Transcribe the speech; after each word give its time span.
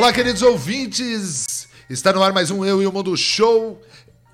Olá, 0.00 0.14
queridos 0.14 0.40
ouvintes! 0.40 1.68
Está 1.90 2.10
no 2.10 2.22
ar 2.22 2.32
mais 2.32 2.50
um 2.50 2.64
Eu 2.64 2.80
e 2.80 2.86
o 2.86 2.90
Mundo 2.90 3.14
Show, 3.18 3.78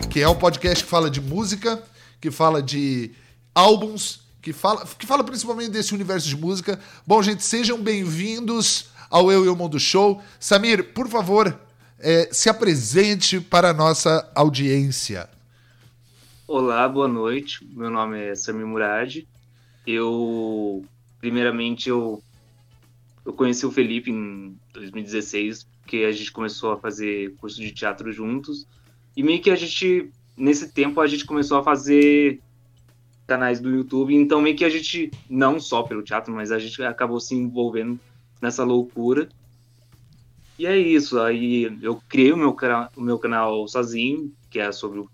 Que 0.07 0.21
é 0.21 0.29
um 0.29 0.35
podcast 0.35 0.83
que 0.83 0.89
fala 0.89 1.09
de 1.09 1.19
música, 1.19 1.81
que 2.21 2.29
fala 2.29 2.61
de 2.61 3.09
álbuns, 3.55 4.21
que 4.39 4.53
fala, 4.53 4.85
que 4.85 5.07
fala 5.07 5.23
principalmente 5.23 5.71
desse 5.71 5.95
universo 5.95 6.27
de 6.27 6.37
música. 6.37 6.79
Bom, 7.07 7.23
gente, 7.23 7.43
sejam 7.43 7.81
bem-vindos 7.81 8.91
ao 9.11 9.29
Eu 9.29 9.43
e 9.43 9.49
o 9.49 9.55
Mundo 9.55 9.77
Show. 9.77 10.21
Samir, 10.39 10.93
por 10.93 11.09
favor, 11.09 11.59
é, 11.99 12.29
se 12.31 12.49
apresente 12.49 13.41
para 13.41 13.69
a 13.69 13.73
nossa 13.73 14.31
audiência. 14.33 15.29
Olá, 16.47 16.87
boa 16.87 17.09
noite. 17.09 17.59
Meu 17.73 17.89
nome 17.89 18.17
é 18.17 18.33
Samir 18.35 18.65
Murad. 18.65 19.17
Eu, 19.85 20.85
primeiramente, 21.19 21.89
eu, 21.89 22.23
eu 23.25 23.33
conheci 23.33 23.65
o 23.65 23.71
Felipe 23.71 24.09
em 24.09 24.57
2016, 24.73 25.67
porque 25.81 25.97
a 25.97 26.11
gente 26.11 26.31
começou 26.31 26.71
a 26.71 26.77
fazer 26.77 27.35
curso 27.35 27.59
de 27.59 27.71
teatro 27.71 28.11
juntos. 28.13 28.65
E 29.15 29.21
meio 29.21 29.41
que 29.41 29.51
a 29.51 29.55
gente, 29.57 30.09
nesse 30.37 30.71
tempo, 30.71 31.01
a 31.01 31.07
gente 31.07 31.25
começou 31.25 31.57
a 31.57 31.63
fazer 31.63 32.39
canais 33.27 33.59
do 33.59 33.69
YouTube. 33.69 34.15
Então, 34.15 34.41
meio 34.41 34.55
que 34.55 34.65
a 34.65 34.69
gente, 34.69 35.11
não 35.29 35.59
só 35.59 35.83
pelo 35.83 36.01
teatro, 36.01 36.33
mas 36.33 36.51
a 36.51 36.59
gente 36.59 36.81
acabou 36.83 37.19
se 37.19 37.35
envolvendo 37.35 37.99
nessa 38.41 38.63
loucura. 38.63 39.29
E 40.57 40.65
é 40.65 40.77
isso. 40.77 41.19
Aí 41.19 41.77
eu 41.81 42.01
criei 42.09 42.31
o 42.31 42.37
meu, 42.37 42.55
o 42.95 43.01
meu 43.01 43.19
canal 43.19 43.67
sozinho, 43.67 44.33
que 44.49 44.59
é 44.59 44.71
sobre 44.71 45.05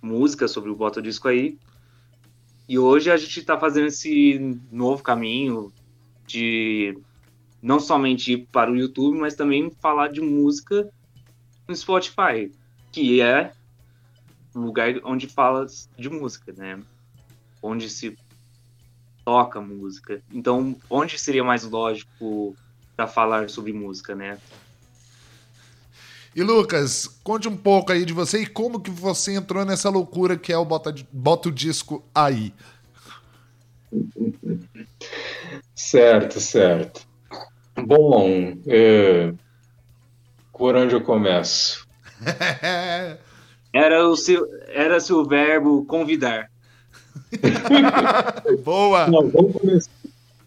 música, 0.00 0.48
sobre 0.48 0.70
o 0.70 0.76
Bota 0.76 1.00
Disco 1.00 1.28
aí. 1.28 1.58
E 2.68 2.78
hoje 2.78 3.10
a 3.10 3.16
gente 3.16 3.40
está 3.40 3.58
fazendo 3.58 3.86
esse 3.86 4.58
novo 4.70 5.02
caminho 5.02 5.72
de 6.26 6.98
não 7.60 7.78
somente 7.78 8.32
ir 8.32 8.48
para 8.50 8.70
o 8.70 8.76
YouTube, 8.76 9.18
mas 9.18 9.34
também 9.34 9.70
falar 9.80 10.08
de 10.08 10.20
música 10.20 10.90
no 11.68 11.76
Spotify, 11.76 12.50
que 12.90 13.20
é 13.20 13.52
um 14.54 14.60
lugar 14.60 14.94
onde 15.04 15.26
fala 15.26 15.66
de 15.96 16.10
música, 16.10 16.52
né? 16.52 16.80
Onde 17.62 17.88
se 17.88 18.16
toca 19.24 19.60
música. 19.60 20.22
Então, 20.32 20.76
onde 20.88 21.18
seria 21.18 21.44
mais 21.44 21.64
lógico 21.64 22.56
para 22.96 23.06
falar 23.06 23.48
sobre 23.48 23.72
música, 23.72 24.14
né? 24.14 24.38
E 26.34 26.42
Lucas, 26.42 27.06
conte 27.22 27.46
um 27.46 27.56
pouco 27.56 27.92
aí 27.92 28.06
de 28.06 28.12
você 28.12 28.42
e 28.42 28.46
como 28.46 28.80
que 28.80 28.90
você 28.90 29.34
entrou 29.34 29.64
nessa 29.64 29.90
loucura 29.90 30.36
que 30.36 30.52
é 30.52 30.56
o 30.56 30.64
Bota, 30.64 30.94
bota 31.12 31.50
o 31.50 31.52
Disco 31.52 32.02
aí. 32.14 32.54
Certo, 35.74 36.40
certo. 36.40 37.06
Bom, 37.76 38.56
é... 38.66 39.34
por 40.52 40.74
onde 40.74 40.94
eu 40.94 41.02
começo? 41.02 41.86
era, 43.72 44.08
o 44.08 44.16
seu, 44.16 44.46
era 44.68 45.00
seu 45.00 45.26
verbo 45.26 45.84
convidar. 45.84 46.51
Boa! 48.64 49.06
Não, 49.08 49.28
vamos, 49.28 49.52
começar, 49.52 49.90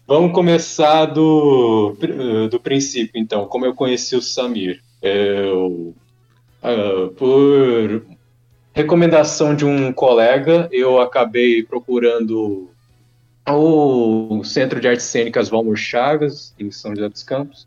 vamos 0.06 0.32
começar 0.32 1.04
do, 1.06 1.96
do 2.50 2.60
princípio, 2.60 3.20
então. 3.20 3.46
Como 3.46 3.66
eu 3.66 3.74
conheci 3.74 4.14
o 4.16 4.22
Samir. 4.22 4.82
Eu, 5.02 5.94
uh, 6.62 7.08
por 7.16 8.02
recomendação 8.72 9.54
de 9.54 9.64
um 9.64 9.92
colega, 9.92 10.68
eu 10.70 11.00
acabei 11.00 11.62
procurando 11.62 12.70
o 13.48 14.42
Centro 14.44 14.80
de 14.80 14.88
Artes 14.88 15.06
Cênicas 15.06 15.48
Valmor 15.48 15.76
Chagas, 15.76 16.54
em 16.58 16.70
São 16.70 16.94
José 16.94 17.08
dos 17.08 17.22
Campos, 17.22 17.66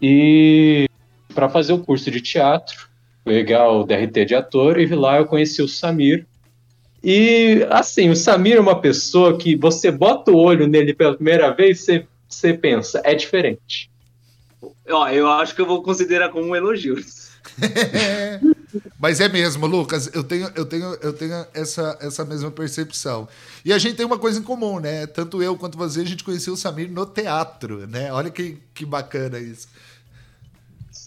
e 0.00 0.88
para 1.34 1.48
fazer 1.48 1.72
o 1.72 1.78
curso 1.78 2.10
de 2.10 2.20
teatro, 2.20 2.88
pegar 3.24 3.70
o 3.70 3.84
DRT 3.84 4.24
de 4.24 4.34
ator, 4.34 4.80
e 4.80 4.86
lá 4.86 5.18
eu 5.18 5.26
conheci 5.26 5.60
o 5.62 5.68
Samir, 5.68 6.26
e, 7.02 7.66
assim, 7.70 8.10
o 8.10 8.16
Samir 8.16 8.56
é 8.56 8.60
uma 8.60 8.80
pessoa 8.80 9.36
que 9.36 9.56
você 9.56 9.90
bota 9.90 10.30
o 10.30 10.36
olho 10.36 10.66
nele 10.66 10.92
pela 10.92 11.14
primeira 11.14 11.50
vez, 11.52 11.80
você, 11.80 12.06
você 12.28 12.52
pensa, 12.52 13.00
é 13.04 13.14
diferente. 13.14 13.90
Ó, 14.88 15.08
eu 15.08 15.28
acho 15.28 15.54
que 15.54 15.60
eu 15.60 15.66
vou 15.66 15.82
considerar 15.82 16.30
como 16.30 16.46
um 16.46 16.56
elogio. 16.56 16.96
Mas 18.98 19.20
é 19.20 19.28
mesmo, 19.28 19.66
Lucas, 19.66 20.10
eu 20.12 20.24
tenho, 20.24 20.50
eu 20.54 20.66
tenho, 20.66 20.94
eu 21.00 21.12
tenho 21.12 21.46
essa, 21.54 21.96
essa 22.00 22.24
mesma 22.24 22.50
percepção. 22.50 23.28
E 23.64 23.72
a 23.72 23.78
gente 23.78 23.96
tem 23.96 24.04
uma 24.04 24.18
coisa 24.18 24.40
em 24.40 24.42
comum, 24.42 24.80
né? 24.80 25.06
Tanto 25.06 25.42
eu 25.42 25.56
quanto 25.56 25.78
você, 25.78 26.00
a 26.00 26.04
gente 26.04 26.24
conheceu 26.24 26.54
o 26.54 26.56
Samir 26.56 26.90
no 26.90 27.06
teatro, 27.06 27.86
né? 27.86 28.12
Olha 28.12 28.30
que, 28.30 28.58
que 28.74 28.84
bacana 28.84 29.38
isso. 29.38 29.68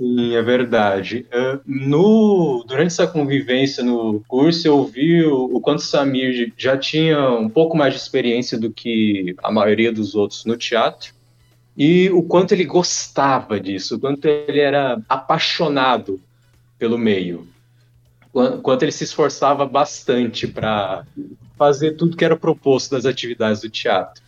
Sim, 0.01 0.33
é 0.33 0.41
verdade. 0.41 1.27
Uh, 1.31 1.61
no, 1.63 2.65
durante 2.67 2.87
essa 2.87 3.05
convivência 3.05 3.83
no 3.83 4.19
curso, 4.27 4.67
eu 4.67 4.83
vi 4.83 5.23
o, 5.23 5.43
o 5.55 5.61
quanto 5.61 5.83
Samir 5.83 6.51
já 6.57 6.75
tinha 6.75 7.29
um 7.29 7.47
pouco 7.47 7.77
mais 7.77 7.93
de 7.93 7.99
experiência 7.99 8.57
do 8.57 8.71
que 8.71 9.35
a 9.43 9.51
maioria 9.51 9.93
dos 9.93 10.15
outros 10.15 10.43
no 10.43 10.57
teatro, 10.57 11.13
e 11.77 12.09
o 12.09 12.23
quanto 12.23 12.51
ele 12.51 12.65
gostava 12.65 13.59
disso, 13.59 13.95
o 13.95 13.99
quanto 13.99 14.25
ele 14.25 14.59
era 14.59 14.99
apaixonado 15.07 16.19
pelo 16.79 16.97
meio, 16.97 17.47
o 18.33 18.57
quanto 18.57 18.81
ele 18.81 18.91
se 18.91 19.03
esforçava 19.03 19.67
bastante 19.67 20.47
para 20.47 21.05
fazer 21.55 21.91
tudo 21.91 22.17
que 22.17 22.25
era 22.25 22.35
proposto 22.35 22.89
das 22.89 23.05
atividades 23.05 23.61
do 23.61 23.69
teatro. 23.69 24.23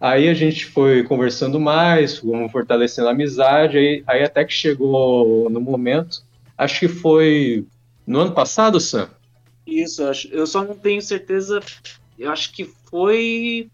Aí 0.00 0.28
a 0.28 0.34
gente 0.34 0.66
foi 0.66 1.02
conversando 1.02 1.58
mais, 1.58 2.18
fomos 2.18 2.52
fortalecendo 2.52 3.08
a 3.08 3.10
amizade, 3.10 3.78
aí, 3.78 4.04
aí 4.06 4.22
até 4.22 4.44
que 4.44 4.52
chegou 4.52 5.50
no 5.50 5.60
momento, 5.60 6.22
acho 6.56 6.78
que 6.78 6.88
foi 6.88 7.66
no 8.06 8.20
ano 8.20 8.32
passado, 8.32 8.78
Sam? 8.78 9.10
Isso, 9.66 10.02
eu 10.30 10.46
só 10.46 10.64
não 10.64 10.74
tenho 10.74 11.02
certeza, 11.02 11.60
eu 12.18 12.30
acho 12.30 12.52
que 12.52 12.64
foi... 12.90 13.68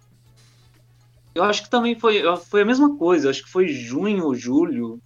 Eu 1.35 1.45
acho 1.45 1.65
que 1.65 1.71
também 1.71 1.99
foi, 1.99 2.23
foi 2.49 2.63
a 2.63 2.65
mesma 2.65 2.97
coisa, 2.97 3.29
acho 3.29 3.45
que 3.45 3.51
foi 3.51 3.69
junho 3.69 4.25
ou 4.25 4.35
julho. 4.35 5.01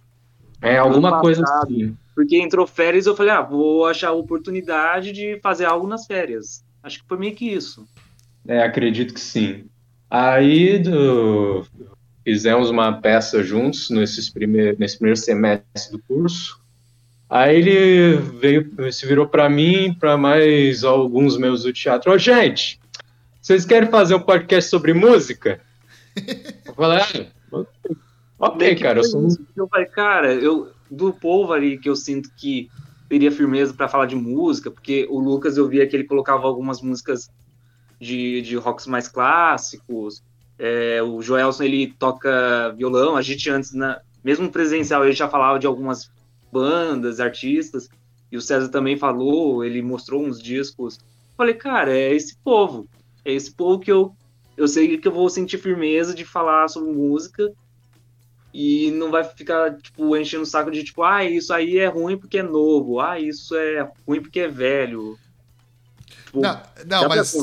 É, 0.61 0.77
alguma 0.77 1.19
coisa 1.19 1.43
assim. 1.43 1.97
Porque 2.15 2.37
entrou 2.37 2.67
férias 2.67 3.05
e 3.05 3.09
eu 3.09 3.15
falei, 3.15 3.31
ah, 3.31 3.41
vou 3.41 3.85
achar 3.85 4.09
a 4.09 4.13
oportunidade 4.13 5.11
de 5.11 5.39
fazer 5.41 5.65
algo 5.65 5.87
nas 5.87 6.05
férias. 6.05 6.63
Acho 6.83 6.99
que 6.99 7.07
foi 7.07 7.17
meio 7.17 7.35
que 7.35 7.49
isso. 7.49 7.87
É, 8.47 8.61
acredito 8.61 9.13
que 9.13 9.19
sim. 9.19 9.65
Aí 10.09 10.79
do, 10.79 11.65
fizemos 12.23 12.69
uma 12.69 12.93
peça 12.93 13.43
juntos 13.43 13.89
nesses 13.89 14.29
primeir, 14.29 14.77
nesse 14.79 14.97
primeiro 14.97 15.19
semestre 15.19 15.91
do 15.91 15.99
curso. 15.99 16.59
Aí 17.29 17.57
ele 17.57 18.15
veio, 18.39 18.91
se 18.91 19.05
virou 19.05 19.27
para 19.27 19.47
mim, 19.49 19.93
para 19.93 20.17
mais 20.17 20.83
alguns 20.83 21.37
meus 21.37 21.63
do 21.63 21.71
teatro. 21.71 22.11
Ô, 22.11 22.17
gente, 22.17 22.79
vocês 23.39 23.65
querem 23.65 23.89
fazer 23.89 24.15
um 24.15 24.19
podcast 24.19 24.69
sobre 24.69 24.93
música? 24.93 25.61
Eu 26.65 26.73
falei, 26.73 26.99
ah, 26.99 27.65
Ok, 28.39 28.75
cara, 28.77 28.99
eu 28.99 29.03
sou. 29.03 29.27
Eu 29.55 29.67
falei, 29.67 29.85
cara, 29.87 30.33
eu, 30.33 30.71
do 30.89 31.11
povo 31.11 31.51
ali 31.51 31.77
que 31.77 31.89
eu 31.89 31.95
sinto 31.95 32.31
que 32.37 32.69
teria 33.09 33.31
firmeza 33.31 33.73
para 33.73 33.89
falar 33.89 34.05
de 34.05 34.15
música, 34.15 34.71
porque 34.71 35.05
o 35.09 35.19
Lucas 35.19 35.57
eu 35.57 35.67
via 35.67 35.85
que 35.85 35.95
ele 35.95 36.05
colocava 36.05 36.47
algumas 36.47 36.81
músicas 36.81 37.29
de, 37.99 38.41
de 38.41 38.55
rocks 38.55 38.87
mais 38.87 39.07
clássicos. 39.07 40.23
É, 40.57 41.01
o 41.01 41.21
Joelson 41.21 41.63
ele 41.63 41.93
toca 41.97 42.73
violão. 42.77 43.15
A 43.15 43.21
gente 43.21 43.49
antes, 43.49 43.73
na, 43.73 44.01
mesmo 44.23 44.49
presencial, 44.49 45.03
ele 45.03 45.13
já 45.13 45.27
falava 45.27 45.59
de 45.59 45.67
algumas 45.67 46.11
bandas, 46.51 47.19
artistas. 47.19 47.89
E 48.31 48.37
o 48.37 48.41
César 48.41 48.69
também 48.69 48.97
falou, 48.97 49.63
ele 49.63 49.81
mostrou 49.81 50.23
uns 50.23 50.41
discos. 50.41 50.99
Falei, 51.35 51.53
cara, 51.53 51.95
é 51.95 52.13
esse 52.13 52.37
povo. 52.37 52.87
É 53.25 53.33
esse 53.33 53.51
povo 53.51 53.79
que 53.79 53.91
eu, 53.91 54.15
eu 54.55 54.67
sei 54.67 54.97
que 54.97 55.07
eu 55.07 55.11
vou 55.11 55.29
sentir 55.29 55.57
firmeza 55.57 56.13
de 56.13 56.25
falar 56.25 56.67
sobre 56.67 56.91
música 56.91 57.51
e 58.53 58.91
não 58.91 59.11
vai 59.11 59.23
ficar, 59.23 59.77
tipo, 59.77 60.15
enchendo 60.17 60.43
o 60.43 60.45
saco 60.45 60.71
de, 60.71 60.83
tipo, 60.83 61.03
ah, 61.03 61.23
isso 61.23 61.53
aí 61.53 61.77
é 61.77 61.87
ruim 61.87 62.17
porque 62.17 62.39
é 62.39 62.43
novo, 62.43 62.99
ah, 62.99 63.19
isso 63.19 63.55
é 63.55 63.91
ruim 64.07 64.21
porque 64.21 64.41
é 64.41 64.47
velho. 64.47 65.17
Tipo, 66.29 66.41
não, 66.41 66.61
não 66.85 67.09
mas, 67.09 67.33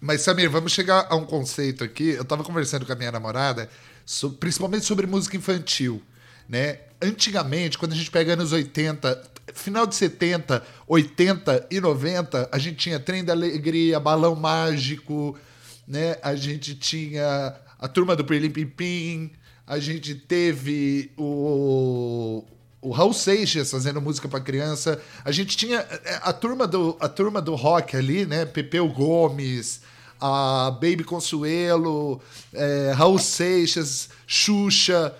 mas, 0.00 0.22
Samir, 0.22 0.50
vamos 0.50 0.72
chegar 0.72 1.06
a 1.08 1.14
um 1.14 1.24
conceito 1.24 1.84
aqui. 1.84 2.10
Eu 2.10 2.24
tava 2.24 2.42
conversando 2.42 2.84
com 2.84 2.92
a 2.92 2.96
minha 2.96 3.12
namorada, 3.12 3.70
so, 4.04 4.32
principalmente 4.32 4.84
sobre 4.84 5.06
música 5.06 5.36
infantil, 5.36 6.02
né? 6.48 6.80
Antigamente, 7.00 7.78
quando 7.78 7.92
a 7.92 7.94
gente 7.94 8.10
pega 8.10 8.32
anos 8.32 8.50
80, 8.50 9.22
final 9.54 9.86
de 9.86 9.94
70, 9.94 10.64
80 10.88 11.68
e 11.70 11.80
90, 11.80 12.48
a 12.50 12.58
gente 12.58 12.76
tinha 12.76 12.98
Trem 12.98 13.24
da 13.24 13.32
Alegria, 13.34 14.00
Balão 14.00 14.34
Mágico, 14.34 15.38
né? 15.86 16.16
A 16.20 16.34
gente 16.34 16.74
tinha 16.74 17.54
a 17.78 17.86
turma 17.86 18.16
do 18.16 18.24
Pirlim 18.24 18.50
Pim, 18.66 19.30
a 19.64 19.78
gente 19.78 20.16
teve 20.16 21.12
o, 21.16 22.44
o 22.80 22.90
Raul 22.90 23.12
Seixas 23.12 23.70
fazendo 23.70 24.00
música 24.00 24.28
para 24.28 24.40
criança. 24.40 25.00
A 25.24 25.32
gente 25.32 25.56
tinha 25.56 25.78
é, 25.78 26.20
a 26.22 26.32
turma 26.32 26.66
do, 26.66 26.96
a 27.00 27.08
turma 27.08 27.40
do 27.40 27.54
rock 27.54 27.96
ali, 27.96 28.24
né? 28.24 28.44
Pepeu 28.44 28.88
Gomes, 28.88 29.80
a 30.20 30.70
Baby 30.72 31.04
Consuelo, 31.04 32.20
é, 32.52 32.92
Raul 32.94 33.18
Seixas, 33.18 34.08
Xuxa. 34.26 35.14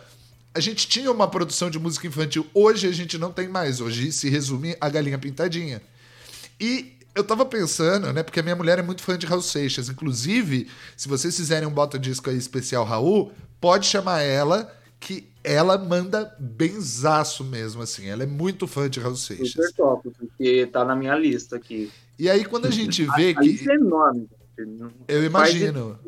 A 0.54 0.60
gente 0.60 0.88
tinha 0.88 1.10
uma 1.10 1.28
produção 1.28 1.70
de 1.70 1.78
música 1.78 2.06
infantil. 2.06 2.46
Hoje 2.54 2.86
a 2.86 2.92
gente 2.92 3.18
não 3.18 3.32
tem 3.32 3.48
mais. 3.48 3.80
Hoje 3.80 4.12
se 4.12 4.28
resume 4.28 4.76
a 4.80 4.88
Galinha 4.88 5.18
Pintadinha. 5.18 5.82
E 6.60 6.96
eu 7.14 7.24
tava 7.24 7.44
pensando, 7.44 8.12
né? 8.12 8.22
Porque 8.22 8.40
a 8.40 8.42
minha 8.42 8.56
mulher 8.56 8.78
é 8.78 8.82
muito 8.82 9.02
fã 9.02 9.18
de 9.18 9.26
Raul 9.26 9.42
Seixas. 9.42 9.88
Inclusive, 9.88 10.68
se 10.96 11.08
vocês 11.08 11.36
fizerem 11.36 11.68
um 11.68 11.72
bota 11.72 11.98
disco 11.98 12.30
aí 12.30 12.36
especial 12.36 12.84
Raul, 12.84 13.32
pode 13.60 13.86
chamar 13.86 14.22
ela, 14.22 14.72
que 15.00 15.28
ela 15.42 15.78
manda 15.78 16.34
benzaço 16.38 17.44
mesmo, 17.44 17.82
assim. 17.82 18.08
Ela 18.08 18.24
é 18.24 18.26
muito 18.26 18.66
fã 18.66 18.88
de 18.88 19.00
Raul 19.00 19.16
Seixas. 19.16 19.50
Super 19.50 19.72
top, 19.72 20.10
porque 20.10 20.66
tá 20.66 20.84
na 20.84 20.94
minha 20.94 21.14
lista 21.14 21.56
aqui. 21.56 21.90
E 22.18 22.28
aí, 22.28 22.44
quando 22.44 22.66
a 22.66 22.70
gente 22.70 23.04
vê 23.16 23.30
a, 23.30 23.34
que. 23.34 23.48
Lista 23.48 23.72
é 23.72 23.76
enorme. 23.76 24.28
Eu 25.06 25.24
imagino. 25.24 25.98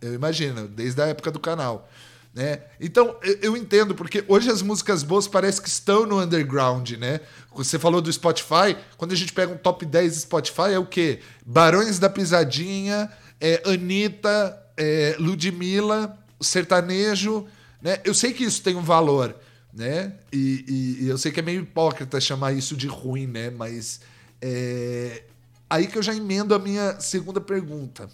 Eu 0.00 0.14
imagino, 0.14 0.66
desde 0.66 1.02
a 1.02 1.06
época 1.06 1.30
do 1.30 1.38
canal. 1.38 1.88
Né? 2.32 2.62
Então, 2.80 3.16
eu 3.42 3.56
entendo, 3.56 3.94
porque 3.94 4.24
hoje 4.28 4.48
as 4.48 4.62
músicas 4.62 5.02
boas 5.02 5.26
parece 5.26 5.60
que 5.60 5.68
estão 5.68 6.06
no 6.06 6.20
underground, 6.20 6.92
né? 6.92 7.20
Você 7.52 7.76
falou 7.76 8.00
do 8.00 8.10
Spotify, 8.10 8.76
quando 8.96 9.12
a 9.12 9.16
gente 9.16 9.32
pega 9.32 9.52
um 9.52 9.56
top 9.56 9.84
10 9.84 10.14
Spotify, 10.14 10.72
é 10.72 10.78
o 10.78 10.86
quê? 10.86 11.18
Barões 11.44 11.98
da 11.98 12.08
Pisadinha, 12.08 13.10
é, 13.40 13.60
Anitta, 13.66 14.56
é, 14.76 15.16
Ludmilla, 15.18 16.16
sertanejo, 16.40 17.46
né? 17.80 18.00
Eu 18.04 18.14
sei 18.14 18.32
que 18.32 18.44
isso 18.44 18.62
tem 18.62 18.76
um 18.76 18.82
valor, 18.82 19.34
né? 19.72 20.12
E, 20.32 20.64
e, 20.68 21.04
e 21.04 21.08
eu 21.08 21.18
sei 21.18 21.32
que 21.32 21.40
é 21.40 21.42
meio 21.42 21.62
hipócrita 21.62 22.20
chamar 22.20 22.52
isso 22.52 22.76
de 22.76 22.86
ruim, 22.86 23.26
né? 23.26 23.50
Mas 23.50 24.00
é 24.40 25.24
aí 25.70 25.86
que 25.86 25.96
eu 25.96 26.02
já 26.02 26.12
emendo 26.12 26.52
a 26.52 26.58
minha 26.58 27.00
segunda 27.00 27.40
pergunta, 27.40 28.08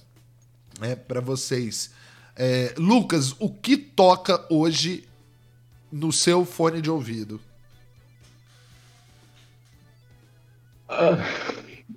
né? 0.78 0.94
Para 0.94 1.20
vocês, 1.20 1.90
é, 2.36 2.74
Lucas, 2.76 3.34
o 3.38 3.48
que 3.48 3.78
toca 3.78 4.44
hoje 4.50 5.08
no 5.90 6.12
seu 6.12 6.44
fone 6.44 6.82
de 6.82 6.90
ouvido? 6.90 7.40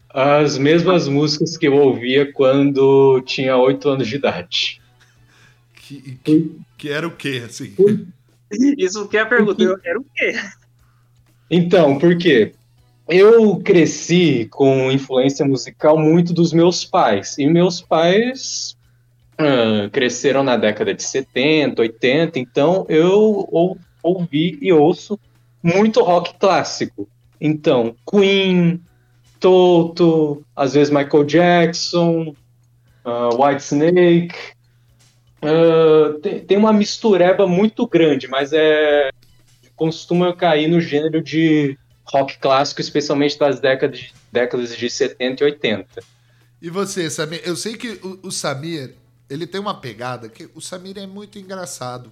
As 0.09 0.57
mesmas 0.57 1.07
músicas 1.07 1.57
que 1.57 1.67
eu 1.67 1.75
ouvia 1.75 2.31
quando 2.31 3.21
tinha 3.21 3.57
oito 3.57 3.89
anos 3.89 4.07
de 4.07 4.15
idade. 4.15 4.81
Que, 5.75 6.17
que, 6.23 6.59
que 6.79 6.89
era 6.89 7.05
o 7.05 7.11
quê, 7.11 7.43
assim? 7.45 7.75
Isso 8.77 9.07
que 9.09 9.17
é 9.17 9.21
a 9.21 9.25
pergunta, 9.25 9.61
era 9.83 9.99
o 9.99 10.05
quê? 10.15 10.33
Então, 11.51 11.99
por 11.99 12.17
quê? 12.17 12.53
Eu 13.07 13.57
cresci 13.57 14.47
com 14.49 14.89
influência 14.89 15.45
musical 15.45 15.97
muito 15.97 16.33
dos 16.33 16.53
meus 16.53 16.85
pais. 16.85 17.37
E 17.37 17.45
meus 17.47 17.81
pais 17.81 18.77
uh, 19.33 19.89
cresceram 19.91 20.41
na 20.41 20.55
década 20.55 20.93
de 20.93 21.03
70, 21.03 21.81
80, 21.81 22.39
então 22.39 22.85
eu 22.87 23.47
ou, 23.51 23.77
ouvi 24.01 24.57
e 24.61 24.71
ouço 24.71 25.19
muito 25.61 26.01
rock 26.01 26.35
clássico. 26.39 27.09
Então, 27.41 27.93
Queen, 28.09 28.79
Toto, 29.39 30.45
às 30.55 30.75
vezes 30.75 30.93
Michael 30.93 31.25
Jackson, 31.25 32.35
uh, 33.05 33.43
White 33.43 33.63
Snake, 33.63 34.35
Uh, 35.41 36.19
tem, 36.19 36.39
tem, 36.41 36.57
uma 36.57 36.73
mistureba 36.73 37.47
muito 37.47 37.87
grande, 37.87 38.27
mas 38.27 38.51
é 38.51 39.09
costuma 39.75 40.35
cair 40.35 40.67
no 40.67 40.81
gênero 40.81 41.23
de 41.23 41.77
rock 42.03 42.37
clássico, 42.39 42.81
especialmente 42.81 43.39
das 43.39 43.61
décadas 43.61 43.97
de, 43.97 44.13
décadas 44.29 44.75
de 44.75 44.89
70 44.89 45.41
e 45.41 45.45
80. 45.45 46.03
E 46.61 46.69
você, 46.69 47.09
Samir? 47.09 47.41
Eu 47.45 47.55
sei 47.55 47.77
que 47.77 47.91
o, 48.03 48.27
o 48.27 48.31
Samir, 48.31 48.95
ele 49.29 49.47
tem 49.47 49.61
uma 49.61 49.79
pegada 49.79 50.27
que 50.27 50.49
o 50.53 50.59
Samir 50.59 50.97
é 50.97 51.07
muito 51.07 51.39
engraçado, 51.39 52.11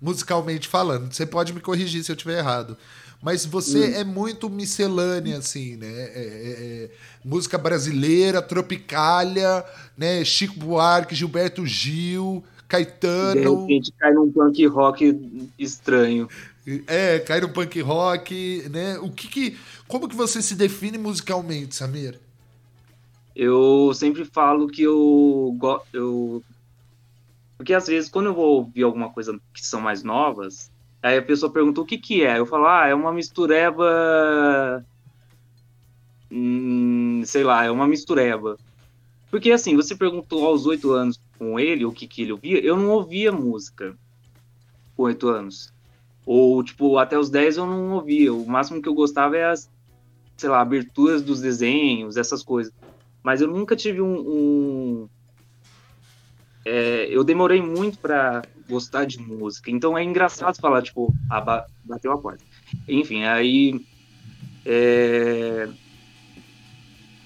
musicalmente 0.00 0.68
falando. 0.68 1.10
Você 1.10 1.24
pode 1.24 1.54
me 1.54 1.60
corrigir 1.60 2.04
se 2.04 2.12
eu 2.12 2.16
estiver 2.16 2.38
errado. 2.38 2.76
Mas 3.22 3.46
você 3.46 3.78
hum. 3.78 3.94
é 3.94 4.04
muito 4.04 4.50
miscelânea, 4.50 5.38
assim, 5.38 5.76
né? 5.76 5.86
É, 5.86 6.20
é, 6.20 6.84
é, 6.84 6.90
música 7.24 7.56
brasileira, 7.56 8.42
tropicália, 8.42 9.64
né? 9.96 10.22
Chico 10.22 10.58
Buarque, 10.58 11.14
Gilberto 11.14 11.66
Gil, 11.66 12.44
Caetano. 12.68 13.34
De 13.34 13.48
repente 13.48 13.92
cai 13.92 14.12
num 14.12 14.30
punk 14.30 14.66
rock 14.66 15.50
estranho. 15.58 16.28
É, 16.86 17.20
cai 17.20 17.40
no 17.40 17.48
punk 17.48 17.80
rock, 17.80 18.68
né? 18.70 18.98
O 18.98 19.10
que, 19.10 19.28
que 19.28 19.58
como 19.86 20.08
que 20.08 20.16
você 20.16 20.42
se 20.42 20.54
define 20.54 20.98
musicalmente, 20.98 21.76
Samir? 21.76 22.18
Eu 23.34 23.92
sempre 23.94 24.24
falo 24.24 24.66
que 24.66 24.82
eu 24.82 25.56
eu 25.92 26.42
porque 27.56 27.72
às 27.72 27.86
vezes 27.86 28.10
quando 28.10 28.26
eu 28.26 28.34
vou 28.34 28.56
ouvir 28.56 28.82
alguma 28.82 29.10
coisa 29.10 29.38
que 29.54 29.64
são 29.64 29.80
mais 29.80 30.02
novas, 30.02 30.70
aí 31.02 31.16
a 31.18 31.22
pessoa 31.22 31.52
pergunta 31.52 31.80
o 31.80 31.86
que 31.86 31.98
que 31.98 32.24
é, 32.24 32.38
eu 32.38 32.46
falo 32.46 32.66
ah 32.66 32.86
é 32.86 32.94
uma 32.94 33.12
mistureba, 33.12 34.84
hum, 36.30 37.22
sei 37.24 37.44
lá, 37.44 37.64
é 37.64 37.70
uma 37.70 37.86
mistureba. 37.86 38.58
Porque 39.30 39.52
assim, 39.52 39.76
você 39.76 39.94
perguntou 39.94 40.46
aos 40.46 40.66
oito 40.66 40.92
anos 40.92 41.20
com 41.38 41.58
ele, 41.58 41.84
o 41.84 41.92
que, 41.92 42.06
que 42.06 42.22
ele 42.22 42.32
ouvia, 42.32 42.58
eu 42.64 42.76
não 42.76 42.90
ouvia 42.90 43.30
música 43.32 43.96
com 44.96 45.04
oito 45.04 45.28
anos. 45.28 45.72
Ou, 46.24 46.62
tipo, 46.62 46.98
até 46.98 47.18
os 47.18 47.30
dez 47.30 47.56
eu 47.56 47.66
não 47.66 47.92
ouvia. 47.92 48.34
O 48.34 48.46
máximo 48.46 48.82
que 48.82 48.88
eu 48.88 48.94
gostava 48.94 49.36
é 49.36 49.44
as, 49.44 49.70
sei 50.36 50.48
lá, 50.48 50.60
aberturas 50.60 51.22
dos 51.22 51.40
desenhos, 51.40 52.16
essas 52.16 52.42
coisas. 52.42 52.72
Mas 53.22 53.40
eu 53.40 53.48
nunca 53.48 53.76
tive 53.76 54.00
um. 54.00 54.18
um 54.18 55.08
é, 56.64 57.06
eu 57.08 57.22
demorei 57.22 57.62
muito 57.62 57.98
para 57.98 58.42
gostar 58.68 59.04
de 59.04 59.20
música. 59.20 59.70
Então 59.70 59.96
é 59.96 60.02
engraçado 60.02 60.60
falar, 60.60 60.82
tipo, 60.82 61.14
ah, 61.30 61.64
bateu 61.84 62.10
a 62.12 62.18
porta. 62.18 62.42
Enfim, 62.88 63.24
aí. 63.24 63.86
É, 64.64 65.68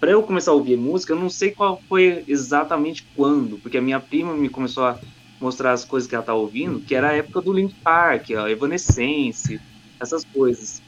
para 0.00 0.12
eu 0.12 0.23
começar 0.23 0.50
a 0.52 0.54
ouvir 0.54 0.76
música, 0.78 1.12
eu 1.12 1.19
não 1.21 1.28
sei 1.28 1.52
qual 1.52 1.80
foi 1.88 2.25
exatamente 2.26 3.07
quando, 3.14 3.59
porque 3.61 3.78
a 3.78 3.83
minha 3.83 4.00
prima 4.00 4.35
me 4.35 4.49
começou 4.49 4.85
a 4.85 4.99
mostrar 5.40 5.73
as 5.73 5.85
coisas 5.85 6.09
que 6.09 6.14
ela 6.14 6.25
tá 6.25 6.35
ouvindo, 6.35 6.80
que 6.83 6.95
era 6.95 7.11
a 7.11 7.16
época 7.16 7.42
do 7.42 7.52
Link 7.52 7.75
Park, 7.83 8.30
a 8.30 8.50
Evanescence, 8.50 9.61
essas 10.00 10.25
coisas. 10.25 10.83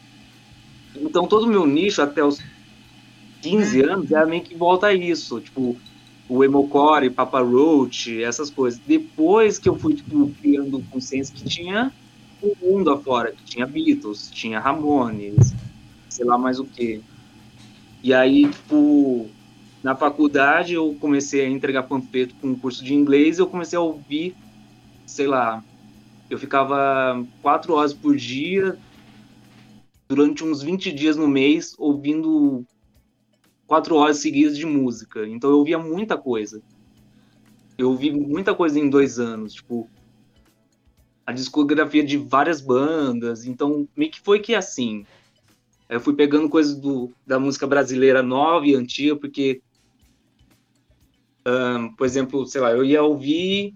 Então 0.95 1.26
todo 1.26 1.45
o 1.45 1.49
meu 1.49 1.66
nicho 1.66 2.02
até 2.02 2.25
os 2.25 2.38
15 3.42 3.83
anos 3.83 4.11
era 4.11 4.26
meio 4.26 4.42
que 4.42 4.57
volta 4.57 4.88
a 4.88 4.95
isso, 4.95 5.40
tipo 5.40 5.76
o 6.28 6.42
Emocore, 6.42 7.11
Papa 7.11 7.40
Roach, 7.42 8.23
essas 8.23 8.50
coisas. 8.50 8.81
Depois 8.81 9.59
que 9.59 9.69
eu 9.69 9.76
fui 9.78 9.95
tipo, 9.95 10.33
criando 10.40 10.83
consciência 10.88 11.35
que 11.35 11.45
tinha 11.45 11.92
o 12.40 12.54
mundo 12.61 12.90
afora, 12.90 13.35
que 13.35 13.45
tinha 13.45 13.66
Beatles, 13.66 14.31
tinha 14.31 14.59
Ramones, 14.59 15.52
sei 16.09 16.25
lá 16.25 16.38
mais 16.38 16.59
o 16.59 16.66
que. 16.66 17.02
E 18.02 18.12
aí, 18.12 18.50
tipo, 18.50 19.28
na 19.82 19.94
faculdade 19.94 20.75
eu 20.75 20.97
comecei 21.00 21.44
a 21.44 21.49
entregar 21.49 21.85
panfleto 21.85 22.35
com 22.40 22.49
um 22.49 22.59
curso 22.59 22.85
de 22.85 22.94
inglês 22.94 23.38
e 23.38 23.42
eu 23.42 23.47
comecei 23.47 23.78
a 23.78 23.82
ouvir, 23.82 24.35
sei 25.06 25.26
lá, 25.26 25.62
eu 26.28 26.38
ficava 26.38 27.25
quatro 27.40 27.75
horas 27.75 27.92
por 27.92 28.16
dia, 28.16 28.76
durante 30.09 30.44
uns 30.44 30.62
20 30.62 30.92
dias 30.92 31.16
no 31.16 31.28
mês, 31.28 31.75
ouvindo 31.78 32.64
quatro 33.66 33.97
horas 33.97 34.18
seguidas 34.18 34.56
de 34.56 34.66
música. 34.66 35.26
Então 35.26 35.50
eu 35.50 35.59
ouvia 35.59 35.78
muita 35.78 36.18
coisa. 36.18 36.61
Eu 37.78 37.90
ouvi 37.90 38.11
muita 38.11 38.54
coisa 38.54 38.78
em 38.78 38.90
dois 38.90 39.18
anos, 39.18 39.54
tipo, 39.54 39.88
a 41.26 41.32
discografia 41.32 42.04
de 42.04 42.16
várias 42.16 42.61
bandas. 42.61 43.47
Então, 43.47 43.88
meio 43.97 44.11
que 44.11 44.21
foi 44.21 44.40
que 44.40 44.54
assim. 44.54 45.06
Eu 45.89 46.01
fui 46.01 46.15
pegando 46.15 46.49
coisas 46.49 46.75
do, 46.75 47.12
da 47.27 47.39
música 47.39 47.67
brasileira 47.67 48.23
nova 48.23 48.67
e 48.67 48.75
antiga, 48.75 49.17
porque, 49.17 49.61
um, 51.47 51.95
por 51.95 52.07
exemplo, 52.07 52.47
sei 52.47 52.61
lá, 52.61 52.73
eu 52.73 52.85
ia 52.85 53.03
ouvir 53.03 53.75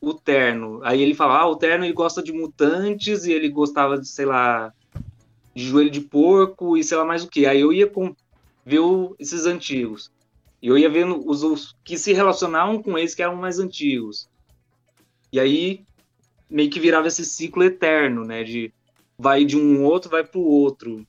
o 0.00 0.12
Terno. 0.12 0.80
Aí 0.82 1.00
ele 1.00 1.14
falava, 1.14 1.44
ah, 1.44 1.46
o 1.46 1.56
Terno 1.56 1.84
ele 1.84 1.94
gosta 1.94 2.22
de 2.22 2.32
mutantes 2.32 3.24
e 3.24 3.32
ele 3.32 3.48
gostava 3.48 3.98
de, 3.98 4.08
sei 4.08 4.26
lá, 4.26 4.72
de 5.54 5.64
joelho 5.64 5.90
de 5.90 6.00
porco 6.00 6.76
e 6.76 6.84
sei 6.84 6.98
lá 6.98 7.04
mais 7.04 7.24
o 7.24 7.28
que. 7.28 7.46
Aí 7.46 7.60
eu 7.60 7.72
ia 7.72 7.86
com, 7.86 8.14
ver 8.64 8.80
o, 8.80 9.14
esses 9.18 9.46
antigos. 9.46 10.10
E 10.60 10.68
eu 10.68 10.76
ia 10.76 10.90
vendo 10.90 11.28
os, 11.28 11.42
os, 11.42 11.74
que 11.84 11.96
se 11.96 12.12
relacionavam 12.12 12.82
com 12.82 12.98
esses 12.98 13.14
que 13.14 13.22
eram 13.22 13.36
mais 13.36 13.58
antigos. 13.58 14.28
E 15.32 15.40
aí 15.40 15.84
meio 16.48 16.70
que 16.70 16.78
virava 16.78 17.08
esse 17.08 17.24
ciclo 17.24 17.64
eterno, 17.64 18.24
né? 18.24 18.44
De 18.44 18.72
vai 19.18 19.44
de 19.44 19.56
um 19.56 19.84
outro, 19.84 20.10
vai 20.10 20.24
pro 20.24 20.40
outro. 20.40 21.06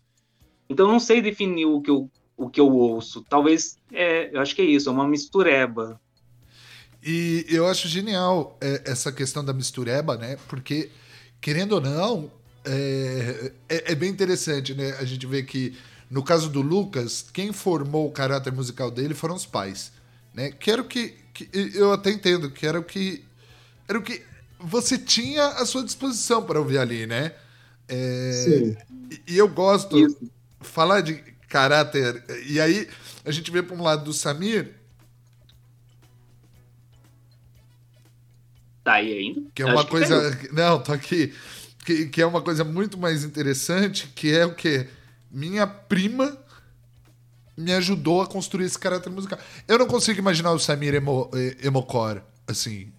Então 0.69 0.85
eu 0.85 0.91
não 0.91 0.99
sei 0.99 1.21
definir 1.21 1.65
o 1.65 1.81
que 1.81 1.89
eu, 1.89 2.09
o 2.37 2.49
que 2.49 2.59
eu 2.59 2.69
ouço. 2.69 3.25
Talvez, 3.29 3.77
é, 3.91 4.35
eu 4.35 4.41
acho 4.41 4.55
que 4.55 4.61
é 4.61 4.65
isso, 4.65 4.89
é 4.89 4.91
uma 4.91 5.07
mistureba. 5.07 5.99
E 7.05 7.45
eu 7.49 7.67
acho 7.67 7.87
genial 7.87 8.57
é, 8.61 8.81
essa 8.85 9.11
questão 9.11 9.43
da 9.43 9.53
mistureba, 9.53 10.17
né? 10.17 10.37
Porque, 10.47 10.89
querendo 11.41 11.73
ou 11.73 11.81
não, 11.81 12.31
é, 12.63 13.51
é, 13.67 13.91
é, 13.91 13.95
bem 13.95 14.09
interessante, 14.09 14.73
né? 14.73 14.91
A 14.99 15.03
gente 15.03 15.25
vê 15.27 15.43
que, 15.43 15.77
no 16.09 16.23
caso 16.23 16.49
do 16.49 16.61
Lucas, 16.61 17.25
quem 17.33 17.51
formou 17.51 18.07
o 18.07 18.11
caráter 18.11 18.53
musical 18.53 18.89
dele 18.89 19.13
foram 19.13 19.35
os 19.35 19.45
pais, 19.45 19.91
né? 20.33 20.51
Que 20.51 20.71
era 20.71 20.81
o 20.81 20.85
que, 20.85 21.13
que 21.33 21.49
eu 21.75 21.91
até 21.91 22.09
entendo, 22.09 22.49
que 22.49 22.65
era 22.65 22.79
o 22.79 22.83
que 22.83 23.23
era 23.87 23.99
o 23.99 24.01
que 24.01 24.21
você 24.57 24.97
tinha 24.97 25.45
à 25.45 25.65
sua 25.65 25.83
disposição 25.83 26.41
para 26.43 26.57
ouvir 26.57 26.77
ali, 26.77 27.05
né? 27.05 27.33
É, 27.87 28.31
Sim. 28.31 28.77
E, 29.11 29.33
e 29.33 29.37
eu 29.37 29.49
gosto 29.49 29.99
Isso. 29.99 30.31
Falar 30.63 31.01
de 31.01 31.15
caráter. 31.47 32.23
E 32.47 32.59
aí 32.59 32.87
a 33.23 33.31
gente 33.31 33.51
vê 33.51 33.61
para 33.61 33.75
um 33.75 33.81
lado 33.81 34.03
do 34.03 34.13
Samir. 34.13 34.73
Tá 38.83 38.93
aí 38.93 39.13
ainda? 39.13 39.41
Que 39.53 39.61
é 39.61 39.65
uma 39.65 39.85
coisa. 39.85 40.37
Não, 40.51 40.81
tô 40.81 40.91
aqui. 40.91 41.33
Que, 41.85 42.07
que 42.07 42.21
é 42.21 42.25
uma 42.25 42.41
coisa 42.41 42.63
muito 42.63 42.97
mais 42.97 43.23
interessante, 43.23 44.07
que 44.15 44.33
é 44.33 44.45
o 44.45 44.55
que? 44.55 44.87
Minha 45.29 45.67
prima 45.67 46.37
me 47.57 47.73
ajudou 47.73 48.21
a 48.21 48.27
construir 48.27 48.65
esse 48.65 48.79
caráter 48.79 49.09
musical. 49.09 49.37
Eu 49.67 49.77
não 49.77 49.85
consigo 49.85 50.17
imaginar 50.17 50.51
o 50.51 50.59
Samir 50.59 50.95
emo, 50.95 51.29
emocore, 51.61 52.21
assim, 52.47 52.91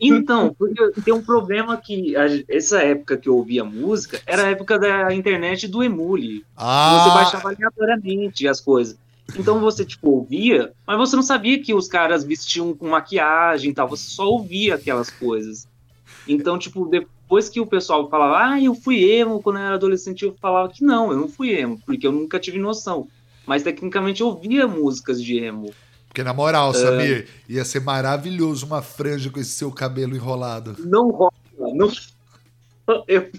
então, 0.00 0.54
porque 0.56 0.92
tem 1.02 1.12
um 1.12 1.22
problema 1.22 1.76
que 1.76 2.16
a, 2.16 2.26
essa 2.48 2.80
época 2.80 3.16
que 3.16 3.28
eu 3.28 3.36
ouvia 3.36 3.64
música 3.64 4.20
era 4.24 4.44
a 4.44 4.50
época 4.50 4.78
da 4.78 5.12
internet 5.12 5.66
do 5.66 5.82
emule. 5.82 6.44
Ah. 6.56 7.04
Você 7.04 7.14
baixava 7.14 7.48
aleatoriamente 7.48 8.46
as 8.46 8.60
coisas. 8.60 8.96
Então 9.36 9.60
você, 9.60 9.84
tipo, 9.84 10.10
ouvia, 10.10 10.72
mas 10.86 10.96
você 10.96 11.16
não 11.16 11.22
sabia 11.22 11.60
que 11.62 11.74
os 11.74 11.88
caras 11.88 12.24
vestiam 12.24 12.74
com 12.74 12.88
maquiagem 12.88 13.70
e 13.70 13.74
tal, 13.74 13.88
você 13.88 14.08
só 14.08 14.26
ouvia 14.26 14.76
aquelas 14.76 15.10
coisas. 15.10 15.68
Então, 16.26 16.58
tipo, 16.58 16.86
depois 16.86 17.48
que 17.48 17.60
o 17.60 17.66
pessoal 17.66 18.08
falava, 18.08 18.52
ah, 18.52 18.62
eu 18.62 18.74
fui 18.74 19.04
emo 19.04 19.42
quando 19.42 19.58
eu 19.58 19.62
era 19.64 19.74
adolescente, 19.74 20.24
eu 20.24 20.34
falava 20.40 20.72
que 20.72 20.84
não, 20.84 21.10
eu 21.10 21.18
não 21.18 21.28
fui 21.28 21.50
emo, 21.50 21.78
porque 21.84 22.06
eu 22.06 22.12
nunca 22.12 22.38
tive 22.38 22.58
noção. 22.58 23.08
Mas 23.46 23.62
tecnicamente 23.62 24.20
eu 24.20 24.28
ouvia 24.28 24.66
músicas 24.66 25.22
de 25.22 25.38
emo. 25.38 25.72
Porque, 26.08 26.24
na 26.24 26.32
moral, 26.32 26.70
é. 26.70 26.74
Samir, 26.74 27.28
ia 27.48 27.64
ser 27.64 27.80
maravilhoso 27.80 28.66
uma 28.66 28.82
franja 28.82 29.30
com 29.30 29.38
esse 29.38 29.50
seu 29.50 29.70
cabelo 29.70 30.16
enrolado. 30.16 30.76
Não 30.78 31.10
rola, 31.10 31.32
não. 31.58 31.90
Eu, 33.06 33.30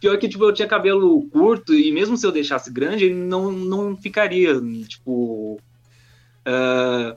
pior 0.00 0.18
que, 0.18 0.28
tipo, 0.28 0.44
eu 0.44 0.52
tinha 0.52 0.66
cabelo 0.66 1.24
curto 1.30 1.72
e 1.72 1.92
mesmo 1.92 2.16
se 2.16 2.26
eu 2.26 2.32
deixasse 2.32 2.70
grande, 2.72 3.04
ele 3.04 3.14
não, 3.14 3.52
não 3.52 3.96
ficaria, 3.96 4.60
tipo... 4.88 5.60
Uh, 6.44 7.16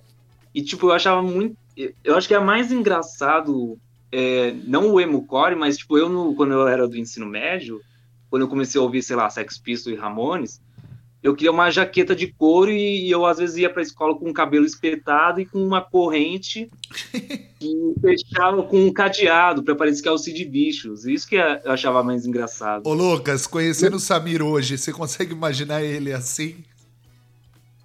e, 0.53 0.61
tipo, 0.61 0.87
eu 0.87 0.91
achava 0.91 1.23
muito... 1.23 1.57
Eu 2.03 2.15
acho 2.15 2.27
que 2.27 2.35
é 2.35 2.39
mais 2.39 2.71
engraçado, 2.71 3.79
é, 4.11 4.53
não 4.67 4.91
o 4.91 5.01
emo 5.01 5.25
core, 5.25 5.55
mas, 5.55 5.77
tipo, 5.77 5.97
eu, 5.97 6.07
no, 6.07 6.35
quando 6.35 6.51
eu 6.51 6.67
era 6.67 6.87
do 6.87 6.97
ensino 6.97 7.25
médio, 7.25 7.81
quando 8.29 8.43
eu 8.43 8.47
comecei 8.47 8.79
a 8.79 8.83
ouvir, 8.83 9.01
sei 9.01 9.15
lá, 9.15 9.29
Sex 9.29 9.57
Pistols 9.57 9.97
e 9.97 9.99
Ramones, 9.99 10.61
eu 11.23 11.35
queria 11.35 11.51
uma 11.51 11.69
jaqueta 11.69 12.15
de 12.15 12.27
couro 12.27 12.71
e, 12.71 13.09
eu 13.09 13.25
às 13.25 13.37
vezes 13.37 13.57
ia 13.57 13.69
para 13.69 13.81
a 13.81 13.83
escola 13.83 14.17
com 14.17 14.29
o 14.29 14.33
cabelo 14.33 14.65
espetado 14.65 15.39
e 15.39 15.45
com 15.45 15.63
uma 15.63 15.79
corrente 15.79 16.69
que 17.59 17.93
fechava 18.01 18.63
com 18.63 18.85
um 18.85 18.91
cadeado 18.91 19.61
para 19.61 19.75
parecer 19.75 20.01
que 20.01 20.09
é 20.09 20.11
o 20.11 20.17
Cid 20.17 20.43
Bichos. 20.45 21.05
Isso 21.05 21.27
que 21.27 21.35
eu 21.35 21.71
achava 21.71 22.01
mais 22.01 22.25
engraçado. 22.25 22.87
Ô 22.87 22.93
Lucas, 22.93 23.45
conhecendo 23.45 23.97
o 23.97 23.99
Samir 23.99 24.41
hoje, 24.41 24.77
você 24.77 24.91
consegue 24.91 25.33
imaginar 25.33 25.83
ele 25.83 26.11
assim? 26.11 26.63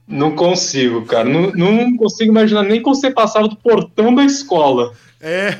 Não 0.09 0.35
consigo, 0.35 1.05
cara. 1.05 1.28
Não, 1.28 1.50
não 1.50 1.97
consigo 1.97 2.31
imaginar 2.31 2.62
nem 2.62 2.81
como 2.81 2.95
você 2.95 3.11
passava 3.11 3.49
do 3.49 3.57
portão 3.57 4.14
da 4.14 4.25
escola. 4.25 4.93
É. 5.21 5.59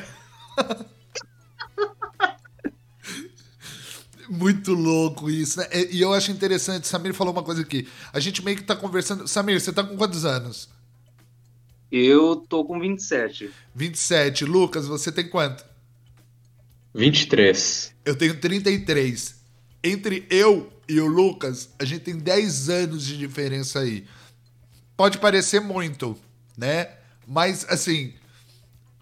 Muito 4.29 4.73
louco 4.73 5.29
isso, 5.29 5.59
né? 5.59 5.67
E 5.91 6.01
eu 6.01 6.13
acho 6.13 6.31
interessante, 6.31 6.87
Samir 6.87 7.13
falou 7.13 7.33
uma 7.33 7.43
coisa 7.43 7.61
aqui. 7.61 7.87
A 8.11 8.19
gente 8.19 8.43
meio 8.43 8.57
que 8.57 8.63
tá 8.63 8.75
conversando. 8.75 9.27
Samir, 9.27 9.59
você 9.59 9.71
tá 9.71 9.83
com 9.83 9.95
quantos 9.95 10.25
anos? 10.25 10.69
Eu 11.91 12.35
tô 12.35 12.65
com 12.65 12.79
27. 12.79 13.49
27. 13.73 14.45
Lucas, 14.45 14.87
você 14.87 15.11
tem 15.11 15.27
quanto? 15.27 15.65
23. 16.93 17.93
Eu 18.03 18.15
tenho 18.15 18.39
33. 18.39 19.35
Entre 19.83 20.25
eu 20.29 20.69
e 20.89 20.99
o 20.99 21.05
Lucas, 21.05 21.69
a 21.79 21.85
gente 21.85 22.01
tem 22.01 22.17
10 22.17 22.69
anos 22.69 23.05
de 23.05 23.17
diferença 23.17 23.79
aí. 23.79 24.05
Pode 24.97 25.19
parecer 25.19 25.61
muito, 25.61 26.17
né? 26.57 26.89
Mas, 27.25 27.65
assim, 27.69 28.13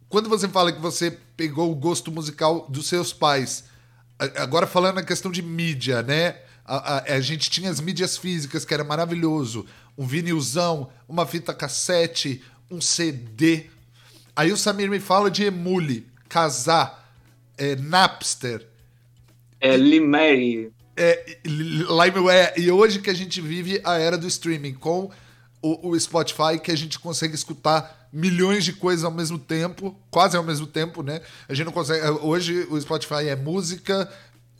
quando 0.09 0.29
você 0.29 0.47
fala 0.47 0.71
que 0.71 0.81
você 0.81 1.17
pegou 1.35 1.71
o 1.71 1.75
gosto 1.75 2.11
musical 2.11 2.67
dos 2.69 2.87
seus 2.87 3.13
pais 3.13 3.65
Agora 4.17 4.65
falando 4.65 4.95
na 4.95 5.03
questão 5.03 5.31
de 5.31 5.41
mídia, 5.41 6.01
né? 6.01 6.37
A, 6.63 6.97
a, 6.97 7.13
a, 7.15 7.21
gente 7.21 7.49
tinha 7.49 7.69
as 7.69 7.79
mídias 7.79 8.17
físicas, 8.17 8.65
que 8.65 8.73
era 8.73 8.83
maravilhoso. 8.83 9.65
Um 9.97 10.05
vinilzão, 10.05 10.89
uma 11.07 11.25
fita 11.25 11.53
cassete, 11.53 12.41
um 12.71 12.81
CD. 12.81 13.65
Aí 14.35 14.51
o 14.51 14.57
Samir 14.57 14.89
me 14.89 14.99
fala 14.99 15.29
de 15.29 15.43
Emule, 15.43 16.07
Casar, 16.27 17.07
é, 17.57 17.75
Napster. 17.75 18.67
É, 19.59 19.77
Limere. 19.77 20.71
É, 20.97 21.37
Limeware. 21.45 22.53
E 22.57 22.71
hoje 22.71 22.99
que 22.99 23.09
a 23.09 23.13
gente 23.13 23.41
vive 23.41 23.81
a 23.83 23.97
era 23.97 24.17
do 24.17 24.27
streaming, 24.27 24.73
com 24.73 25.11
o, 25.65 25.89
o 25.89 25.99
Spotify, 25.99 26.59
que 26.61 26.69
a 26.69 26.77
gente 26.77 26.99
consegue 26.99 27.33
escutar 27.33 28.07
milhões 28.13 28.63
de 28.63 28.71
coisas 28.71 29.03
ao 29.03 29.09
mesmo 29.09 29.39
tempo, 29.39 29.99
quase 30.11 30.37
ao 30.37 30.43
mesmo 30.43 30.67
tempo, 30.67 31.01
né? 31.01 31.21
A 31.49 31.55
gente 31.55 31.65
não 31.65 31.73
consegue. 31.73 32.05
É, 32.05 32.11
hoje 32.11 32.67
o 32.69 32.79
Spotify 32.79 33.29
é 33.29 33.35
música, 33.35 34.07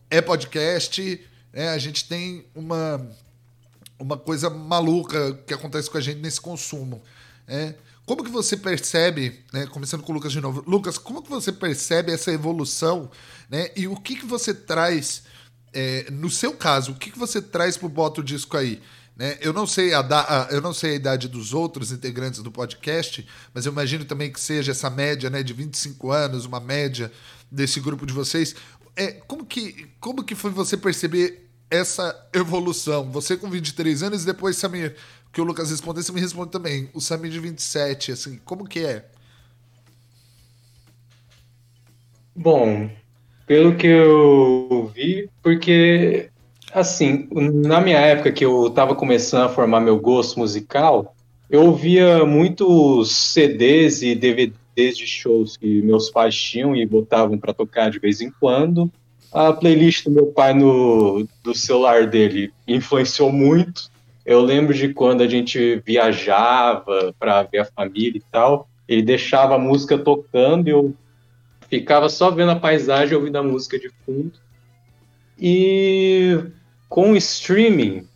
é 0.10 0.20
podcast, 0.20 1.22
né? 1.54 1.70
A 1.70 1.78
gente 1.78 2.08
tem 2.08 2.48
uma, 2.56 3.08
uma 4.00 4.18
coisa 4.18 4.50
maluca 4.50 5.36
que 5.46 5.54
acontece 5.54 5.92
com 5.92 6.00
a 6.00 6.02
gente 6.02 6.20
nesse 6.20 6.42
consumo. 6.42 7.04
Né? 7.48 7.76
Como 8.04 8.24
que 8.24 8.32
você 8.32 8.58
percebe, 8.58 9.46
né? 9.54 9.68
Começando 9.68 10.02
com 10.02 10.12
o 10.12 10.16
Lucas 10.16 10.32
de 10.32 10.42
novo, 10.42 10.64
Lucas, 10.66 10.98
como 10.98 11.22
que 11.22 11.30
você 11.30 11.52
percebe 11.52 12.12
essa 12.12 12.32
evolução, 12.32 13.12
né? 13.48 13.70
E 13.76 13.88
o 13.88 13.96
que 13.96 14.16
que 14.16 14.26
você 14.26 14.56
traz, 14.56 15.22
é, 15.72 16.10
no 16.10 16.32
seu 16.32 16.54
caso, 16.54 16.94
o 16.94 16.96
que 16.96 17.12
que 17.12 17.20
você 17.20 17.40
traz 17.40 17.78
pro 17.78 17.88
Bota 17.88 18.22
o 18.22 18.24
Disco 18.24 18.58
aí? 18.58 18.82
Né? 19.16 19.38
Eu, 19.40 19.54
não 19.54 19.66
sei 19.66 19.94
a 19.94 20.02
da, 20.02 20.50
eu 20.52 20.62
não 20.62 20.74
sei 20.74 20.92
a 20.92 20.96
idade 20.96 21.30
dos 21.30 21.54
outros 21.54 21.92
integrantes 21.92 22.42
do 22.42 22.52
podcast, 22.52 23.26
mas 23.54 23.66
eu 23.66 23.72
imagino 23.72 24.04
também 24.04 24.32
que 24.32 24.40
seja 24.40 24.72
essa 24.72 24.90
média 24.90 25.30
né, 25.30 25.42
de 25.42 25.54
25 25.54 26.12
anos, 26.12 26.46
uma 26.46 26.60
média 26.60 27.12
desse 27.50 27.80
grupo 27.80 28.06
de 28.06 28.14
vocês. 28.14 28.56
É, 28.96 29.12
como, 29.12 29.46
que, 29.46 29.88
como 30.00 30.24
que 30.24 30.36
foi 30.36 30.52
você 30.52 30.76
perceber 30.76 31.50
essa 31.70 32.28
evolução? 32.34 33.10
Você 33.12 33.38
com 33.38 33.50
23 33.50 34.04
anos 34.04 34.24
e 34.24 34.26
depois, 34.26 34.58
Samir, 34.58 34.96
que 35.32 35.40
o 35.40 35.46
Lucas 35.46 35.70
respondeu, 35.70 36.04
você 36.04 36.12
me 36.12 36.22
responde 36.22 36.52
também. 36.52 36.90
O 36.94 37.00
Samir 37.00 37.32
de 37.32 37.40
27, 37.40 38.12
assim, 38.12 38.38
como 38.44 38.68
que 38.68 38.80
é? 38.80 39.06
Bom, 42.36 42.90
pelo 43.48 43.78
que 43.78 43.88
eu 43.88 44.92
vi, 44.94 45.30
porque 45.42 46.30
Assim, 46.76 47.30
na 47.32 47.80
minha 47.80 48.00
época 48.00 48.34
que 48.34 48.44
eu 48.44 48.68
estava 48.68 48.94
começando 48.94 49.44
a 49.44 49.50
formar 49.50 49.80
meu 49.80 49.98
gosto 49.98 50.38
musical, 50.38 51.16
eu 51.50 51.62
ouvia 51.62 52.26
muitos 52.26 53.16
CDs 53.16 54.02
e 54.02 54.14
desde 54.76 55.08
shows 55.08 55.56
que 55.56 55.82
meus 55.82 56.10
pais 56.10 56.36
tinham 56.36 56.76
e 56.76 56.86
botavam 56.86 57.38
para 57.38 57.54
tocar 57.54 57.90
de 57.90 57.98
vez 57.98 58.20
em 58.20 58.30
quando. 58.30 58.92
A 59.32 59.54
playlist 59.54 60.04
do 60.04 60.12
meu 60.12 60.26
pai 60.26 60.54
no 60.54 61.26
do 61.42 61.56
celular 61.56 62.08
dele 62.08 62.52
influenciou 62.68 63.32
muito. 63.32 63.90
Eu 64.26 64.42
lembro 64.42 64.74
de 64.74 64.94
quando 64.94 65.22
a 65.22 65.28
gente 65.30 65.82
viajava 65.86 67.16
para 67.18 67.44
ver 67.44 67.60
a 67.60 67.66
família 67.66 68.18
e 68.18 68.24
tal, 68.30 68.68
ele 68.86 69.02
deixava 69.02 69.56
a 69.56 69.60
música 69.60 69.98
tocando 69.98 70.68
e 70.68 70.72
eu 70.72 70.94
ficava 71.70 72.10
só 72.10 72.30
vendo 72.30 72.52
a 72.52 72.60
paisagem, 72.60 73.16
ouvindo 73.16 73.38
a 73.38 73.44
música 73.44 73.80
de 73.80 73.90
fundo. 74.06 74.34
E 75.40 76.38
com 76.90 77.12
o 77.12 77.18
streaming, 77.18 78.08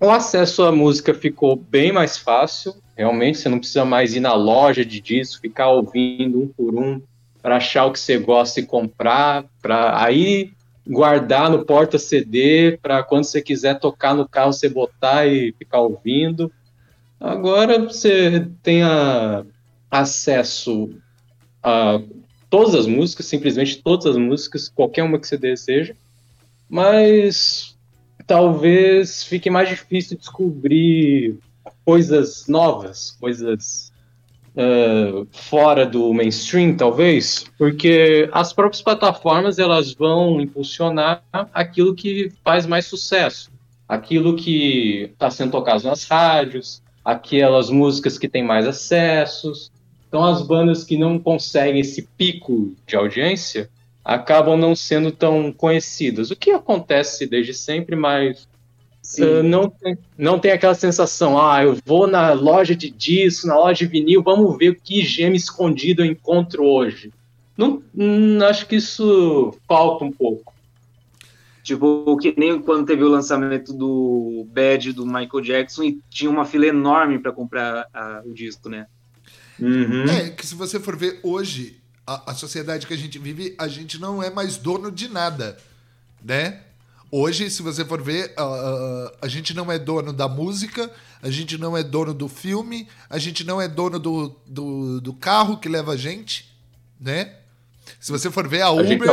o 0.00 0.10
acesso 0.10 0.62
à 0.64 0.72
música 0.72 1.14
ficou 1.14 1.56
bem 1.56 1.92
mais 1.92 2.18
fácil. 2.18 2.74
Realmente, 2.96 3.38
você 3.38 3.48
não 3.48 3.58
precisa 3.58 3.84
mais 3.84 4.14
ir 4.14 4.20
na 4.20 4.34
loja 4.34 4.84
de 4.84 5.00
disco, 5.00 5.40
ficar 5.40 5.70
ouvindo 5.70 6.42
um 6.42 6.48
por 6.48 6.74
um 6.74 7.00
para 7.42 7.58
achar 7.58 7.86
o 7.86 7.92
que 7.92 8.00
você 8.00 8.18
gosta 8.18 8.58
e 8.58 8.66
comprar, 8.66 9.44
para 9.62 10.02
aí 10.02 10.50
guardar 10.86 11.48
no 11.48 11.64
porta 11.64 11.98
CD 11.98 12.78
para 12.82 13.02
quando 13.02 13.24
você 13.24 13.40
quiser 13.40 13.78
tocar 13.78 14.14
no 14.14 14.28
carro 14.28 14.52
você 14.52 14.68
botar 14.68 15.26
e 15.26 15.52
ficar 15.52 15.80
ouvindo. 15.80 16.50
Agora 17.20 17.78
você 17.78 18.48
tem 18.62 18.82
a, 18.82 19.44
acesso 19.90 20.90
a 21.62 22.00
todas 22.50 22.74
as 22.74 22.86
músicas, 22.86 23.26
simplesmente 23.26 23.82
todas 23.82 24.06
as 24.06 24.16
músicas, 24.16 24.68
qualquer 24.68 25.02
uma 25.02 25.18
que 25.18 25.26
você 25.26 25.36
deseja, 25.36 25.94
mas 26.68 27.75
talvez 28.26 29.22
fique 29.22 29.48
mais 29.48 29.68
difícil 29.68 30.18
descobrir 30.18 31.38
coisas 31.84 32.46
novas, 32.48 33.16
coisas 33.20 33.92
uh, 34.56 35.26
fora 35.30 35.86
do 35.86 36.12
mainstream, 36.12 36.76
talvez, 36.76 37.44
porque 37.56 38.28
as 38.32 38.52
próprias 38.52 38.82
plataformas 38.82 39.58
elas 39.58 39.92
vão 39.92 40.40
impulsionar 40.40 41.22
aquilo 41.54 41.94
que 41.94 42.32
faz 42.42 42.66
mais 42.66 42.86
sucesso, 42.86 43.50
aquilo 43.88 44.36
que 44.36 45.10
está 45.12 45.30
sendo 45.30 45.52
tocado 45.52 45.84
nas 45.84 46.04
rádios, 46.04 46.82
aquelas 47.04 47.70
músicas 47.70 48.18
que 48.18 48.28
têm 48.28 48.42
mais 48.42 48.66
acessos. 48.66 49.70
Então, 50.08 50.24
as 50.24 50.42
bandas 50.42 50.82
que 50.82 50.96
não 50.96 51.18
conseguem 51.18 51.80
esse 51.80 52.08
pico 52.16 52.74
de 52.86 52.96
audiência 52.96 53.68
acabam 54.06 54.56
não 54.56 54.76
sendo 54.76 55.10
tão 55.10 55.52
conhecidas. 55.52 56.30
O 56.30 56.36
que 56.36 56.52
acontece 56.52 57.26
desde 57.26 57.52
sempre, 57.52 57.96
mas 57.96 58.46
uh, 59.18 59.42
não, 59.42 59.68
tem, 59.68 59.98
não 60.16 60.38
tem 60.38 60.52
aquela 60.52 60.76
sensação, 60.76 61.36
ah, 61.36 61.64
eu 61.64 61.76
vou 61.84 62.06
na 62.06 62.32
loja 62.32 62.76
de 62.76 62.88
disco, 62.88 63.48
na 63.48 63.58
loja 63.58 63.84
de 63.84 63.90
vinil, 63.90 64.22
vamos 64.22 64.56
ver 64.56 64.68
o 64.70 64.80
que 64.80 65.02
gêmeo 65.02 65.36
escondido 65.36 66.04
eu 66.04 66.06
encontro 66.06 66.62
hoje. 66.64 67.12
Não, 67.56 67.82
não, 67.92 68.46
acho 68.46 68.68
que 68.68 68.76
isso 68.76 69.52
falta 69.66 70.04
um 70.04 70.12
pouco. 70.12 70.54
Tipo, 71.64 72.16
que 72.18 72.32
nem 72.36 72.60
quando 72.60 72.86
teve 72.86 73.02
o 73.02 73.08
lançamento 73.08 73.72
do 73.72 74.46
Bad 74.52 74.92
do 74.92 75.04
Michael 75.04 75.40
Jackson 75.42 75.82
e 75.82 75.98
tinha 76.08 76.30
uma 76.30 76.44
fila 76.44 76.66
enorme 76.66 77.18
para 77.18 77.32
comprar 77.32 77.88
a, 77.92 78.22
o 78.24 78.32
disco, 78.32 78.68
né? 78.68 78.86
Uhum. 79.58 80.04
É, 80.04 80.30
que 80.30 80.46
se 80.46 80.54
você 80.54 80.78
for 80.78 80.94
ver 80.94 81.18
hoje, 81.24 81.80
a, 82.06 82.30
a, 82.30 82.34
sociedade 82.34 82.86
que 82.86 82.94
a 82.94 82.96
gente 82.96 83.18
vive, 83.18 83.54
a 83.58 83.66
gente 83.66 83.98
não 83.98 84.22
é 84.22 84.30
mais 84.30 84.56
dono 84.56 84.90
de 84.90 85.08
nada, 85.08 85.58
né? 86.22 86.62
Hoje, 87.10 87.50
se 87.50 87.62
você 87.62 87.84
for 87.84 88.02
ver, 88.02 88.34
uh, 88.38 89.16
a 89.22 89.28
gente 89.28 89.54
não 89.54 89.70
é 89.70 89.78
dono 89.78 90.12
da 90.12 90.28
música, 90.28 90.90
a 91.22 91.30
gente 91.30 91.56
não 91.56 91.76
é 91.76 91.82
dono 91.82 92.12
do 92.12 92.28
filme, 92.28 92.88
a 93.08 93.18
gente 93.18 93.44
não 93.44 93.60
é 93.60 93.68
dono 93.68 93.98
do, 93.98 94.36
do, 94.46 95.00
do 95.00 95.12
carro 95.14 95.58
que 95.58 95.68
leva 95.68 95.92
a 95.92 95.96
gente, 95.96 96.52
né? 97.00 97.36
Se 98.00 98.10
você 98.10 98.30
for 98.30 98.46
ver 98.48 98.62
a, 98.62 98.66
a 98.66 98.70
Uber. 98.72 99.10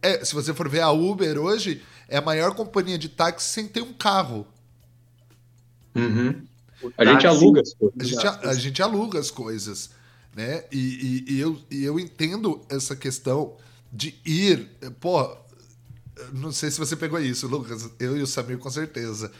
É, 0.00 0.24
se 0.24 0.34
você 0.34 0.52
for 0.52 0.68
ver 0.68 0.80
a 0.80 0.90
Uber 0.90 1.38
hoje, 1.38 1.82
é 2.08 2.16
a 2.16 2.22
maior 2.22 2.54
companhia 2.54 2.98
de 2.98 3.08
táxi 3.08 3.48
sem 3.48 3.68
ter 3.68 3.82
um 3.82 3.92
carro. 3.92 4.46
Uhum. 5.94 6.42
A 6.96 7.04
gente 7.04 7.26
aluga 7.26 7.60
as 7.60 7.74
coisas. 7.74 8.00
A 8.00 8.04
gente, 8.04 8.26
a, 8.26 8.50
a 8.50 8.54
gente 8.54 8.82
aluga 8.82 9.18
as 9.18 9.30
coisas. 9.30 9.90
Né? 10.34 10.64
E, 10.72 10.78
e, 11.28 11.34
e, 11.34 11.40
eu, 11.40 11.58
e 11.70 11.84
eu 11.84 12.00
entendo 12.00 12.62
essa 12.68 12.96
questão 12.96 13.56
de 13.92 14.14
ir. 14.24 14.68
Pô, 14.98 15.36
não 16.32 16.50
sei 16.52 16.70
se 16.70 16.78
você 16.78 16.96
pegou 16.96 17.20
isso, 17.20 17.46
Lucas. 17.46 17.90
Eu 17.98 18.16
e 18.16 18.22
o 18.22 18.26
Samir, 18.26 18.58
com 18.58 18.70
certeza. 18.70 19.30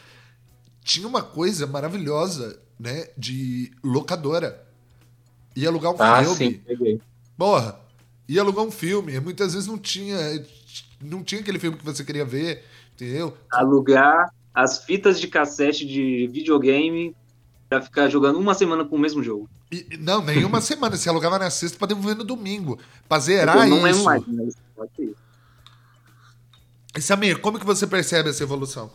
Tinha 0.83 1.07
uma 1.07 1.23
coisa 1.23 1.65
maravilhosa, 1.65 2.59
né? 2.79 3.07
De 3.17 3.71
locadora. 3.83 4.63
Ia 5.55 5.69
alugar 5.69 5.93
um 5.93 5.95
ah, 5.99 6.23
filme. 6.23 6.35
Sim, 6.35 6.61
peguei. 6.65 7.01
Porra, 7.37 7.79
ia 8.27 8.41
alugar 8.41 8.65
um 8.65 8.71
filme. 8.71 9.19
Muitas 9.19 9.53
vezes 9.53 9.67
não 9.67 9.77
tinha. 9.77 10.17
Não 11.01 11.23
tinha 11.23 11.41
aquele 11.41 11.59
filme 11.59 11.77
que 11.77 11.85
você 11.85 12.03
queria 12.03 12.25
ver, 12.25 12.63
entendeu? 12.93 13.35
Alugar 13.51 14.33
as 14.53 14.83
fitas 14.83 15.19
de 15.19 15.27
cassete 15.27 15.85
de 15.85 16.27
videogame 16.31 17.15
pra 17.77 17.85
ficar 17.85 18.09
jogando 18.09 18.39
uma 18.39 18.53
semana 18.53 18.85
com 18.85 18.95
o 18.95 18.99
mesmo 18.99 19.23
jogo. 19.23 19.49
E, 19.71 19.97
não, 19.97 20.23
nem 20.23 20.43
uma 20.43 20.59
semana. 20.61 20.95
Se 20.95 21.09
alugava 21.09 21.39
na 21.39 21.49
sexta 21.49 21.77
pra 21.77 21.87
devolver 21.87 22.15
no 22.15 22.23
domingo. 22.23 22.79
Pra 23.07 23.19
zerar 23.19 23.67
não 23.67 23.87
isso. 23.87 24.03
mais, 24.03 24.23
mas 24.27 24.55
pode 24.75 24.91
ser. 24.95 25.15
E 26.95 27.01
Samir, 27.01 27.39
como 27.39 27.59
que 27.59 27.65
você 27.65 27.87
percebe 27.87 28.29
essa 28.29 28.43
evolução? 28.43 28.91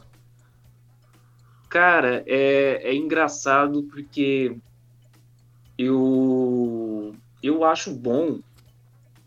Cara, 1.68 2.22
é, 2.26 2.90
é 2.90 2.94
engraçado 2.94 3.82
porque 3.84 4.56
eu, 5.76 7.14
eu 7.42 7.64
acho 7.64 7.92
bom 7.92 8.40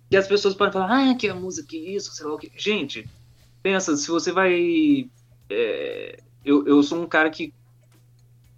que 0.09 0.17
as 0.17 0.27
pessoas 0.27 0.53
podem 0.53 0.73
falar, 0.73 1.11
ah, 1.11 1.15
que 1.15 1.29
a 1.29 1.35
música, 1.35 1.67
que 1.67 1.77
isso, 1.77 2.13
sei 2.13 2.25
lá 2.25 2.33
o 2.33 2.37
que. 2.37 2.51
Gente, 2.57 3.07
pensa, 3.61 3.95
se 3.95 4.07
você 4.07 4.31
vai. 4.31 5.09
É, 5.49 6.19
eu, 6.43 6.65
eu 6.67 6.81
sou 6.81 7.01
um 7.01 7.07
cara 7.07 7.29
que 7.29 7.53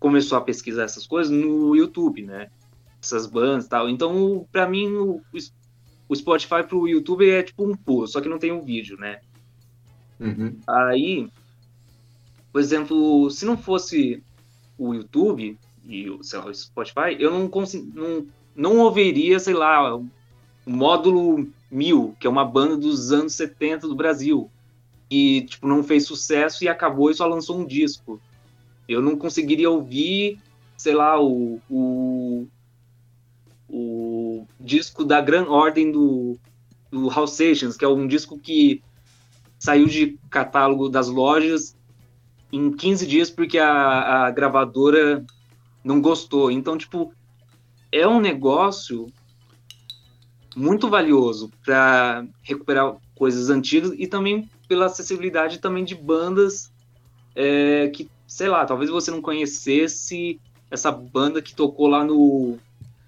começou 0.04 0.38
a 0.38 0.42
pesquisar 0.42 0.84
essas 0.84 1.08
coisas 1.08 1.32
no 1.32 1.74
YouTube, 1.74 2.24
né? 2.24 2.50
Essas 3.02 3.26
bandas 3.26 3.66
e 3.66 3.70
tal. 3.70 3.90
Então, 3.90 4.46
para 4.52 4.68
mim, 4.68 4.92
o, 4.92 5.22
o 6.10 6.14
Spotify 6.14 6.62
pro 6.68 6.90
YouTube 6.90 7.30
é 7.30 7.42
tipo 7.42 7.66
um 7.66 7.74
pulo, 7.74 8.06
só 8.06 8.20
que 8.20 8.28
não 8.28 8.38
tem 8.38 8.52
um 8.52 8.60
vídeo, 8.60 8.98
né? 8.98 9.22
Uhum. 10.20 10.60
Aí, 10.68 11.30
por 12.52 12.60
exemplo, 12.60 13.32
se 13.32 13.46
não 13.46 13.56
fosse 13.56 14.22
o 14.78 14.94
YouTube 14.94 15.58
e 15.86 16.18
sei 16.22 16.40
lá, 16.40 16.48
o 16.48 16.54
Spotify, 16.54 17.16
eu 17.18 17.32
não, 17.32 17.50
não, 17.94 18.28
não 18.54 18.80
ouviria, 18.80 19.40
sei 19.40 19.54
lá, 19.54 19.96
o 19.96 20.06
Módulo 20.66 21.48
1000, 21.72 22.14
que 22.20 22.28
é 22.28 22.30
uma 22.30 22.44
banda 22.44 22.76
dos 22.76 23.14
anos 23.14 23.36
70 23.36 23.88
do 23.88 23.96
Brasil. 23.96 24.52
E, 25.10 25.44
tipo, 25.44 25.66
não 25.66 25.82
fez 25.82 26.06
sucesso 26.06 26.66
e 26.66 26.68
acabou 26.68 27.10
e 27.10 27.14
só 27.14 27.26
lançou 27.26 27.58
um 27.58 27.66
disco. 27.66 28.20
Eu 28.88 29.02
não 29.02 29.18
conseguiria 29.18 29.70
ouvir, 29.70 30.40
sei 30.78 30.94
lá, 30.94 31.22
o, 31.22 31.60
o, 31.70 32.48
o 33.70 34.48
disco 34.60 35.04
da 35.04 35.22
Gran 35.22 35.46
Ordem 35.46 35.92
do, 35.92 36.38
do 36.92 37.10
House 37.10 37.32
Sessions, 37.32 37.78
que 37.78 37.86
é 37.86 37.88
um 37.88 38.08
disco 38.08 38.38
que 38.38 38.82
saiu 39.58 39.88
de 39.88 40.18
catálogo 40.30 40.90
das 40.90 41.08
lojas 41.08 41.76
em 42.52 42.72
15 42.72 43.08
dias 43.08 43.30
porque 43.30 43.58
a, 43.58 44.26
a 44.26 44.32
gravadora 44.32 45.26
não 45.84 46.02
gostou. 46.02 46.52
Então, 46.52 46.78
tipo, 46.78 47.14
é 47.92 48.08
um 48.08 48.20
negócio 48.20 49.08
muito 50.56 50.90
valioso 50.90 51.50
para 51.66 52.26
recuperar 52.42 52.96
coisas 53.16 53.50
antigas 53.50 53.92
e 53.98 54.06
também 54.06 54.50
pela 54.68 54.86
acessibilidade 54.86 55.60
também 55.60 55.84
de 55.84 55.96
bandas 55.96 56.72
é, 57.36 57.90
que 57.90 58.10
sei 58.34 58.50
lá, 58.50 58.66
talvez 58.66 58.90
você 58.90 59.12
não 59.12 59.22
conhecesse 59.22 60.42
essa 60.72 60.92
banda 60.92 61.40
que 61.40 61.54
tocou 61.54 61.88
lá 61.88 62.04
no. 62.04 62.58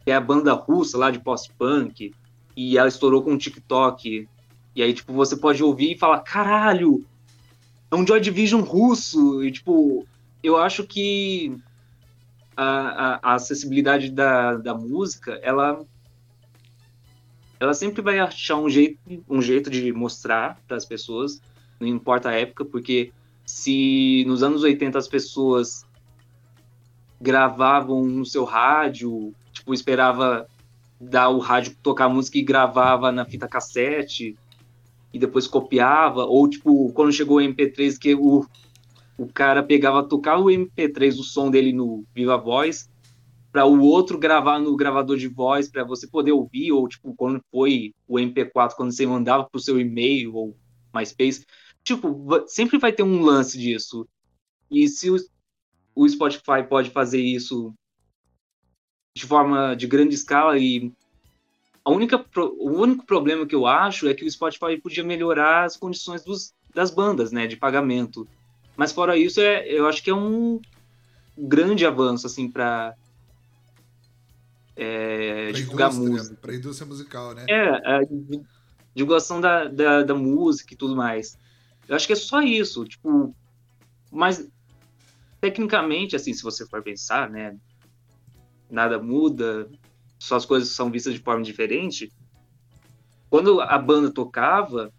que 0.04 0.12
é 0.12 0.16
a 0.16 0.22
banda 0.22 0.54
russa 0.54 1.00
lá 1.00 1.10
de 1.10 1.18
post-punk, 1.18 2.14
e 2.56 2.78
ela 2.78 2.88
estourou 2.88 3.24
com 3.24 3.34
o 3.34 3.38
TikTok. 3.38 4.30
E 4.76 4.84
aí, 4.84 4.94
tipo, 4.94 5.12
você 5.14 5.36
pode 5.36 5.64
ouvir 5.64 5.94
e 5.94 5.98
falar: 5.98 6.20
caralho, 6.20 7.04
é 7.90 7.96
um 7.96 8.06
Joy 8.06 8.22
Division 8.22 8.62
russo. 8.62 9.44
E, 9.44 9.52
tipo, 9.52 10.06
eu 10.44 10.58
acho 10.58 10.84
que 10.84 11.58
a, 12.56 12.66
a, 12.66 13.20
a 13.24 13.34
acessibilidade 13.34 14.12
da, 14.12 14.56
da 14.58 14.76
música, 14.76 15.40
ela. 15.42 15.84
Ela 17.60 17.74
sempre 17.74 18.02
vai 18.04 18.20
achar 18.20 18.58
um 18.58 18.70
jeito, 18.70 19.00
um 19.28 19.42
jeito 19.42 19.72
de 19.72 19.92
mostrar 19.92 20.62
para 20.68 20.78
as 20.78 20.86
pessoas, 20.86 21.42
não 21.80 21.88
importa 21.88 22.30
a 22.30 22.34
época, 22.34 22.64
porque 22.66 23.12
se 23.46 24.24
nos 24.26 24.42
anos 24.42 24.64
80 24.64 24.98
as 24.98 25.08
pessoas 25.08 25.86
gravavam 27.22 28.04
no 28.04 28.26
seu 28.26 28.44
rádio, 28.44 29.34
tipo, 29.52 29.74
esperava 29.74 30.48
dar 31.00 31.30
o 31.30 31.40
rádio 31.40 31.76
tocar 31.82 32.10
música 32.10 32.38
e 32.38 32.44
gravava 32.44 33.12
na 33.12 33.26
fita 33.26 33.48
cassete 33.48 34.36
e 35.14 35.20
depois 35.20 35.48
copiava, 35.48 36.26
ou 36.26 36.50
tipo, 36.50 36.92
quando 36.94 37.14
chegou 37.14 37.38
o 37.38 37.42
MP3 37.42 37.98
que 37.98 38.16
o, 38.16 38.46
o 39.18 39.28
cara 39.28 39.64
pegava, 39.64 40.04
tocava 40.04 40.42
o 40.42 40.48
MP3, 40.48 41.18
o 41.20 41.24
som 41.24 41.50
dele 41.50 41.72
no 41.72 42.04
Viva 42.14 42.38
Voz, 42.38 42.90
para 43.52 43.66
o 43.66 43.82
outro 43.82 44.18
gravar 44.18 44.60
no 44.60 44.76
gravador 44.76 45.16
de 45.16 45.30
voz 45.30 45.70
para 45.70 45.86
você 45.86 46.06
poder 46.06 46.34
ouvir 46.34 46.74
ou 46.74 46.90
tipo 46.90 47.14
quando 47.16 47.40
foi 47.50 47.94
o 48.06 48.16
MP4 48.16 48.72
quando 48.76 48.92
você 48.92 49.06
mandava 49.06 49.46
pro 49.46 49.62
seu 49.62 49.80
e-mail 49.80 50.36
ou 50.36 50.58
MySpace, 50.94 51.46
tipo, 51.86 52.44
sempre 52.48 52.78
vai 52.78 52.92
ter 52.92 53.04
um 53.04 53.22
lance 53.22 53.58
disso. 53.58 54.08
E 54.70 54.88
se 54.90 55.10
o, 55.10 55.16
o 55.94 56.10
Spotify 56.10 56.64
pode 56.68 56.90
fazer 56.90 57.22
isso 57.22 57.74
de 59.16 59.26
forma 59.26 59.76
de 59.76 59.88
grande 59.88 60.16
escala 60.16 60.58
e 60.58 60.92
a 61.86 61.92
única 61.92 62.26
o 62.36 62.72
único 62.72 63.06
problema 63.06 63.46
que 63.46 63.56
eu 63.56 63.66
acho 63.66 64.10
é 64.10 64.14
que 64.14 64.26
o 64.26 64.30
Spotify 64.32 64.78
podia 64.82 65.04
melhorar 65.04 65.64
as 65.64 65.78
condições 65.78 66.24
dos, 66.24 66.54
das 66.74 66.90
bandas, 66.90 67.32
né, 67.32 67.48
de 67.48 67.56
pagamento. 67.56 68.28
Mas 68.76 68.92
fora 68.92 69.16
isso, 69.16 69.40
é, 69.40 69.66
eu 69.68 69.88
acho 69.88 70.04
que 70.04 70.10
é 70.10 70.16
um 70.16 70.60
grande 71.38 71.86
avanço 71.86 72.26
assim 72.28 72.50
para 72.52 72.96
é, 74.76 75.52
divulgar 75.52 75.94
música. 75.94 76.36
Para 76.42 76.52
a 76.52 76.56
indústria 76.56 76.88
musical, 76.88 77.34
né? 77.34 77.46
É, 77.48 77.70
a 77.70 78.02
divulgação 78.94 79.40
da, 79.40 79.66
da, 79.66 80.04
da, 80.04 80.16
música 80.16 80.74
e 80.74 80.78
tudo 80.78 80.96
mais. 80.96 81.38
Eu 81.88 81.96
acho 81.96 82.08
que 82.08 82.14
é 82.14 82.16
só 82.16 82.42
isso, 82.42 82.86
tipo, 82.86 83.36
mas 84.12 84.48
tecnicamente, 85.40 86.16
assim, 86.16 86.34
se 86.34 86.42
você 86.42 86.66
for 86.66 86.82
pensar, 86.82 87.30
né, 87.30 87.56
nada 88.70 88.98
muda, 88.98 89.70
só 90.18 90.36
as 90.36 90.46
coisas 90.46 90.70
são 90.70 90.90
vistas 90.90 91.14
de 91.14 91.20
forma 91.20 91.44
diferente. 91.44 92.12
Quando 93.30 93.62
a 93.62 93.78
banda 93.78 94.12
tocava, 94.12 94.92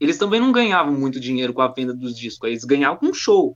eles 0.00 0.18
também 0.18 0.40
não 0.40 0.52
ganhavam 0.52 0.92
muito 0.92 1.20
dinheiro 1.20 1.52
com 1.52 1.62
a 1.62 1.68
venda 1.68 1.94
dos 1.94 2.16
discos, 2.16 2.48
eles 2.48 2.64
ganhavam 2.64 2.98
com 2.98 3.14
show. 3.14 3.52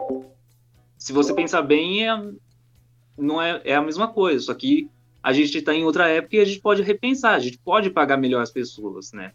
Se 0.97 1.13
você 1.13 1.35
pensar 1.35 1.63
bem, 1.63 2.09
é, 2.09 2.33
não 3.17 3.41
é, 3.43 3.61
é 3.65 3.75
a 3.75 3.83
mesma 3.83 4.09
coisa, 4.09 4.45
só 4.45 4.55
que 4.55 4.89
a 5.23 5.33
gente 5.33 5.57
está 5.57 5.75
em 5.75 5.85
outra 5.85 6.09
época 6.09 6.37
e 6.37 6.41
a 6.41 6.45
gente 6.45 6.61
pode 6.61 6.83
repensar, 6.83 7.35
a 7.35 7.39
gente 7.39 7.59
pode 7.59 7.91
pagar 7.91 8.17
melhor 8.17 8.43
as 8.43 8.51
pessoas, 8.51 9.13
né? 9.13 9.33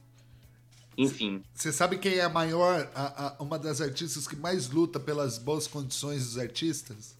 Enfim. 0.97 1.43
Você 1.53 1.71
sabe 1.71 1.97
quem 1.97 2.15
é 2.15 2.23
a 2.23 2.29
maior, 2.29 2.89
a, 2.95 3.27
a, 3.27 3.43
uma 3.43 3.59
das 3.59 3.81
artistas 3.81 4.27
que 4.27 4.35
mais 4.35 4.69
luta 4.69 4.99
pelas 4.99 5.37
boas 5.37 5.67
condições 5.67 6.25
dos 6.25 6.37
artistas? 6.39 7.15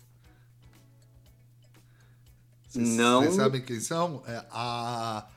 Cês, 2.70 2.90
Não. 2.90 3.22
Vocês 3.22 3.36
sabem 3.36 3.62
quem 3.62 3.80
são? 3.80 4.24
É 4.26 4.44
a, 4.50 5.28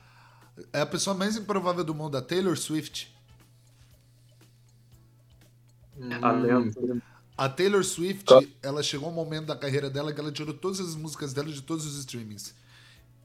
é 0.73 0.81
a 0.81 0.85
pessoa 0.87 1.15
mais 1.15 1.37
improvável 1.37 1.83
do 1.83 1.93
mundo, 1.93 2.17
a 2.17 2.21
Taylor 2.21 2.57
Swift. 2.57 3.13
Hum. 5.99 6.99
A 7.37 7.47
Taylor 7.47 7.83
Swift, 7.83 8.25
ela 8.61 8.81
chegou 8.81 9.09
um 9.09 9.13
momento 9.13 9.47
da 9.47 9.55
carreira 9.55 9.89
dela 9.89 10.11
que 10.11 10.19
ela 10.19 10.31
tirou 10.31 10.53
todas 10.53 10.79
as 10.79 10.95
músicas 10.95 11.31
dela 11.31 11.51
de 11.51 11.61
todos 11.61 11.85
os 11.85 11.97
streamings 11.99 12.55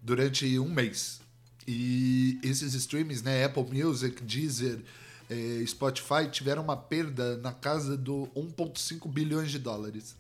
durante 0.03 0.59
um 0.59 0.69
mês. 0.69 1.21
E 1.67 2.39
esses 2.43 2.75
streamings, 2.75 3.23
né, 3.23 3.45
Apple 3.45 3.65
Music, 3.65 4.23
Deezer, 4.23 4.81
eh, 5.31 5.65
Spotify, 5.67 6.29
tiveram 6.31 6.63
uma 6.63 6.77
perda 6.77 7.37
na 7.39 7.53
casa 7.53 7.97
do 7.97 8.29
1,5 8.37 9.09
bilhões 9.09 9.51
de 9.51 9.59
dólares. 9.59 10.17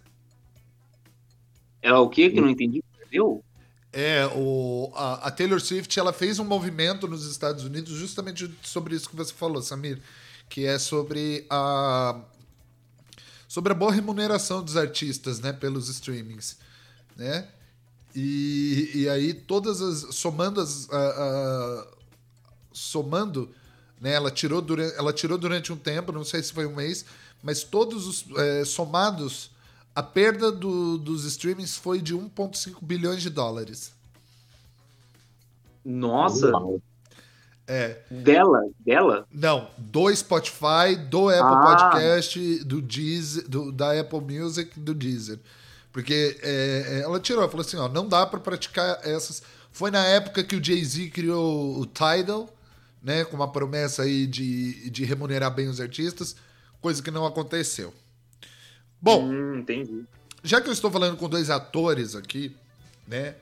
É 1.82 1.92
o 1.92 2.08
que 2.08 2.30
que 2.30 2.40
não 2.40 2.48
entendi? 2.48 2.82
Viu? 3.10 3.44
É, 3.92 4.26
o, 4.34 4.92
a, 4.94 5.28
a, 5.28 5.30
Taylor 5.30 5.60
Swift 5.60 5.98
ela 5.98 6.12
fez 6.12 6.38
um 6.38 6.44
movimento 6.44 7.08
nos 7.08 7.24
Estados 7.24 7.64
Unidos 7.64 7.92
justamente 7.92 8.52
sobre 8.62 8.94
isso 8.94 9.08
que 9.08 9.16
você 9.16 9.32
falou, 9.32 9.62
Samir, 9.62 10.00
que 10.48 10.66
é 10.66 10.78
sobre 10.78 11.46
a 11.48 12.20
sobre 13.48 13.72
a 13.72 13.74
boa 13.74 13.92
remuneração 13.92 14.62
dos 14.62 14.76
artistas, 14.76 15.40
né, 15.40 15.52
pelos 15.52 15.88
streamings, 15.88 16.58
né? 17.16 17.48
E, 18.14 18.90
e 18.94 19.08
aí 19.08 19.32
todas 19.32 19.80
as 19.80 20.14
somando 20.14 20.60
as 20.60 20.88
somando, 22.72 23.50
né, 24.00 24.12
ela 24.12 24.30
tirou 24.30 24.60
durante 24.60 24.96
ela 24.96 25.12
tirou 25.12 25.38
durante 25.38 25.72
um 25.72 25.76
tempo, 25.76 26.12
não 26.12 26.24
sei 26.24 26.42
se 26.42 26.52
foi 26.52 26.66
um 26.66 26.74
mês, 26.74 27.04
mas 27.42 27.62
todos 27.62 28.06
os 28.06 28.24
é, 28.36 28.64
somados 28.64 29.50
a 29.94 30.02
perda 30.02 30.52
do, 30.52 30.98
dos 30.98 31.24
streamings 31.24 31.76
foi 31.76 32.02
de 32.02 32.14
1,5 32.14 32.76
bilhões 32.82 33.22
de 33.22 33.30
dólares. 33.30 33.92
Nossa! 35.82 36.50
Uau. 36.50 36.80
É. 37.66 38.00
Dela? 38.10 38.62
Dela? 38.78 39.26
Não, 39.32 39.68
do 39.78 40.14
Spotify, 40.14 40.94
do 41.08 41.28
Apple 41.28 41.40
ah. 41.40 41.90
Podcast, 41.90 42.64
do 42.64 42.82
Deezer, 42.82 43.48
do, 43.48 43.72
da 43.72 43.98
Apple 43.98 44.20
Music, 44.20 44.78
do 44.78 44.94
Deezer. 44.94 45.40
Porque 45.92 46.38
é, 46.42 46.98
é 46.98 47.00
ela 47.00 47.18
tirou, 47.18 47.48
falou 47.48 47.64
assim, 47.64 47.78
ó, 47.78 47.88
não 47.88 48.06
dá 48.06 48.26
para 48.26 48.38
praticar 48.38 49.00
essas... 49.02 49.42
Foi 49.72 49.90
na 49.90 50.04
época 50.04 50.44
que 50.44 50.56
o 50.56 50.62
Jay-Z 50.62 51.08
criou 51.08 51.80
o 51.80 51.86
Tidal, 51.86 52.48
né, 53.06 53.24
com 53.24 53.36
uma 53.36 53.46
promessa 53.46 54.02
aí 54.02 54.26
de, 54.26 54.90
de 54.90 55.04
remunerar 55.04 55.54
bem 55.54 55.68
os 55.68 55.80
artistas, 55.80 56.34
coisa 56.80 57.00
que 57.00 57.12
não 57.12 57.24
aconteceu. 57.24 57.94
Bom, 59.00 59.30
hum, 59.30 59.64
já 60.42 60.60
que 60.60 60.68
eu 60.68 60.72
estou 60.72 60.90
falando 60.90 61.16
com 61.16 61.28
dois 61.28 61.48
atores 61.48 62.16
aqui, 62.16 62.56
né? 63.06 63.36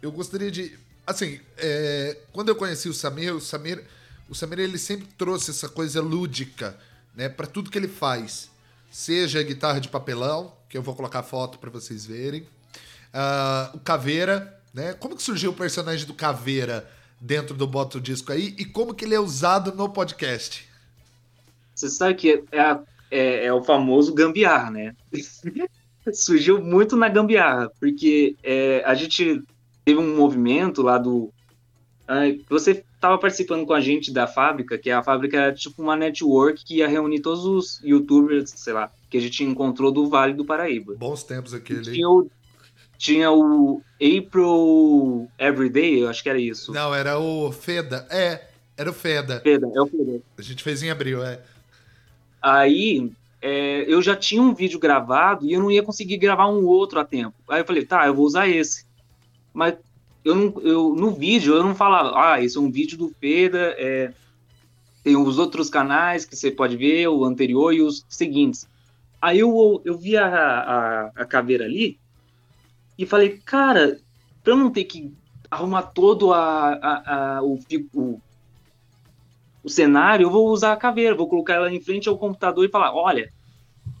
Eu 0.00 0.12
gostaria 0.12 0.52
de. 0.52 0.78
Assim, 1.04 1.40
é, 1.56 2.16
quando 2.32 2.50
eu 2.50 2.54
conheci 2.54 2.88
o 2.88 2.94
Samir, 2.94 3.34
o 3.34 3.40
Samir, 3.40 3.82
o 4.28 4.36
Samir 4.36 4.60
ele 4.60 4.78
sempre 4.78 5.08
trouxe 5.18 5.50
essa 5.50 5.68
coisa 5.68 6.00
lúdica, 6.00 6.78
né? 7.12 7.28
Para 7.28 7.48
tudo 7.48 7.72
que 7.72 7.78
ele 7.78 7.88
faz. 7.88 8.48
Seja 8.88 9.40
a 9.40 9.42
guitarra 9.42 9.80
de 9.80 9.88
papelão, 9.88 10.54
que 10.68 10.78
eu 10.78 10.82
vou 10.82 10.94
colocar 10.94 11.24
foto 11.24 11.58
para 11.58 11.70
vocês 11.70 12.06
verem. 12.06 12.42
Uh, 12.42 13.78
o 13.78 13.80
Caveira, 13.80 14.60
né? 14.72 14.92
Como 14.92 15.16
que 15.16 15.22
surgiu 15.24 15.50
o 15.50 15.54
personagem 15.54 16.06
do 16.06 16.14
Caveira 16.14 16.88
dentro 17.20 17.54
do 17.54 17.66
Bota 17.66 18.00
Disco 18.00 18.32
aí? 18.32 18.54
E 18.58 18.64
como 18.64 18.94
que 18.94 19.04
ele 19.04 19.14
é 19.14 19.20
usado 19.20 19.74
no 19.74 19.88
podcast? 19.88 20.68
Você 21.74 21.88
sabe 21.88 22.14
que 22.14 22.44
é 22.50 22.60
a 22.60 22.82
é, 23.10 23.46
é 23.46 23.52
o 23.52 23.62
famoso 23.62 24.14
gambiarra, 24.14 24.70
né? 24.70 24.96
Surgiu 26.12 26.62
muito 26.62 26.96
na 26.96 27.08
gambiarra, 27.08 27.70
porque 27.78 28.36
é, 28.42 28.82
a 28.84 28.94
gente 28.94 29.42
teve 29.84 30.00
um 30.00 30.16
movimento 30.16 30.82
lá 30.82 30.96
do. 30.96 31.30
você 32.48 32.82
estava 32.94 33.18
participando 33.18 33.66
com 33.66 33.74
a 33.74 33.80
gente 33.80 34.10
da 34.10 34.26
fábrica, 34.26 34.78
que 34.78 34.90
a 34.90 35.02
fábrica 35.02 35.36
era 35.36 35.54
tipo 35.54 35.82
uma 35.82 35.96
network 35.96 36.64
que 36.64 36.76
ia 36.76 36.88
reunir 36.88 37.20
todos 37.20 37.44
os 37.44 37.80
youtubers, 37.82 38.50
sei 38.56 38.72
lá, 38.72 38.90
que 39.10 39.18
a 39.18 39.20
gente 39.20 39.44
encontrou 39.44 39.92
do 39.92 40.08
Vale 40.08 40.32
do 40.32 40.44
Paraíba. 40.44 40.94
Bons 40.94 41.22
tempos 41.24 41.52
aquele. 41.52 41.82
Tinha 41.82 42.08
o, 42.08 42.30
tinha 42.98 43.30
o 43.30 43.80
April 43.94 45.30
Everyday, 45.38 46.02
eu 46.02 46.08
acho 46.08 46.22
que 46.22 46.28
era 46.28 46.38
isso. 46.38 46.72
Não, 46.72 46.92
era 46.92 47.16
o 47.18 47.52
Feda. 47.52 48.06
É, 48.10 48.48
era 48.76 48.90
o 48.90 48.92
Feda. 48.92 49.40
Feda, 49.40 49.70
é 49.72 49.80
o 49.80 49.86
Feda. 49.86 50.20
A 50.36 50.42
gente 50.42 50.64
fez 50.64 50.82
em 50.82 50.90
abril, 50.90 51.24
é. 51.24 51.40
Aí 52.42 53.12
é, 53.40 53.84
eu 53.86 54.02
já 54.02 54.16
tinha 54.16 54.42
um 54.42 54.52
vídeo 54.52 54.80
gravado 54.80 55.46
e 55.46 55.52
eu 55.52 55.60
não 55.60 55.70
ia 55.70 55.82
conseguir 55.82 56.16
gravar 56.16 56.48
um 56.48 56.66
outro 56.66 56.98
a 56.98 57.04
tempo. 57.04 57.34
Aí 57.48 57.60
eu 57.60 57.64
falei, 57.64 57.84
tá, 57.84 58.04
eu 58.04 58.14
vou 58.14 58.26
usar 58.26 58.48
esse. 58.48 58.84
Mas 59.54 59.74
eu, 60.24 60.34
não, 60.34 60.60
eu 60.62 60.94
no 60.96 61.12
vídeo 61.12 61.54
eu 61.54 61.62
não 61.62 61.76
falava, 61.76 62.12
ah, 62.20 62.42
esse 62.42 62.58
é 62.58 62.60
um 62.60 62.70
vídeo 62.70 62.98
do 62.98 63.14
Peda, 63.20 63.76
é, 63.78 64.12
tem 65.04 65.16
os 65.16 65.38
outros 65.38 65.70
canais 65.70 66.24
que 66.24 66.34
você 66.34 66.50
pode 66.50 66.76
ver, 66.76 67.06
o 67.06 67.24
anterior 67.24 67.72
e 67.72 67.80
os 67.80 68.04
seguintes. 68.08 68.68
Aí 69.22 69.38
eu, 69.38 69.80
eu 69.84 69.96
vi 69.96 70.16
a, 70.16 70.26
a, 70.26 71.06
a 71.14 71.24
caveira 71.24 71.64
ali 71.64 71.96
e 72.98 73.06
falei, 73.06 73.38
cara, 73.38 73.98
pra 74.42 74.52
eu 74.52 74.56
não 74.56 74.70
ter 74.70 74.84
que 74.84 75.14
arrumar 75.50 75.82
todo 75.82 76.34
a, 76.34 76.72
a, 76.74 77.36
a 77.36 77.42
o, 77.42 77.58
o 77.94 78.20
o 79.62 79.68
cenário, 79.68 80.24
eu 80.24 80.30
vou 80.30 80.48
usar 80.48 80.72
a 80.72 80.76
caveira, 80.76 81.14
vou 81.14 81.28
colocar 81.28 81.54
ela 81.54 81.72
em 81.72 81.80
frente 81.80 82.08
ao 82.08 82.18
computador 82.18 82.64
e 82.64 82.70
falar: 82.70 82.94
olha, 82.94 83.30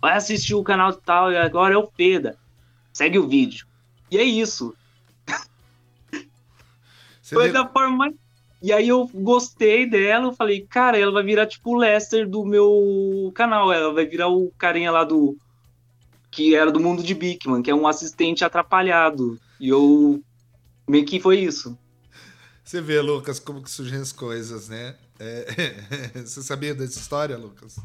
vai 0.00 0.16
assistir 0.16 0.54
o 0.54 0.62
canal 0.62 0.92
tal 0.94 1.30
e 1.30 1.36
agora 1.36 1.74
é 1.74 1.76
o 1.76 1.86
Peda. 1.86 2.38
Segue 2.92 3.18
o 3.18 3.28
vídeo. 3.28 3.66
E 4.10 4.16
é 4.18 4.22
isso. 4.22 4.74
Foi 7.22 7.52
da 7.52 7.66
forma 7.68 7.96
mais. 7.96 8.14
E 8.60 8.72
aí 8.72 8.88
eu 8.88 9.08
gostei 9.14 9.88
dela, 9.88 10.26
eu 10.26 10.32
falei, 10.32 10.66
cara, 10.66 10.98
ela 10.98 11.12
vai 11.12 11.22
virar 11.22 11.46
tipo 11.46 11.70
o 11.70 11.78
Lester 11.78 12.28
do 12.28 12.44
meu 12.44 13.30
canal, 13.34 13.72
ela 13.72 13.92
vai 13.92 14.04
virar 14.04 14.28
o 14.28 14.50
carinha 14.58 14.90
lá 14.90 15.04
do. 15.04 15.36
Que 16.30 16.54
era 16.54 16.70
do 16.70 16.80
mundo 16.80 17.02
de 17.02 17.14
Bigman, 17.14 17.62
que 17.62 17.70
é 17.70 17.74
um 17.74 17.86
assistente 17.86 18.44
atrapalhado. 18.44 19.38
E 19.60 19.68
eu. 19.68 20.22
meio 20.88 21.04
que 21.04 21.20
foi 21.20 21.40
isso. 21.40 21.76
Você 22.64 22.80
vê, 22.80 23.00
Lucas, 23.00 23.40
como 23.40 23.62
que 23.62 23.70
surgem 23.70 23.98
as 23.98 24.12
coisas, 24.12 24.68
né? 24.68 24.94
É, 25.18 26.12
você 26.24 26.42
sabia 26.42 26.74
dessa 26.74 26.98
história, 26.98 27.36
Lucas? 27.36 27.76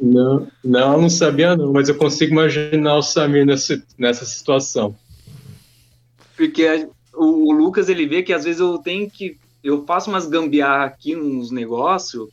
Não, 0.00 0.50
não, 0.64 1.02
não 1.02 1.10
sabia 1.10 1.54
não, 1.54 1.72
mas 1.72 1.88
eu 1.88 1.96
consigo 1.96 2.32
imaginar 2.32 2.96
o 2.96 3.02
Samir 3.02 3.44
nessa, 3.44 3.82
nessa 3.98 4.24
situação. 4.24 4.96
Porque 6.36 6.88
o, 7.12 7.50
o, 7.50 7.52
Lucas, 7.52 7.90
ele 7.90 8.06
vê 8.06 8.22
que 8.22 8.32
às 8.32 8.44
vezes 8.44 8.60
eu 8.60 8.78
tenho 8.78 9.10
que... 9.10 9.38
Eu 9.62 9.84
faço 9.84 10.08
umas 10.08 10.26
gambiarra 10.26 10.86
aqui 10.86 11.14
nos 11.14 11.50
negócios 11.50 12.30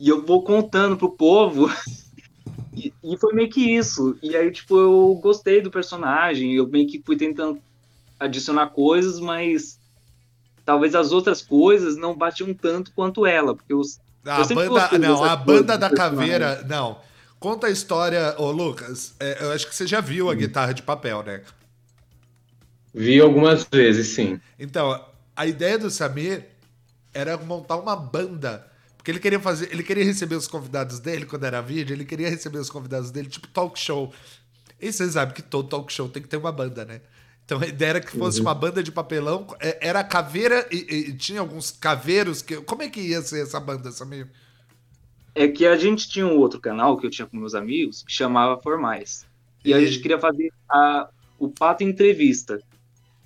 e 0.00 0.08
eu 0.08 0.24
vou 0.24 0.42
contando 0.42 0.96
pro 0.96 1.10
povo 1.10 1.70
e, 2.86 3.12
e, 3.12 3.16
foi 3.16 3.32
meio 3.34 3.50
que 3.50 3.76
isso. 3.76 4.16
E 4.22 4.36
aí, 4.36 4.50
tipo, 4.50 4.78
eu 4.78 5.18
gostei 5.22 5.60
do 5.60 5.70
personagem, 5.70 6.54
eu 6.54 6.66
meio 6.66 6.86
que 6.86 7.02
fui 7.04 7.16
tentando 7.16 7.60
adicionar 8.18 8.68
coisas, 8.68 9.20
mas 9.20 9.78
talvez 10.64 10.94
as 10.94 11.12
outras 11.12 11.42
coisas 11.42 11.96
não 11.96 12.16
batiam 12.16 12.52
tanto 12.54 12.92
quanto 12.92 13.26
ela, 13.26 13.54
porque 13.54 13.74
os 13.74 13.98
a 14.24 14.44
banda, 14.44 14.98
não, 14.98 15.24
a 15.24 15.36
banda 15.36 15.78
da 15.78 15.90
caveira, 15.90 16.62
não. 16.68 16.98
Conta 17.38 17.68
a 17.68 17.70
história, 17.70 18.34
ô 18.36 18.50
Lucas. 18.50 19.14
É, 19.18 19.38
eu 19.40 19.52
acho 19.52 19.66
que 19.66 19.74
você 19.74 19.86
já 19.86 20.00
viu 20.00 20.28
a 20.28 20.34
hum. 20.34 20.36
guitarra 20.36 20.74
de 20.74 20.82
papel, 20.82 21.22
né? 21.22 21.40
Vi 22.92 23.20
algumas 23.20 23.64
vezes, 23.64 24.08
sim. 24.08 24.38
Então, 24.58 25.02
a 25.34 25.46
ideia 25.46 25.78
do 25.78 25.90
Samir 25.90 26.44
era 27.14 27.38
montar 27.38 27.76
uma 27.76 27.96
banda. 27.96 28.66
Porque 29.00 29.10
ele 29.10 29.18
queria 29.18 29.40
fazer. 29.40 29.72
Ele 29.72 29.82
queria 29.82 30.04
receber 30.04 30.34
os 30.34 30.46
convidados 30.46 30.98
dele 30.98 31.24
quando 31.24 31.44
era 31.44 31.62
vídeo, 31.62 31.94
ele 31.94 32.04
queria 32.04 32.28
receber 32.28 32.58
os 32.58 32.68
convidados 32.68 33.10
dele, 33.10 33.30
tipo 33.30 33.48
talk 33.48 33.78
show. 33.78 34.12
E 34.78 34.92
você 34.92 35.10
sabe 35.10 35.32
que 35.32 35.40
todo 35.40 35.70
talk 35.70 35.90
show 35.90 36.06
tem 36.06 36.22
que 36.22 36.28
ter 36.28 36.36
uma 36.36 36.52
banda, 36.52 36.84
né? 36.84 37.00
Então 37.42 37.58
a 37.58 37.66
ideia 37.66 37.90
era 37.90 38.00
que 38.02 38.10
fosse 38.10 38.40
uhum. 38.40 38.46
uma 38.46 38.54
banda 38.54 38.82
de 38.82 38.92
papelão. 38.92 39.46
É, 39.58 39.88
era 39.88 40.04
caveira 40.04 40.68
e, 40.70 40.76
e, 40.76 41.12
tinha 41.14 41.40
alguns 41.40 41.70
caveiros. 41.70 42.42
Que, 42.42 42.56
como 42.58 42.82
é 42.82 42.90
que 42.90 43.00
ia 43.00 43.22
ser 43.22 43.42
essa 43.42 43.58
banda, 43.58 43.90
Samir? 43.90 44.28
É 45.34 45.48
que 45.48 45.66
a 45.66 45.76
gente 45.76 46.06
tinha 46.06 46.26
um 46.26 46.36
outro 46.36 46.60
canal 46.60 46.98
que 46.98 47.06
eu 47.06 47.10
tinha 47.10 47.26
com 47.26 47.38
meus 47.38 47.54
amigos 47.54 48.02
que 48.02 48.12
chamava 48.12 48.60
Formais. 48.60 49.26
E, 49.64 49.70
e... 49.70 49.74
a 49.74 49.80
gente 49.80 50.00
queria 50.00 50.18
fazer 50.18 50.52
a, 50.70 51.08
o 51.38 51.48
Pato 51.48 51.82
Entrevista. 51.82 52.60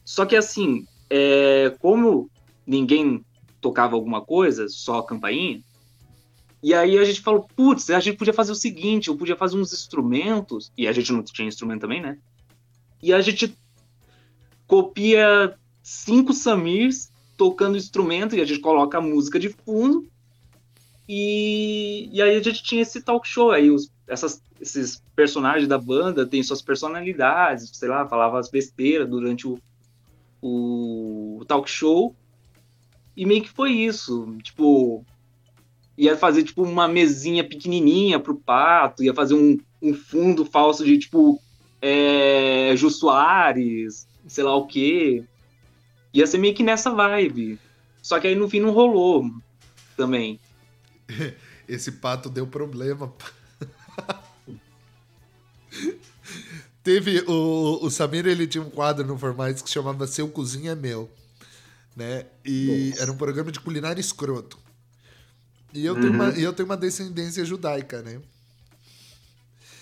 Só 0.04 0.24
que 0.24 0.36
assim, 0.36 0.86
é, 1.10 1.74
como 1.80 2.30
ninguém 2.64 3.24
tocava 3.64 3.94
alguma 3.94 4.20
coisa, 4.20 4.68
só 4.68 4.98
a 4.98 5.06
campainha, 5.06 5.62
e 6.62 6.74
aí 6.74 6.98
a 6.98 7.04
gente 7.04 7.22
falou, 7.22 7.48
putz, 7.56 7.88
a 7.88 7.98
gente 7.98 8.18
podia 8.18 8.34
fazer 8.34 8.52
o 8.52 8.54
seguinte, 8.54 9.08
eu 9.08 9.16
podia 9.16 9.36
fazer 9.36 9.56
uns 9.56 9.72
instrumentos, 9.72 10.70
e 10.76 10.86
a 10.86 10.92
gente 10.92 11.10
não 11.12 11.22
tinha 11.22 11.48
instrumento 11.48 11.80
também, 11.80 12.02
né? 12.02 12.18
E 13.02 13.10
a 13.10 13.22
gente 13.22 13.56
copia 14.66 15.54
cinco 15.82 16.34
Samirs 16.34 17.10
tocando 17.38 17.78
instrumento 17.78 18.36
e 18.36 18.40
a 18.40 18.44
gente 18.44 18.60
coloca 18.60 18.98
a 18.98 19.00
música 19.00 19.38
de 19.38 19.48
fundo. 19.48 20.06
E, 21.08 22.08
e 22.12 22.20
aí 22.20 22.36
a 22.36 22.42
gente 22.42 22.62
tinha 22.62 22.82
esse 22.82 23.02
talk 23.02 23.26
show. 23.26 23.50
Aí 23.50 23.70
os, 23.70 23.90
essas, 24.06 24.42
esses 24.60 25.02
personagens 25.14 25.68
da 25.68 25.78
banda 25.78 26.26
têm 26.26 26.42
suas 26.42 26.62
personalidades, 26.62 27.70
sei 27.74 27.88
lá, 27.88 28.06
falava 28.08 28.38
as 28.38 28.50
besteiras 28.50 29.08
durante 29.08 29.46
o, 29.46 29.58
o 30.40 31.44
talk 31.46 31.68
show. 31.68 32.14
E 33.16 33.24
meio 33.24 33.42
que 33.42 33.50
foi 33.50 33.72
isso. 33.72 34.36
Tipo, 34.42 35.04
ia 35.96 36.16
fazer 36.16 36.42
tipo 36.42 36.62
uma 36.62 36.88
mesinha 36.88 37.44
pequenininha 37.44 38.18
pro 38.18 38.34
pato, 38.34 39.02
ia 39.02 39.14
fazer 39.14 39.34
um, 39.34 39.58
um 39.80 39.94
fundo 39.94 40.44
falso 40.44 40.84
de 40.84 40.98
tipo 40.98 41.40
é, 41.80 42.74
Jô 42.76 42.90
Soares, 42.90 44.08
sei 44.26 44.44
lá 44.44 44.56
o 44.56 44.66
quê. 44.66 45.24
Ia 46.12 46.26
ser 46.26 46.38
meio 46.38 46.54
que 46.54 46.62
nessa 46.62 46.90
vibe. 46.90 47.58
Só 48.02 48.20
que 48.20 48.26
aí 48.26 48.34
no 48.34 48.48
fim 48.48 48.60
não 48.60 48.70
rolou 48.70 49.30
também. 49.96 50.38
Esse 51.68 51.92
pato 51.92 52.28
deu 52.28 52.46
problema. 52.46 53.12
Teve 56.82 57.20
o, 57.26 57.78
o 57.82 57.90
Samir, 57.90 58.26
ele 58.26 58.46
tinha 58.46 58.62
um 58.62 58.68
quadro 58.68 59.06
no 59.06 59.16
Formais 59.16 59.62
que 59.62 59.70
chamava 59.70 60.06
Seu 60.06 60.28
Cozinha 60.28 60.72
é 60.72 60.74
Meu, 60.74 61.10
né? 61.96 62.26
E 62.44 62.90
Nossa. 62.90 63.02
era 63.02 63.12
um 63.12 63.16
programa 63.16 63.52
de 63.52 63.60
culinária 63.60 64.00
escroto. 64.00 64.58
E 65.72 65.84
eu, 65.84 65.94
uhum. 65.94 66.00
tenho 66.00 66.12
uma, 66.12 66.28
eu 66.30 66.52
tenho 66.52 66.68
uma 66.68 66.76
descendência 66.76 67.44
judaica, 67.44 68.02
né? 68.02 68.20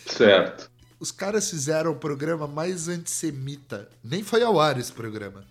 Certo. 0.07 0.71
Os 0.99 1.11
caras 1.11 1.51
fizeram 1.51 1.93
o 1.93 1.97
programa 1.97 2.47
mais 2.47 2.89
antissemita. 2.89 3.89
Nem 4.03 4.23
foi 4.23 4.43
ao 4.43 4.61
ar 4.61 4.79
esse 4.79 4.93
programa. 4.93 5.45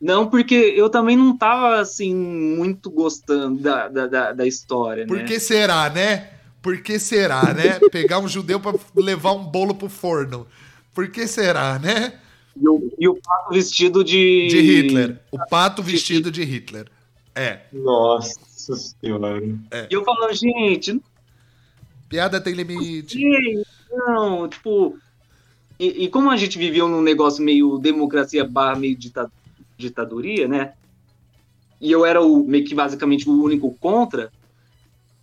Não, 0.00 0.28
porque 0.28 0.54
eu 0.54 0.90
também 0.90 1.16
não 1.16 1.36
tava, 1.36 1.78
assim, 1.78 2.12
muito 2.12 2.90
gostando 2.90 3.60
da, 3.60 3.86
da, 3.86 4.32
da 4.32 4.46
história, 4.46 5.06
Por 5.06 5.18
né? 5.18 5.24
que 5.24 5.38
será, 5.38 5.88
né? 5.88 6.30
Por 6.60 6.82
que 6.82 6.98
será, 6.98 7.54
né? 7.54 7.78
Pegar 7.90 8.18
um 8.18 8.26
judeu 8.26 8.58
para 8.58 8.76
levar 8.96 9.32
um 9.32 9.44
bolo 9.44 9.74
pro 9.74 9.88
forno. 9.88 10.46
Por 10.92 11.08
que 11.08 11.28
será, 11.28 11.78
né? 11.78 12.14
E 12.54 12.68
o, 12.68 12.92
e 12.98 13.08
o 13.08 13.14
pato 13.14 13.52
vestido 13.52 14.04
de... 14.04 14.48
De 14.48 14.60
Hitler. 14.60 15.20
O 15.30 15.38
pato 15.46 15.82
vestido 15.82 16.30
de 16.30 16.44
Hitler. 16.44 16.86
É. 17.34 17.60
Nossa 17.72 18.76
senhora. 18.76 19.42
É. 19.70 19.88
E 19.90 19.94
eu 19.94 20.04
falando, 20.04 20.34
gente... 20.34 21.00
Piada 22.12 22.38
tem 22.38 22.52
limite. 22.52 23.18
Não, 23.90 24.46
tipo. 24.46 24.98
E, 25.78 26.04
e, 26.04 26.08
como 26.08 26.30
a 26.30 26.36
gente 26.36 26.58
vivia 26.58 26.86
num 26.86 27.00
negócio 27.00 27.42
meio 27.42 27.78
democracia 27.78 28.44
barra 28.44 28.78
meio 28.78 28.94
dita, 28.94 29.32
ditadoria, 29.78 30.46
né? 30.46 30.74
E 31.80 31.90
eu 31.90 32.04
era 32.04 32.20
o 32.20 32.44
meio 32.44 32.66
que 32.66 32.74
basicamente 32.74 33.26
o 33.26 33.42
único 33.42 33.74
contra, 33.80 34.30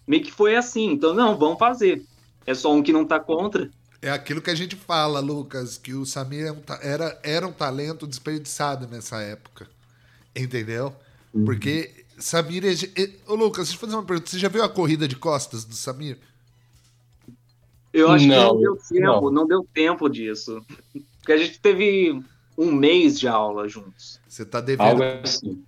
meio 0.08 0.24
que 0.24 0.32
foi 0.32 0.56
assim. 0.56 0.92
Então, 0.92 1.14
não, 1.14 1.38
vamos 1.38 1.60
fazer. 1.60 2.04
É 2.44 2.56
só 2.56 2.74
um 2.74 2.82
que 2.82 2.92
não 2.92 3.06
tá 3.06 3.20
contra. 3.20 3.70
É 4.02 4.10
aquilo 4.10 4.42
que 4.42 4.50
a 4.50 4.56
gente 4.56 4.76
fala, 4.76 5.20
Lucas, 5.20 5.78
que 5.78 5.94
o 5.94 6.06
Samir 6.06 6.48
é 6.48 6.56
era, 6.82 7.20
era 7.22 7.48
um 7.48 7.52
talento 7.52 8.08
desperdiçado 8.08 8.88
nessa 8.88 9.22
época. 9.22 9.68
Entendeu? 10.36 10.94
Uhum. 11.34 11.46
Porque 11.46 12.06
Samir. 12.18 12.64
É, 12.66 13.10
ô, 13.28 13.36
Lucas, 13.36 13.68
deixa 13.68 13.76
eu 13.76 13.80
fazer 13.80 13.96
uma 13.96 14.04
pergunta. 14.04 14.30
Você 14.30 14.40
já 14.40 14.48
viu 14.48 14.64
a 14.64 14.70
corrida 14.70 15.08
de 15.08 15.16
costas 15.16 15.66
do 15.66 15.74
Samir? 15.74 16.18
Eu 17.92 18.12
acho 18.12 18.26
não, 18.28 18.36
que 18.36 18.54
não 18.54 18.60
deu 18.62 18.76
tempo, 18.78 19.22
não. 19.22 19.32
não 19.32 19.48
deu 19.48 19.68
tempo 19.74 20.10
disso. 20.10 20.62
Porque 21.18 21.32
a 21.32 21.38
gente 21.38 21.60
teve 21.60 22.24
um 22.58 22.72
mês 22.72 23.20
de 23.20 23.28
aula 23.28 23.68
juntos. 23.68 24.20
Você 24.28 24.46
tá 24.46 24.62
devendo. 24.62 25.04
Assim. 25.04 25.64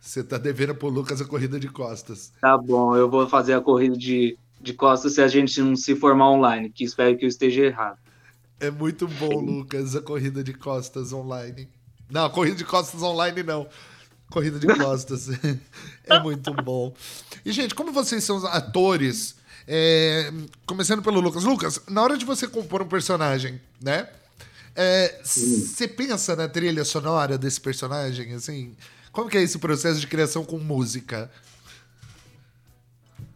Você 0.00 0.24
tá 0.24 0.38
devendo 0.38 0.74
pro 0.74 0.88
Lucas 0.88 1.20
a 1.20 1.24
corrida 1.26 1.60
de 1.60 1.68
costas. 1.68 2.32
Tá 2.40 2.56
bom, 2.56 2.96
eu 2.96 3.10
vou 3.10 3.28
fazer 3.28 3.52
a 3.52 3.60
corrida 3.60 3.96
de, 3.96 4.38
de 4.60 4.72
costas 4.72 5.14
se 5.14 5.22
a 5.22 5.28
gente 5.28 5.60
não 5.60 5.76
se 5.76 5.94
formar 5.94 6.30
online, 6.30 6.70
que 6.70 6.84
espero 6.84 7.16
que 7.16 7.24
eu 7.24 7.28
esteja 7.28 7.62
errado. 7.62 7.98
É 8.60 8.70
muito 8.70 9.06
bom, 9.06 9.40
Lucas, 9.40 9.94
a 9.94 10.02
corrida 10.02 10.42
de 10.42 10.52
costas 10.52 11.12
online. 11.12 11.68
Não, 12.10 12.24
a 12.24 12.30
corrida 12.30 12.56
de 12.56 12.64
costas 12.64 13.02
online 13.02 13.42
não. 13.42 13.68
Corrida 14.30 14.58
de 14.58 14.66
costas. 14.76 15.28
é 16.04 16.20
muito 16.20 16.52
bom. 16.52 16.94
E, 17.44 17.52
gente, 17.52 17.74
como 17.74 17.92
vocês 17.92 18.24
são 18.24 18.44
atores 18.46 19.38
é, 19.70 20.32
começando 20.64 21.02
pelo 21.02 21.20
Lucas. 21.20 21.44
Lucas, 21.44 21.82
na 21.86 22.02
hora 22.02 22.16
de 22.16 22.24
você 22.24 22.48
compor 22.48 22.80
um 22.80 22.88
personagem, 22.88 23.60
né? 23.78 24.08
Você 25.22 25.84
é, 25.84 25.88
pensa 25.88 26.34
na 26.34 26.48
trilha 26.48 26.84
sonora 26.86 27.36
desse 27.36 27.60
personagem, 27.60 28.32
assim? 28.32 28.74
Como 29.12 29.28
que 29.28 29.36
é 29.36 29.42
esse 29.42 29.58
processo 29.58 30.00
de 30.00 30.06
criação 30.06 30.42
com 30.42 30.56
música? 30.58 31.30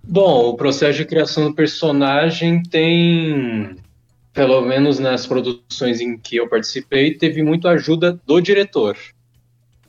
Bom, 0.05 0.49
o 0.49 0.57
processo 0.57 0.99
de 0.99 1.05
criação 1.05 1.49
do 1.49 1.55
personagem 1.55 2.63
tem, 2.63 3.77
pelo 4.33 4.61
menos 4.63 4.99
nas 4.99 5.27
produções 5.27 6.01
em 6.01 6.19
que 6.19 6.37
eu 6.37 6.49
participei, 6.49 7.15
teve 7.15 7.43
muito 7.43 7.69
ajuda 7.69 8.21
do 8.27 8.41
diretor. 8.41 8.97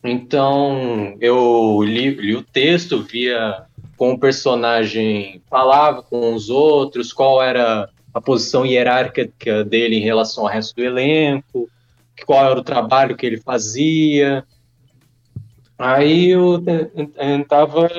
Então, 0.03 1.15
eu 1.19 1.81
li, 1.83 2.11
li 2.11 2.35
o 2.35 2.43
texto, 2.43 3.01
via 3.01 3.65
como 3.95 4.13
o 4.13 4.19
personagem 4.19 5.41
falava 5.49 6.03
com 6.03 6.33
os 6.33 6.49
outros, 6.49 7.13
qual 7.13 7.41
era 7.41 7.89
a 8.13 8.21
posição 8.21 8.65
hierárquica 8.65 9.63
dele 9.63 9.95
em 9.95 10.01
relação 10.01 10.43
ao 10.43 10.51
resto 10.51 10.75
do 10.75 10.83
elenco, 10.83 11.69
qual 12.25 12.51
era 12.51 12.59
o 12.59 12.63
trabalho 12.63 13.15
que 13.15 13.25
ele 13.25 13.37
fazia. 13.37 14.45
Aí 15.85 16.29
eu 16.29 16.63
tentava 17.13 17.89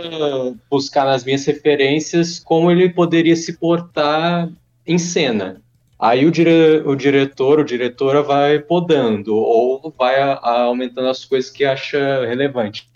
buscar 0.71 1.05
nas 1.05 1.23
minhas 1.23 1.45
referências 1.45 2.39
como 2.39 2.71
ele 2.71 2.89
poderia 2.89 3.37
se 3.37 3.59
portar 3.59 4.49
em 4.87 4.97
cena. 4.97 5.61
Aí 5.99 6.25
o, 6.25 6.31
dire 6.31 6.83
o 6.87 6.97
diretor, 6.97 7.61
o 7.61 7.65
diretora 7.65 8.23
vai 8.23 8.59
podando 8.59 9.37
ou 9.37 9.93
vai 9.99 10.15
aumentando 10.41 11.09
as 11.09 11.27
coisas 11.27 11.51
que 11.51 11.63
acha 11.63 12.25
relevante. 12.25 12.89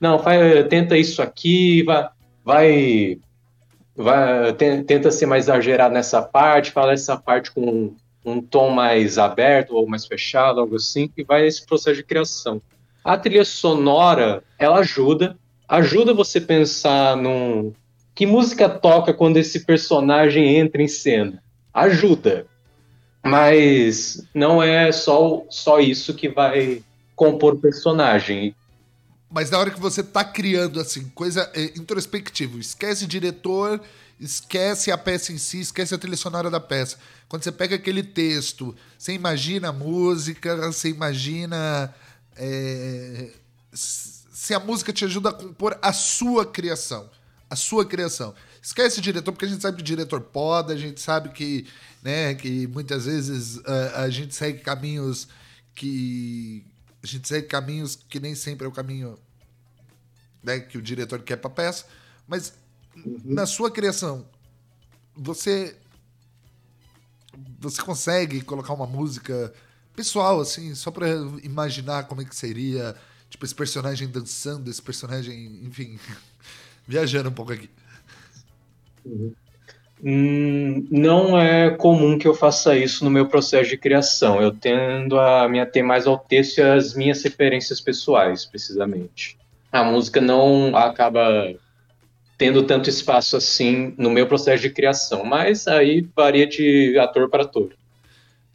Não, 0.00 0.16
tenta 0.70 0.96
isso 0.96 1.20
aqui, 1.20 1.82
vai, 1.82 2.08
vai, 2.44 3.18
vai 3.96 4.52
tenta 4.52 5.10
ser 5.10 5.26
mais 5.26 5.46
exagerado 5.46 5.92
nessa 5.92 6.22
parte, 6.22 6.70
fala 6.70 6.92
essa 6.92 7.16
parte 7.16 7.50
com 7.50 7.96
um 8.24 8.40
tom 8.40 8.70
mais 8.70 9.18
aberto 9.18 9.74
ou 9.74 9.88
mais 9.88 10.06
fechado, 10.06 10.60
algo 10.60 10.76
assim, 10.76 11.10
e 11.16 11.24
vai 11.24 11.48
esse 11.48 11.66
processo 11.66 11.96
de 11.96 12.04
criação. 12.04 12.62
A 13.06 13.16
trilha 13.16 13.44
sonora, 13.44 14.42
ela 14.58 14.80
ajuda, 14.80 15.38
ajuda 15.68 16.12
você 16.12 16.40
pensar 16.40 17.16
num 17.16 17.72
que 18.12 18.26
música 18.26 18.68
toca 18.68 19.14
quando 19.14 19.36
esse 19.36 19.60
personagem 19.60 20.56
entra 20.56 20.82
em 20.82 20.88
cena. 20.88 21.40
Ajuda. 21.72 22.48
Mas 23.24 24.26
não 24.34 24.60
é 24.60 24.90
só, 24.90 25.44
só 25.48 25.78
isso 25.78 26.14
que 26.14 26.28
vai 26.28 26.82
compor 27.14 27.54
o 27.54 27.60
personagem. 27.60 28.56
Mas 29.30 29.52
na 29.52 29.60
hora 29.60 29.70
que 29.70 29.78
você 29.78 30.02
tá 30.02 30.24
criando, 30.24 30.80
assim, 30.80 31.08
coisa 31.10 31.48
é, 31.54 31.78
introspectiva, 31.78 32.58
esquece 32.58 33.06
diretor, 33.06 33.80
esquece 34.18 34.90
a 34.90 34.98
peça 34.98 35.32
em 35.32 35.38
si, 35.38 35.60
esquece 35.60 35.94
a 35.94 35.98
trilha 35.98 36.16
sonora 36.16 36.50
da 36.50 36.58
peça. 36.58 36.98
Quando 37.28 37.44
você 37.44 37.52
pega 37.52 37.76
aquele 37.76 38.02
texto, 38.02 38.74
você 38.98 39.12
imagina 39.12 39.68
a 39.68 39.72
música, 39.72 40.56
você 40.72 40.88
imagina 40.88 41.94
é, 42.36 43.32
se 43.72 44.54
a 44.54 44.60
música 44.60 44.92
te 44.92 45.04
ajuda 45.04 45.30
a 45.30 45.32
compor 45.32 45.78
a 45.82 45.92
sua 45.92 46.46
criação. 46.46 47.08
A 47.48 47.56
sua 47.56 47.86
criação. 47.86 48.34
Esquece 48.60 48.98
o 48.98 49.02
diretor, 49.02 49.32
porque 49.32 49.44
a 49.44 49.48
gente 49.48 49.62
sabe 49.62 49.76
que 49.78 49.82
diretor 49.82 50.20
poda, 50.20 50.72
a 50.72 50.76
gente 50.76 51.00
sabe 51.00 51.28
que, 51.28 51.66
né, 52.02 52.34
que 52.34 52.66
muitas 52.66 53.06
vezes 53.06 53.60
a, 53.64 54.02
a 54.02 54.10
gente 54.10 54.34
segue 54.34 54.60
caminhos 54.60 55.28
que. 55.74 56.64
A 57.02 57.06
gente 57.06 57.28
segue 57.28 57.46
caminhos 57.46 57.94
que 57.94 58.18
nem 58.18 58.34
sempre 58.34 58.66
é 58.66 58.68
o 58.68 58.72
caminho 58.72 59.16
né, 60.42 60.58
que 60.60 60.76
o 60.78 60.82
diretor 60.82 61.20
quer 61.22 61.36
para 61.36 61.50
peça. 61.50 61.86
Mas 62.26 62.52
uhum. 62.96 63.20
na 63.24 63.46
sua 63.46 63.70
criação, 63.70 64.26
você 65.14 65.76
você 67.58 67.82
consegue 67.82 68.40
colocar 68.40 68.72
uma 68.72 68.86
música 68.86 69.52
pessoal, 69.96 70.40
assim, 70.40 70.74
só 70.74 70.90
para 70.90 71.08
imaginar 71.42 72.04
como 72.04 72.20
é 72.20 72.24
que 72.24 72.36
seria, 72.36 72.94
tipo, 73.30 73.44
esse 73.44 73.54
personagem 73.54 74.06
dançando, 74.06 74.70
esse 74.70 74.82
personagem, 74.82 75.60
enfim, 75.64 75.98
viajando 76.86 77.30
um 77.30 77.32
pouco 77.32 77.52
aqui. 77.52 77.70
Hum, 80.04 80.86
não 80.90 81.40
é 81.40 81.70
comum 81.70 82.18
que 82.18 82.28
eu 82.28 82.34
faça 82.34 82.76
isso 82.76 83.02
no 83.02 83.10
meu 83.10 83.26
processo 83.26 83.70
de 83.70 83.78
criação. 83.78 84.42
Eu 84.42 84.52
tendo 84.52 85.18
a 85.18 85.48
me 85.48 85.58
ater 85.58 85.82
mais 85.82 86.06
ao 86.06 86.18
texto 86.18 86.58
e 86.58 86.62
às 86.62 86.94
minhas 86.94 87.22
referências 87.22 87.80
pessoais, 87.80 88.44
precisamente. 88.44 89.38
A 89.72 89.82
música 89.82 90.20
não 90.20 90.76
acaba 90.76 91.54
tendo 92.36 92.62
tanto 92.64 92.90
espaço 92.90 93.36
assim 93.36 93.94
no 93.96 94.10
meu 94.10 94.26
processo 94.26 94.62
de 94.62 94.70
criação, 94.70 95.24
mas 95.24 95.66
aí 95.66 96.06
varia 96.14 96.46
de 96.46 96.98
ator 96.98 97.30
para 97.30 97.44
ator. 97.44 97.72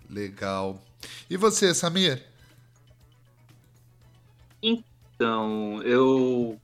Legal. 0.08 0.80
E 1.32 1.38
você, 1.38 1.74
Samir? 1.74 2.22
Então, 4.62 5.82
eu. 5.84 6.60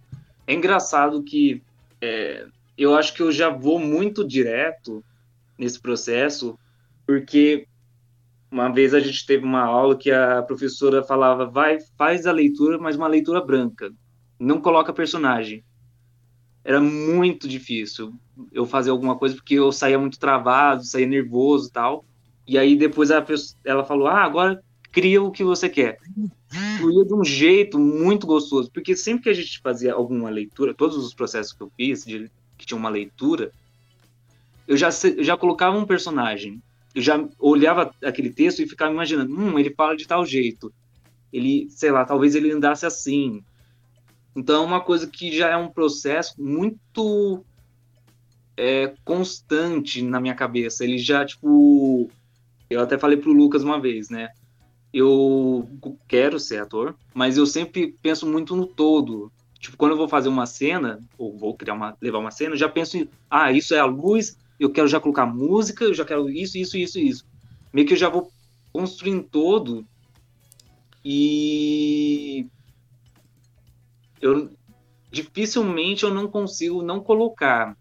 É 0.46 0.54
engraçado 0.54 1.24
que 1.24 1.64
é, 2.02 2.46
eu 2.78 2.94
acho 2.94 3.14
que 3.14 3.22
eu 3.22 3.32
já 3.32 3.48
vou 3.50 3.80
muito 3.80 4.28
direto 4.28 5.02
nesse 5.58 5.80
processo, 5.80 6.60
porque 7.06 7.66
uma 8.52 8.68
vez 8.68 8.94
a 8.94 9.00
gente 9.00 9.26
teve 9.26 9.46
uma 9.46 9.64
aula 9.64 9.98
que 9.98 10.12
a 10.12 10.44
professora 10.44 11.02
falava, 11.02 11.46
vai, 11.46 11.78
faz 11.98 12.28
a 12.28 12.34
leitura, 12.34 12.78
mas 12.78 12.98
uma 12.98 13.08
leitura 13.08 13.40
branca, 13.40 13.90
não 14.38 14.60
coloca 14.60 14.92
personagem 14.92 15.64
era 16.62 16.82
muito 16.82 17.48
difícil 17.48 18.14
eu 18.52 18.66
fazer 18.66 18.90
alguma 18.90 19.18
coisa 19.18 19.34
porque 19.34 19.54
eu 19.54 19.72
saía 19.72 19.98
muito 19.98 20.20
travado, 20.20 20.84
saía 20.84 21.08
nervoso 21.08 21.72
tal. 21.72 22.04
E 22.48 22.58
aí 22.58 22.76
depois 22.76 23.10
pessoa, 23.26 23.60
ela 23.66 23.84
falou: 23.84 24.08
"Ah, 24.08 24.24
agora 24.24 24.64
cria 24.92 25.22
o 25.22 25.32
que 25.32 25.44
você 25.44 25.70
quer". 25.70 26.00
Fluía 26.80 27.06
de 27.06 27.14
um 27.14 27.24
jeito 27.24 27.78
muito 27.78 28.26
gostoso, 28.26 28.72
porque 28.72 28.96
sempre 28.96 29.24
que 29.24 29.30
a 29.30 29.34
gente 29.34 29.60
fazia 29.60 29.94
alguma 29.94 30.30
leitura, 30.30 30.74
todos 30.74 30.98
os 30.98 31.14
processos 31.14 31.54
que 31.54 31.62
eu 31.62 31.72
fiz 31.76 32.06
de 32.06 32.32
que 32.58 32.66
tinha 32.66 32.78
uma 32.78 32.90
leitura, 32.90 33.52
eu 34.68 34.78
já 34.78 34.90
eu 35.18 35.24
já 35.24 35.38
colocava 35.38 35.78
um 35.78 35.86
personagem. 35.86 36.62
Eu 36.96 37.02
já 37.02 37.24
olhava 37.38 37.94
aquele 38.04 38.32
texto 38.32 38.60
e 38.62 38.68
ficava 38.68 38.92
imaginando, 38.92 39.32
hum, 39.32 39.60
ele 39.60 39.74
fala 39.76 39.96
de 39.96 40.08
tal 40.08 40.26
jeito. 40.26 40.74
Ele, 41.32 41.68
sei 41.70 41.92
lá, 41.92 42.06
talvez 42.06 42.34
ele 42.34 42.52
andasse 42.52 42.86
assim, 42.86 43.44
então 44.38 44.62
é 44.62 44.66
uma 44.68 44.80
coisa 44.80 45.08
que 45.08 45.36
já 45.36 45.50
é 45.50 45.58
um 45.58 45.68
processo 45.68 46.40
muito 46.40 47.44
é, 48.56 48.94
constante 49.04 50.04
na 50.04 50.22
minha 50.22 50.36
cabeça. 50.36 50.84
Ele 50.84 51.00
já, 51.00 51.26
tipo. 51.26 52.12
Eu 52.70 52.82
até 52.82 52.98
falei 52.98 53.18
pro 53.18 53.32
Lucas 53.32 53.64
uma 53.64 53.80
vez, 53.80 54.10
né? 54.10 54.30
Eu 54.94 55.68
quero 56.08 56.40
ser 56.40 56.62
ator, 56.62 56.96
mas 57.14 57.38
eu 57.38 57.46
sempre 57.46 57.96
penso 58.02 58.28
muito 58.28 58.56
no 58.56 58.66
todo. 58.66 59.32
Tipo, 59.60 59.78
quando 59.78 59.92
eu 59.92 59.98
vou 59.98 60.08
fazer 60.08 60.30
uma 60.30 60.46
cena, 60.46 61.00
ou 61.18 61.38
vou 61.38 61.56
criar 61.56 61.74
uma, 61.74 61.98
levar 62.02 62.20
uma 62.20 62.32
cena, 62.32 62.54
eu 62.54 62.58
já 62.58 62.70
penso 62.70 62.98
em, 62.98 63.10
ah, 63.30 63.52
isso 63.52 63.74
é 63.74 63.80
a 63.80 63.86
luz, 63.86 64.38
eu 64.60 64.72
quero 64.72 64.88
já 64.88 65.00
colocar 65.00 65.26
música, 65.26 65.84
eu 65.84 65.94
já 65.94 66.06
quero 66.06 66.30
isso, 66.30 66.58
isso, 66.58 66.78
isso, 66.78 67.00
isso. 67.00 67.26
Meio 67.74 67.88
que 67.88 67.94
eu 67.94 67.98
já 67.98 68.10
vou 68.10 68.32
construindo 68.72 69.24
todo 69.24 69.86
e 71.04 72.48
eu 74.22 74.50
dificilmente 75.12 76.04
eu 76.04 76.14
não 76.14 76.28
consigo 76.28 76.82
não 76.82 77.00
colocar. 77.00 77.78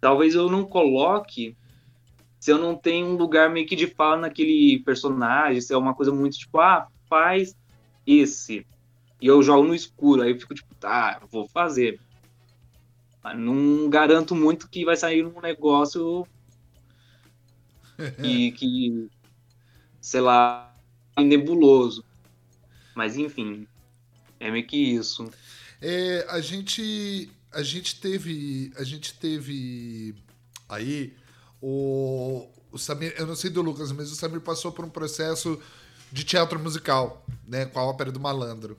Talvez 0.00 0.34
eu 0.34 0.50
não 0.50 0.64
coloque 0.64 1.56
se 2.46 2.52
eu 2.52 2.58
não 2.58 2.76
tenho 2.76 3.08
um 3.08 3.16
lugar 3.16 3.50
meio 3.50 3.66
que 3.66 3.74
de 3.74 3.88
fala 3.88 4.18
naquele 4.18 4.78
personagem, 4.84 5.60
se 5.60 5.74
é 5.74 5.76
uma 5.76 5.92
coisa 5.92 6.12
muito 6.12 6.38
tipo, 6.38 6.60
ah, 6.60 6.86
faz 7.08 7.56
esse. 8.06 8.64
E 9.20 9.26
eu 9.26 9.42
jogo 9.42 9.66
no 9.66 9.74
escuro, 9.74 10.22
aí 10.22 10.30
eu 10.30 10.38
fico 10.38 10.54
tipo, 10.54 10.72
tá, 10.76 11.20
vou 11.28 11.48
fazer. 11.48 11.98
Mas 13.20 13.36
não 13.36 13.90
garanto 13.90 14.32
muito 14.36 14.68
que 14.68 14.84
vai 14.84 14.94
sair 14.94 15.26
um 15.26 15.40
negócio 15.40 16.24
que, 18.22 18.52
que 18.52 19.08
sei 20.00 20.20
lá, 20.20 20.72
nebuloso. 21.18 22.04
Mas 22.94 23.16
enfim, 23.16 23.66
é 24.38 24.52
meio 24.52 24.68
que 24.68 24.76
isso. 24.76 25.28
É, 25.82 26.24
a 26.28 26.40
gente 26.40 27.28
a 27.52 27.64
gente 27.64 28.00
teve 28.00 28.72
a 28.76 28.84
gente 28.84 29.18
teve 29.18 30.14
aí 30.68 31.12
o, 31.68 32.48
o 32.70 32.78
Samir, 32.78 33.12
eu 33.18 33.26
não 33.26 33.34
sei 33.34 33.50
do 33.50 33.60
Lucas, 33.60 33.90
mas 33.90 34.12
o 34.12 34.14
Samir 34.14 34.40
passou 34.40 34.70
por 34.70 34.84
um 34.84 34.88
processo 34.88 35.60
de 36.12 36.22
teatro 36.22 36.60
musical, 36.60 37.26
né, 37.44 37.66
com 37.66 37.80
a 37.80 37.84
ópera 37.84 38.12
do 38.12 38.20
Malandro. 38.20 38.78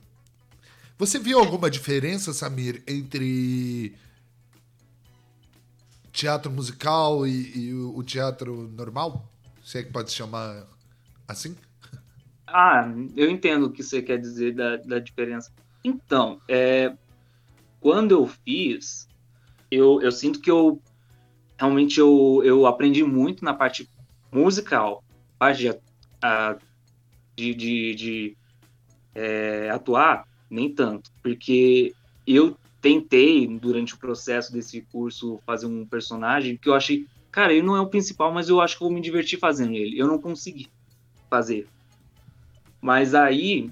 Você 0.98 1.20
viu 1.20 1.38
alguma 1.38 1.70
diferença, 1.70 2.32
Samir, 2.32 2.82
entre 2.88 3.94
teatro 6.14 6.50
musical 6.50 7.28
e, 7.28 7.58
e 7.58 7.74
o, 7.74 8.02
teatro 8.04 8.70
normal? 8.70 9.30
Se 9.66 9.80
é 9.80 9.84
que 9.84 9.92
pode 9.92 10.10
se 10.10 10.16
chamar 10.16 10.66
assim? 11.28 11.56
Ah, 12.50 12.90
eu 13.18 13.30
entendo 13.30 13.66
o 13.66 13.70
que 13.70 13.84
você 13.84 14.02
quer 14.02 14.18
dizer 14.18 14.56
da, 14.56 14.78
da 14.78 15.00
diferença. 15.00 15.52
Então, 15.84 16.40
é, 16.48 16.96
quando 17.82 18.14
eu 18.14 18.26
fiz, 18.26 19.06
eu, 19.70 20.02
eu 20.02 20.14
sinto 20.14 20.40
que 20.40 20.50
eu 20.50 20.82
realmente 21.58 22.00
eu, 22.00 22.42
eu 22.44 22.66
aprendi 22.66 23.04
muito 23.04 23.44
na 23.44 23.54
parte 23.54 23.90
musical, 24.32 25.04
parte 25.38 25.60
de, 25.60 25.80
a, 26.22 26.58
de, 27.36 27.54
de, 27.54 27.96
de 27.96 28.38
é, 29.16 29.70
atuar, 29.70 30.28
nem 30.50 30.74
tanto, 30.74 31.12
porque 31.22 31.94
eu 32.26 32.56
tentei, 32.82 33.48
durante 33.48 33.96
o 33.96 33.98
processo 33.98 34.52
desse 34.54 34.82
curso, 34.82 35.40
fazer 35.46 35.66
um 35.66 35.86
personagem 35.86 36.58
que 36.58 36.70
eu 36.70 36.74
achei, 36.74 37.08
cara, 37.32 37.52
ele 37.52 37.66
não 37.66 37.76
é 37.76 37.82
o 37.82 37.90
principal, 37.90 38.32
mas 38.32 38.50
eu 38.50 38.62
acho 38.62 38.76
que 38.76 38.84
vou 38.84 38.92
me 38.92 39.02
divertir 39.02 39.40
fazendo 39.40 39.74
ele. 39.74 39.98
Eu 39.98 40.08
não 40.08 40.20
consegui 40.20 40.68
fazer. 41.30 41.68
Mas 42.82 43.16
aí 43.16 43.72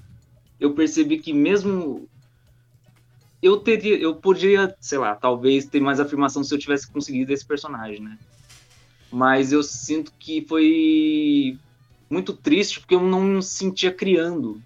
eu 0.58 0.74
percebi 0.74 1.18
que 1.18 1.32
mesmo 1.32 2.08
eu 3.46 3.60
teria, 3.60 3.98
eu 3.98 4.16
podia, 4.20 4.74
sei 4.80 4.98
lá, 4.98 5.14
talvez 5.14 5.66
ter 5.66 5.80
mais 5.80 6.00
afirmação 6.00 6.42
se 6.44 6.54
eu 6.54 6.58
tivesse 6.58 6.90
conseguido 6.90 7.32
esse 7.32 7.46
personagem, 7.46 8.00
né? 8.02 8.16
Mas 9.10 9.52
eu 9.52 9.62
sinto 9.62 10.12
que 10.18 10.44
foi 10.48 11.58
muito 12.10 12.36
triste 12.36 12.80
porque 12.80 12.94
eu 12.94 13.02
não 13.02 13.22
me 13.22 13.42
sentia 13.42 13.92
criando. 13.92 14.62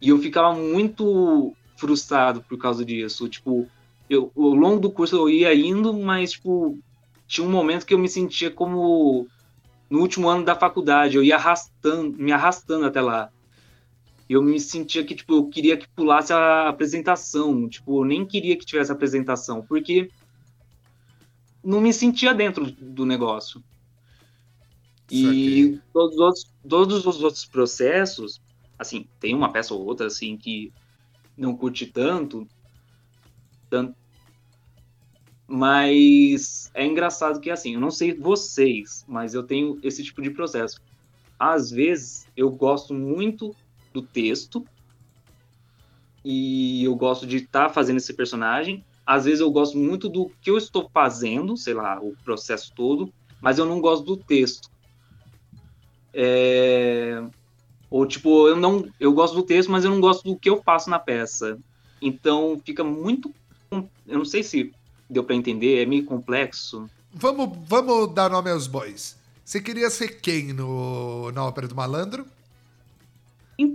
E 0.00 0.08
eu 0.10 0.18
ficava 0.18 0.54
muito 0.54 1.56
frustrado 1.78 2.44
por 2.44 2.58
causa 2.58 2.84
disso. 2.84 3.28
Tipo, 3.28 3.70
eu, 4.08 4.30
ao 4.36 4.54
longo 4.54 4.80
do 4.80 4.92
curso 4.92 5.16
eu 5.16 5.28
ia 5.30 5.54
indo, 5.54 5.92
mas, 5.94 6.32
tipo, 6.32 6.78
tinha 7.26 7.46
um 7.46 7.50
momento 7.50 7.86
que 7.86 7.94
eu 7.94 7.98
me 7.98 8.08
sentia 8.08 8.50
como 8.50 9.28
no 9.90 10.00
último 10.00 10.28
ano 10.28 10.44
da 10.44 10.54
faculdade, 10.54 11.16
eu 11.16 11.24
ia 11.24 11.36
arrastando, 11.36 12.16
me 12.18 12.32
arrastando 12.32 12.86
até 12.86 13.00
lá. 13.00 13.30
Eu 14.28 14.42
me 14.42 14.58
sentia 14.58 15.04
que, 15.04 15.14
tipo, 15.14 15.34
eu 15.34 15.48
queria 15.48 15.76
que 15.76 15.88
pulasse 15.88 16.32
a 16.32 16.68
apresentação, 16.68 17.68
tipo, 17.68 18.00
eu 18.00 18.04
nem 18.04 18.26
queria 18.26 18.56
que 18.56 18.66
tivesse 18.66 18.90
apresentação, 18.90 19.62
porque 19.62 20.10
não 21.62 21.80
me 21.80 21.92
sentia 21.92 22.34
dentro 22.34 22.70
do 22.70 23.06
negócio. 23.06 23.62
E 25.10 25.78
todos 25.92 26.14
os, 26.16 26.20
outros, 26.20 26.54
todos 26.68 27.06
os 27.06 27.22
outros 27.22 27.44
processos, 27.44 28.40
assim, 28.76 29.06
tem 29.20 29.34
uma 29.34 29.52
peça 29.52 29.72
ou 29.72 29.84
outra, 29.84 30.08
assim, 30.08 30.36
que 30.36 30.72
não 31.36 31.56
curte 31.56 31.86
tanto, 31.86 32.48
tanto 33.70 33.94
mas 35.46 36.70
é 36.74 36.84
engraçado 36.84 37.40
que, 37.40 37.50
assim, 37.50 37.74
eu 37.74 37.80
não 37.80 37.90
sei 37.90 38.12
vocês, 38.12 39.04
mas 39.06 39.32
eu 39.32 39.44
tenho 39.44 39.78
esse 39.82 40.02
tipo 40.02 40.20
de 40.20 40.30
processo. 40.30 40.80
Às 41.38 41.70
vezes, 41.70 42.26
eu 42.36 42.50
gosto 42.50 42.92
muito 42.92 43.54
do 44.00 44.02
texto 44.02 44.64
e 46.28 46.82
eu 46.82 46.96
gosto 46.96 47.24
de 47.24 47.36
estar 47.36 47.68
tá 47.68 47.72
fazendo 47.72 47.98
esse 47.98 48.12
personagem. 48.12 48.84
Às 49.06 49.26
vezes, 49.26 49.38
eu 49.38 49.48
gosto 49.48 49.78
muito 49.78 50.08
do 50.08 50.28
que 50.42 50.50
eu 50.50 50.58
estou 50.58 50.90
fazendo, 50.92 51.56
sei 51.56 51.72
lá, 51.72 52.00
o 52.00 52.16
processo 52.24 52.72
todo, 52.74 53.12
mas 53.40 53.58
eu 53.58 53.64
não 53.64 53.80
gosto 53.80 54.04
do 54.04 54.16
texto. 54.16 54.68
É... 56.12 57.22
Ou 57.88 58.04
tipo, 58.04 58.48
eu 58.48 58.56
não, 58.56 58.88
eu 58.98 59.12
gosto 59.12 59.34
do 59.34 59.44
texto, 59.44 59.70
mas 59.70 59.84
eu 59.84 59.90
não 59.92 60.00
gosto 60.00 60.24
do 60.24 60.36
que 60.36 60.50
eu 60.50 60.60
faço 60.64 60.90
na 60.90 60.98
peça. 60.98 61.56
Então 62.02 62.60
fica 62.64 62.82
muito, 62.82 63.32
eu 63.70 64.18
não 64.18 64.24
sei 64.24 64.42
se 64.42 64.72
deu 65.08 65.22
para 65.22 65.36
entender, 65.36 65.80
é 65.80 65.86
meio 65.86 66.04
complexo. 66.04 66.90
Vamos, 67.14 67.56
vamos 67.68 68.12
dar 68.12 68.28
nome 68.28 68.50
aos 68.50 68.66
boys. 68.66 69.16
Você 69.44 69.60
queria 69.60 69.88
ser 69.88 70.20
quem 70.20 70.52
no, 70.52 71.30
na 71.30 71.44
ópera 71.46 71.68
do 71.68 71.76
Malandro? 71.76 72.26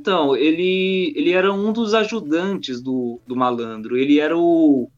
Então, 0.02 0.36
ele, 0.36 1.14
ele 1.16 1.32
era 1.32 1.54
um 1.54 1.72
dos 1.72 1.94
ajudantes 1.94 2.82
do, 2.82 3.22
do 3.28 3.36
malandro. 3.36 3.96
Ele 3.96 4.20
era 4.20 4.36
o, 4.36 4.90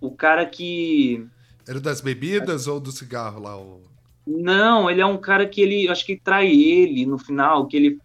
o 0.00 0.10
cara 0.12 0.46
que. 0.46 1.26
Era 1.66 1.80
das 1.80 2.00
bebidas 2.00 2.68
ou 2.68 2.78
do 2.78 2.92
cigarro 2.92 3.42
lá? 3.42 3.58
O... 3.58 3.82
Não, 4.24 4.88
ele 4.88 5.00
é 5.00 5.06
um 5.06 5.18
cara 5.18 5.48
que 5.48 5.60
ele. 5.60 5.88
Acho 5.88 6.06
que 6.06 6.16
trai 6.16 6.48
ele 6.48 7.04
no 7.04 7.18
final, 7.18 7.66
que 7.66 7.76
ele. 7.76 7.98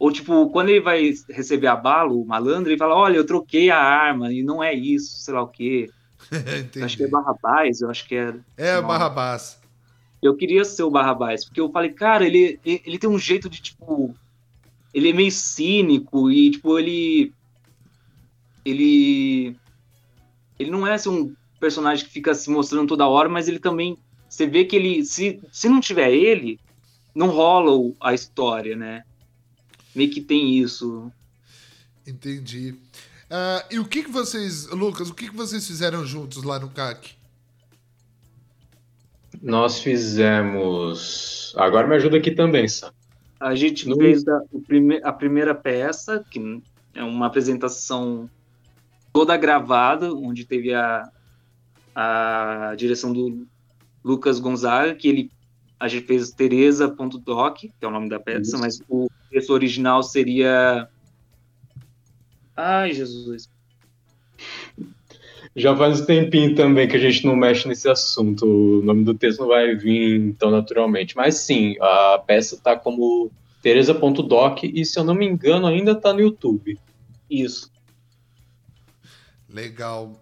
Ou, 0.00 0.10
tipo, 0.10 0.50
quando 0.50 0.70
ele 0.70 0.80
vai 0.80 1.14
receber 1.28 1.68
a 1.68 1.76
bala, 1.76 2.12
o 2.12 2.26
malandro, 2.26 2.72
ele 2.72 2.78
fala: 2.78 2.96
Olha, 2.96 3.16
eu 3.16 3.24
troquei 3.24 3.70
a 3.70 3.78
arma 3.78 4.32
e 4.32 4.42
não 4.42 4.60
é 4.60 4.74
isso, 4.74 5.16
sei 5.18 5.32
lá 5.32 5.42
o 5.42 5.48
quê. 5.48 5.88
acho 6.82 6.96
que 6.96 7.04
é 7.04 7.08
Barrabás, 7.08 7.82
eu 7.82 7.88
acho 7.88 8.04
que 8.08 8.16
é. 8.16 8.34
É, 8.56 8.82
Barrabás. 8.82 9.60
Eu 10.20 10.34
queria 10.34 10.64
ser 10.64 10.82
o 10.82 10.90
Barrabás, 10.90 11.44
porque 11.44 11.60
eu 11.60 11.70
falei, 11.70 11.92
cara, 11.92 12.26
ele, 12.26 12.58
ele 12.64 12.98
tem 12.98 13.08
um 13.08 13.18
jeito 13.18 13.48
de, 13.48 13.62
tipo, 13.62 14.12
ele 14.92 15.10
é 15.10 15.12
meio 15.12 15.30
cínico 15.30 16.30
e, 16.30 16.50
tipo, 16.50 16.78
ele. 16.78 17.32
Ele. 18.64 19.56
Ele 20.58 20.70
não 20.70 20.86
é 20.86 20.94
assim, 20.94 21.08
um 21.08 21.34
personagem 21.58 22.04
que 22.04 22.12
fica 22.12 22.34
se 22.34 22.50
mostrando 22.50 22.88
toda 22.88 23.08
hora, 23.08 23.28
mas 23.28 23.48
ele 23.48 23.58
também. 23.58 23.96
Você 24.28 24.46
vê 24.46 24.64
que 24.64 24.76
ele. 24.76 25.04
Se, 25.04 25.40
se 25.52 25.68
não 25.68 25.80
tiver 25.80 26.10
ele, 26.12 26.58
não 27.14 27.28
rola 27.28 27.94
a 28.00 28.12
história, 28.12 28.76
né? 28.76 29.04
Meio 29.94 30.10
que 30.10 30.20
tem 30.20 30.58
isso. 30.58 31.10
Entendi. 32.06 32.74
Uh, 33.30 33.62
e 33.70 33.78
o 33.78 33.84
que, 33.84 34.02
que 34.02 34.10
vocês. 34.10 34.66
Lucas, 34.68 35.08
o 35.08 35.14
que, 35.14 35.28
que 35.28 35.36
vocês 35.36 35.66
fizeram 35.66 36.04
juntos 36.04 36.42
lá 36.42 36.58
no 36.58 36.68
CAC? 36.70 37.12
Nós 39.40 39.80
fizemos. 39.80 41.54
Agora 41.56 41.86
me 41.86 41.94
ajuda 41.94 42.16
aqui 42.18 42.32
também, 42.32 42.68
Sam. 42.68 42.92
A 43.40 43.54
gente 43.54 43.88
no... 43.88 43.96
fez 43.96 44.26
a, 44.28 44.42
prime 44.66 45.00
a 45.02 45.12
primeira 45.12 45.54
peça, 45.54 46.24
que 46.30 46.62
é 46.94 47.02
uma 47.02 47.26
apresentação 47.26 48.28
toda 49.12 49.36
gravada, 49.36 50.14
onde 50.14 50.44
teve 50.44 50.74
a, 50.74 51.10
a 51.94 52.74
direção 52.76 53.12
do 53.12 53.46
Lucas 54.04 54.38
Gonzaga, 54.38 54.94
que 54.94 55.08
ele 55.08 55.30
a 55.78 55.88
gente 55.88 56.06
fez 56.06 56.30
Teresa.doc, 56.30 57.56
que 57.56 57.72
é 57.80 57.86
o 57.86 57.90
nome 57.90 58.10
da 58.10 58.20
peça, 58.20 58.50
Isso. 58.50 58.58
mas 58.58 58.82
o 58.86 59.10
texto 59.30 59.50
original 59.50 60.02
seria 60.02 60.86
Ai, 62.54 62.92
Jesus. 62.92 63.48
Já 65.60 65.76
faz 65.76 66.00
um 66.00 66.06
tempinho 66.06 66.54
também 66.54 66.88
que 66.88 66.96
a 66.96 67.00
gente 67.00 67.26
não 67.26 67.36
mexe 67.36 67.68
nesse 67.68 67.88
assunto. 67.88 68.46
O 68.46 68.82
nome 68.82 69.04
do 69.04 69.14
texto 69.14 69.40
não 69.40 69.48
vai 69.48 69.74
vir 69.74 70.34
tão 70.38 70.50
naturalmente. 70.50 71.16
Mas 71.16 71.36
sim, 71.36 71.76
a 71.80 72.22
peça 72.26 72.54
está 72.54 72.74
como 72.76 73.30
Teresa.doc 73.62 74.64
e, 74.64 74.84
se 74.84 74.98
eu 74.98 75.04
não 75.04 75.14
me 75.14 75.26
engano, 75.26 75.66
ainda 75.66 75.92
está 75.92 76.12
no 76.12 76.20
YouTube. 76.20 76.78
Isso. 77.30 77.70
Legal. 79.48 80.18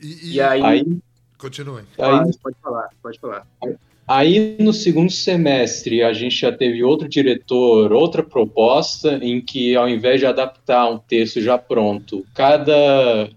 E, 0.00 0.06
e... 0.06 0.34
e 0.34 0.40
aí... 0.40 0.62
aí... 0.62 0.98
Continue. 1.36 1.82
Aí... 1.98 2.30
Pode 2.40 2.56
falar, 2.62 2.88
pode 3.02 3.18
falar. 3.18 3.46
Aí 4.06 4.56
no 4.58 4.72
segundo 4.72 5.10
semestre 5.10 6.02
a 6.02 6.12
gente 6.12 6.36
já 6.36 6.52
teve 6.52 6.82
outro 6.82 7.08
diretor, 7.08 7.92
outra 7.92 8.22
proposta, 8.22 9.18
em 9.22 9.40
que 9.40 9.74
ao 9.74 9.88
invés 9.88 10.20
de 10.20 10.26
adaptar 10.26 10.88
um 10.90 10.98
texto 10.98 11.40
já 11.40 11.56
pronto, 11.56 12.26
cada 12.34 13.30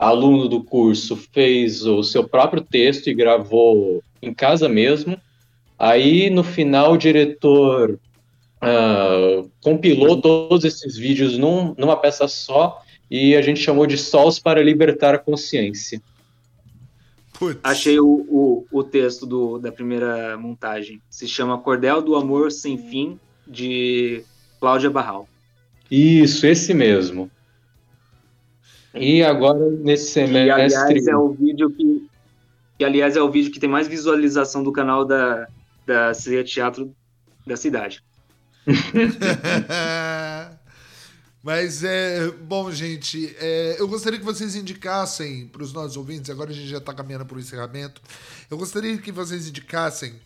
aluno 0.00 0.48
do 0.48 0.64
curso 0.64 1.14
fez 1.14 1.84
o 1.84 2.02
seu 2.02 2.26
próprio 2.26 2.62
texto 2.62 3.08
e 3.08 3.14
gravou 3.14 4.02
em 4.22 4.32
casa 4.32 4.66
mesmo. 4.66 5.20
Aí 5.78 6.30
no 6.30 6.42
final 6.42 6.94
o 6.94 6.96
diretor 6.96 8.00
uh, 8.62 9.50
compilou 9.62 10.18
todos 10.18 10.64
esses 10.64 10.96
vídeos 10.96 11.36
num, 11.36 11.74
numa 11.76 11.98
peça 11.98 12.26
só 12.26 12.82
e 13.10 13.36
a 13.36 13.42
gente 13.42 13.60
chamou 13.60 13.86
de 13.86 13.98
Sols 13.98 14.38
para 14.38 14.62
Libertar 14.62 15.14
a 15.14 15.18
Consciência. 15.18 16.00
Putz. 17.38 17.60
Achei 17.62 18.00
o, 18.00 18.06
o, 18.28 18.66
o 18.72 18.82
texto 18.82 19.26
do, 19.26 19.58
da 19.58 19.70
primeira 19.70 20.36
montagem. 20.38 21.00
Se 21.10 21.28
chama 21.28 21.58
Cordel 21.58 22.00
do 22.00 22.14
Amor 22.14 22.50
Sem 22.52 22.78
Fim, 22.78 23.18
de 23.46 24.22
Cláudia 24.58 24.88
Barral. 24.88 25.28
Isso, 25.90 26.46
esse 26.46 26.72
mesmo. 26.72 27.30
E 28.94 29.22
agora, 29.22 29.70
nesse 29.70 30.10
semestre. 30.10 30.46
E, 30.46 30.50
aliás, 30.50 31.06
é 31.06 31.16
o 31.16 31.32
vídeo 31.32 31.70
que. 31.70 32.08
que 32.78 32.84
aliás, 32.84 33.16
é 33.16 33.22
o 33.22 33.30
vídeo 33.30 33.52
que 33.52 33.60
tem 33.60 33.68
mais 33.68 33.86
visualização 33.86 34.62
do 34.62 34.72
canal 34.72 35.04
da, 35.04 35.46
da 35.86 36.12
Ceia 36.14 36.42
Teatro 36.42 36.94
da 37.46 37.56
cidade. 37.56 38.02
Mas 41.42 41.82
é 41.82 42.30
bom, 42.30 42.70
gente. 42.70 43.34
É, 43.38 43.76
eu 43.78 43.88
gostaria 43.88 44.18
que 44.18 44.24
vocês 44.24 44.54
indicassem 44.54 45.46
para 45.48 45.62
os 45.62 45.72
nossos 45.72 45.96
ouvintes. 45.96 46.28
Agora 46.28 46.50
a 46.50 46.52
gente 46.52 46.68
já 46.68 46.76
está 46.78 46.92
caminhando 46.92 47.24
para 47.24 47.36
o 47.36 47.40
encerramento. 47.40 48.02
Eu 48.50 48.58
gostaria 48.58 48.98
que 48.98 49.10
vocês 49.10 49.48
indicassem 49.48 50.12
uh, 50.12 50.18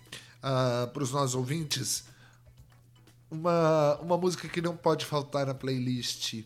ah, 0.42 0.90
para 0.92 1.02
os 1.04 1.12
nossos 1.12 1.36
ouvintes 1.36 2.04
uma, 3.30 3.96
uma 4.00 4.18
música 4.18 4.48
que 4.48 4.60
não 4.60 4.76
pode 4.76 5.04
faltar 5.04 5.46
na 5.46 5.54
playlist. 5.54 6.42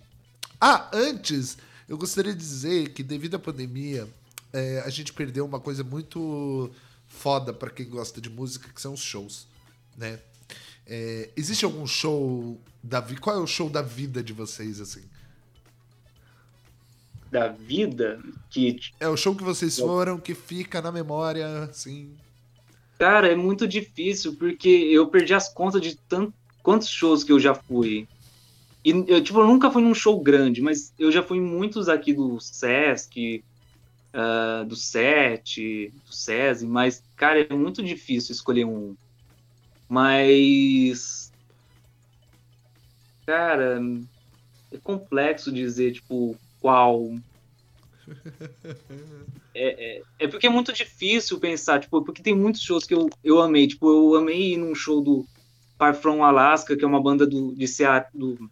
Ah, 0.61 0.91
antes, 0.93 1.57
eu 1.89 1.97
gostaria 1.97 2.33
de 2.33 2.39
dizer 2.39 2.91
que 2.91 3.03
devido 3.03 3.37
à 3.37 3.39
pandemia, 3.39 4.07
é, 4.53 4.83
a 4.85 4.91
gente 4.91 5.13
perdeu 5.13 5.45
uma 5.47 5.59
coisa 5.59 5.83
muito 5.83 6.71
foda 7.07 7.53
para 7.53 7.71
quem 7.71 7.89
gosta 7.89 8.21
de 8.21 8.29
música, 8.29 8.69
que 8.73 8.81
são 8.81 8.93
os 8.93 9.01
shows, 9.01 9.47
né? 9.97 10.19
É, 10.87 11.31
existe 11.37 11.65
algum 11.65 11.87
show 11.87 12.59
da 12.83 13.01
vida? 13.01 13.21
Qual 13.21 13.37
é 13.37 13.39
o 13.39 13.47
show 13.47 13.69
da 13.69 13.83
vida 13.83 14.23
de 14.23 14.33
vocês, 14.33 14.81
assim? 14.81 15.03
Da 17.31 17.49
vida? 17.49 18.23
Que... 18.49 18.81
É 18.99 19.09
o 19.09 19.17
show 19.17 19.35
que 19.35 19.45
vocês 19.45 19.79
foram, 19.79 20.19
que 20.19 20.35
fica 20.35 20.81
na 20.81 20.91
memória, 20.91 21.65
assim. 21.65 22.15
Cara, 22.99 23.29
é 23.29 23.37
muito 23.37 23.69
difícil, 23.69 24.35
porque 24.35 24.69
eu 24.69 25.07
perdi 25.09 25.35
as 25.35 25.49
contas 25.49 25.81
de 25.81 25.95
tanto, 25.95 26.33
quantos 26.63 26.89
shows 26.89 27.23
que 27.23 27.33
eu 27.33 27.39
já 27.39 27.55
fui. 27.55 28.09
E 28.85 28.91
eu, 28.91 29.23
tipo, 29.23 29.41
eu 29.41 29.47
nunca 29.47 29.71
fui 29.71 29.83
num 29.83 29.95
show 29.95 30.21
grande, 30.21 30.63
mas 30.63 30.93
eu 30.99 31.11
já 31.11 31.23
fui 31.23 31.39
em 31.39 31.43
muitos 31.43 31.89
aqui 31.89 32.13
do 32.13 32.41
Sesc, 32.41 33.43
uh, 34.15 34.65
do 34.65 34.77
SET, 34.77 35.93
do 36.07 36.13
SESI, 36.13 36.67
mas, 36.67 37.03
cara, 37.17 37.41
é 37.41 37.55
muito 37.55 37.83
difícil 37.83 38.33
escolher 38.33 38.65
um. 38.65 38.97
Mas. 39.89 41.33
Cara, 43.27 43.81
é 44.73 44.79
complexo 44.79 45.53
dizer, 45.53 45.93
tipo, 45.93 46.37
qual. 46.61 47.11
É, 49.61 49.97
é, 49.97 50.03
é, 50.21 50.29
porque 50.29 50.47
é 50.47 50.51
muito 50.51 50.73
difícil 50.73 51.41
pensar, 51.41 51.81
tipo, 51.81 52.01
porque 52.05 52.23
tem 52.23 52.33
muitos 52.33 52.63
shows 52.63 52.87
que 52.87 52.95
eu, 52.95 53.11
eu 53.25 53.41
amei. 53.41 53.67
Tipo, 53.67 53.91
eu 53.91 54.15
amei 54.15 54.53
ir 54.53 54.57
num 54.57 54.73
show 54.73 55.01
do 55.01 55.27
Far 55.77 55.97
From 55.97 56.23
Alaska, 56.23 56.77
que 56.77 56.85
é 56.85 56.87
uma 56.87 57.03
banda 57.03 57.27
do, 57.27 57.53
de, 57.57 57.67
do, 58.15 58.49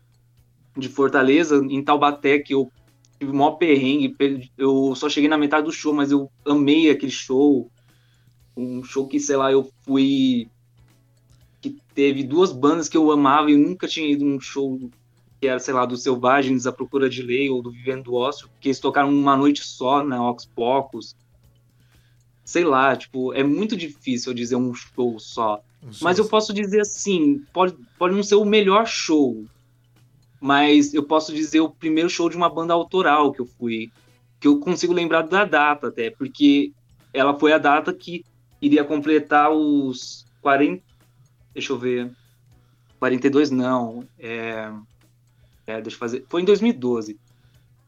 de 0.76 0.88
Fortaleza, 0.88 1.56
em 1.56 1.82
Taubaté, 1.82 2.38
que 2.38 2.54
eu 2.54 2.70
tive 3.18 3.32
o 3.32 3.34
maior 3.34 3.52
perrengue. 3.52 4.14
Eu 4.56 4.94
só 4.94 5.08
cheguei 5.08 5.28
na 5.28 5.38
metade 5.38 5.64
do 5.64 5.72
show, 5.72 5.94
mas 5.94 6.10
eu 6.10 6.30
amei 6.44 6.90
aquele 6.90 7.12
show. 7.12 7.70
Um 8.56 8.82
show 8.82 9.06
que, 9.06 9.18
sei 9.18 9.36
lá, 9.36 9.50
eu 9.50 9.70
fui 9.82 10.48
que 11.60 11.76
teve 11.94 12.22
duas 12.22 12.52
bandas 12.52 12.88
que 12.88 12.96
eu 12.96 13.10
amava 13.10 13.50
e 13.50 13.56
nunca 13.56 13.88
tinha 13.88 14.06
ido 14.06 14.24
num 14.24 14.40
show 14.40 14.78
que 15.40 15.46
era, 15.46 15.58
sei 15.58 15.74
lá, 15.74 15.84
do 15.84 15.96
Selvagens, 15.96 16.66
A 16.66 16.72
Procura 16.72 17.08
de 17.08 17.22
Lei 17.22 17.50
ou 17.50 17.60
do 17.60 17.70
Vivendo 17.70 18.04
do 18.04 18.14
Ócio, 18.14 18.48
que 18.60 18.68
eles 18.68 18.80
tocaram 18.80 19.10
uma 19.10 19.36
noite 19.36 19.64
só 19.64 20.02
na 20.02 20.22
Ox 20.28 20.46
Pocos. 20.46 21.14
Sei 22.44 22.64
lá, 22.64 22.96
tipo, 22.96 23.34
é 23.34 23.42
muito 23.42 23.76
difícil 23.76 24.30
eu 24.30 24.36
dizer 24.36 24.56
um 24.56 24.72
show 24.72 25.18
só. 25.18 25.60
Um 25.82 25.92
show 25.92 26.04
mas 26.04 26.18
eu 26.18 26.26
posso 26.26 26.54
dizer 26.54 26.80
assim, 26.80 27.42
pode, 27.52 27.76
pode 27.98 28.14
não 28.14 28.22
ser 28.22 28.36
o 28.36 28.44
melhor 28.44 28.86
show, 28.86 29.44
mas 30.40 30.94
eu 30.94 31.02
posso 31.02 31.32
dizer 31.34 31.60
o 31.60 31.70
primeiro 31.70 32.08
show 32.08 32.28
de 32.28 32.36
uma 32.36 32.48
banda 32.48 32.74
autoral 32.74 33.32
que 33.32 33.40
eu 33.40 33.46
fui, 33.46 33.90
que 34.40 34.48
eu 34.48 34.58
consigo 34.60 34.92
lembrar 34.92 35.22
da 35.22 35.44
data 35.44 35.88
até, 35.88 36.10
porque 36.10 36.72
ela 37.12 37.38
foi 37.38 37.52
a 37.52 37.58
data 37.58 37.92
que 37.92 38.24
iria 38.60 38.84
completar 38.84 39.50
os 39.50 40.26
40, 40.40 40.82
Deixa 41.56 41.72
eu 41.72 41.78
ver. 41.78 42.10
42 42.98 43.50
não. 43.50 44.06
É, 44.18 44.70
é, 45.66 45.80
deixa 45.80 45.96
eu 45.96 45.98
fazer. 45.98 46.26
Foi 46.28 46.42
em 46.42 46.44
2012. 46.44 47.18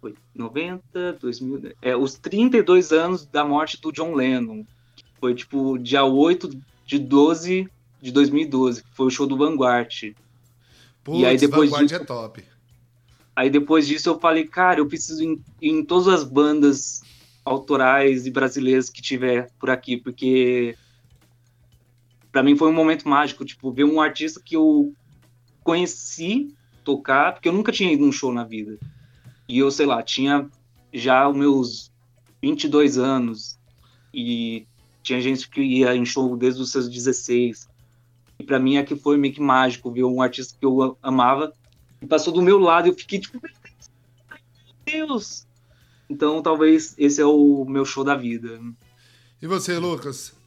Foi 0.01 0.14
90, 0.34 1.18
2000. 1.20 1.72
É, 1.82 1.94
os 1.94 2.14
32 2.14 2.92
anos 2.92 3.26
da 3.26 3.44
morte 3.44 3.78
do 3.78 3.92
John 3.92 4.14
Lennon. 4.14 4.64
Foi 5.20 5.34
tipo 5.34 5.76
dia 5.76 6.03
8 6.03 6.49
de 6.86 6.99
12 6.99 7.68
de 8.01 8.11
2012, 8.11 8.82
que 8.82 8.94
foi 8.94 9.07
o 9.09 9.11
show 9.11 9.26
do 9.26 9.36
Vanguard. 9.36 10.14
Putz, 11.03 11.20
e 11.20 11.26
aí 11.26 11.36
depois 11.36 11.70
disso, 11.70 11.94
é 11.94 11.99
top. 12.01 12.44
Aí 13.34 13.51
depois 13.51 13.86
disso 13.86 14.09
eu 14.09 14.18
falei, 14.18 14.46
cara, 14.46 14.80
eu 14.80 14.86
preciso 14.86 15.22
ir 15.22 15.26
em, 15.26 15.44
em 15.62 15.84
todas 15.84 16.09
as 16.09 16.24
bandas 16.24 17.03
autorais 17.44 18.26
e 18.26 18.30
brasileiras 18.30 18.90
que 18.90 19.01
tiver 19.01 19.51
por 19.59 19.70
aqui, 19.70 19.96
porque 19.96 20.76
para 22.30 22.42
mim 22.42 22.57
foi 22.57 22.68
um 22.68 22.74
momento 22.74 23.09
mágico, 23.09 23.44
tipo, 23.44 23.72
ver 23.72 23.84
um 23.84 24.01
artista 24.01 24.40
que 24.44 24.55
eu 24.55 24.92
conheci 25.62 26.55
tocar, 26.84 27.32
porque 27.32 27.49
eu 27.49 27.53
nunca 27.53 27.72
tinha 27.72 27.92
ido 27.92 28.05
num 28.05 28.12
show 28.12 28.32
na 28.32 28.44
vida. 28.44 28.78
E 29.49 29.59
eu, 29.59 29.70
sei 29.70 29.86
lá, 29.86 30.03
tinha 30.03 30.49
já 30.92 31.28
os 31.28 31.36
meus 31.36 31.92
22 32.42 32.99
anos 32.99 33.59
e 34.12 34.66
tinha 35.03 35.20
gente 35.20 35.49
que 35.49 35.61
ia 35.61 35.94
em 35.94 36.05
show 36.05 36.36
desde 36.36 36.61
os 36.61 36.70
seus 36.70 36.88
16. 36.88 37.68
E 38.39 38.45
para 38.45 38.59
mim 38.59 38.76
aqui 38.76 38.95
foi 38.95 39.16
meio 39.16 39.34
que 39.34 39.41
mágico 39.41 39.91
ver 39.91 40.05
um 40.05 40.22
artista 40.22 40.57
que 40.59 40.64
eu 40.64 40.97
amava 41.03 41.53
e 42.01 42.07
passou 42.07 42.32
do 42.32 42.43
meu 42.43 42.59
lado 42.59 42.86
e 42.86 42.91
eu 42.91 42.95
fiquei 42.95 43.18
tipo, 43.18 43.41
meu 43.43 43.53
Deus! 44.86 45.47
Então 46.09 46.41
talvez 46.41 46.95
esse 46.97 47.20
é 47.20 47.26
o 47.26 47.64
meu 47.68 47.84
show 47.84 48.05
da 48.05 48.14
vida. 48.14 48.61
E 49.41 49.47
você, 49.47 49.78
Lucas? 49.78 50.39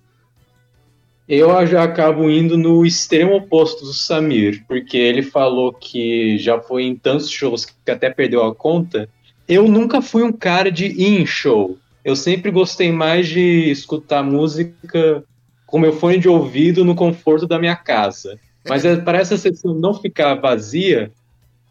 Eu 1.27 1.65
já 1.65 1.83
acabo 1.83 2.29
indo 2.29 2.57
no 2.57 2.85
extremo 2.85 3.35
oposto 3.35 3.85
do 3.85 3.93
Samir, 3.93 4.65
porque 4.67 4.97
ele 4.97 5.21
falou 5.21 5.71
que 5.71 6.37
já 6.37 6.59
foi 6.59 6.83
em 6.83 6.95
tantos 6.95 7.29
shows 7.29 7.63
que 7.63 7.89
até 7.89 8.09
perdeu 8.09 8.43
a 8.43 8.53
conta. 8.53 9.07
Eu 9.47 9.67
nunca 9.67 10.01
fui 10.01 10.23
um 10.23 10.31
cara 10.31 10.69
de 10.69 10.87
ir 10.87 11.21
em 11.21 11.25
show. 11.25 11.77
Eu 12.03 12.15
sempre 12.15 12.51
gostei 12.51 12.91
mais 12.91 13.29
de 13.29 13.71
escutar 13.71 14.23
música 14.23 15.23
com 15.71 15.79
meu 15.79 15.93
fone 15.93 16.19
de 16.19 16.27
ouvido 16.27 16.83
no 16.83 16.93
conforto 16.93 17.47
da 17.47 17.57
minha 17.57 17.75
casa. 17.75 18.37
Mas 18.67 18.83
é, 18.83 18.97
para 18.97 19.17
essa 19.17 19.37
sessão 19.37 19.73
não 19.73 19.93
ficar 19.93 20.35
vazia, 20.35 21.11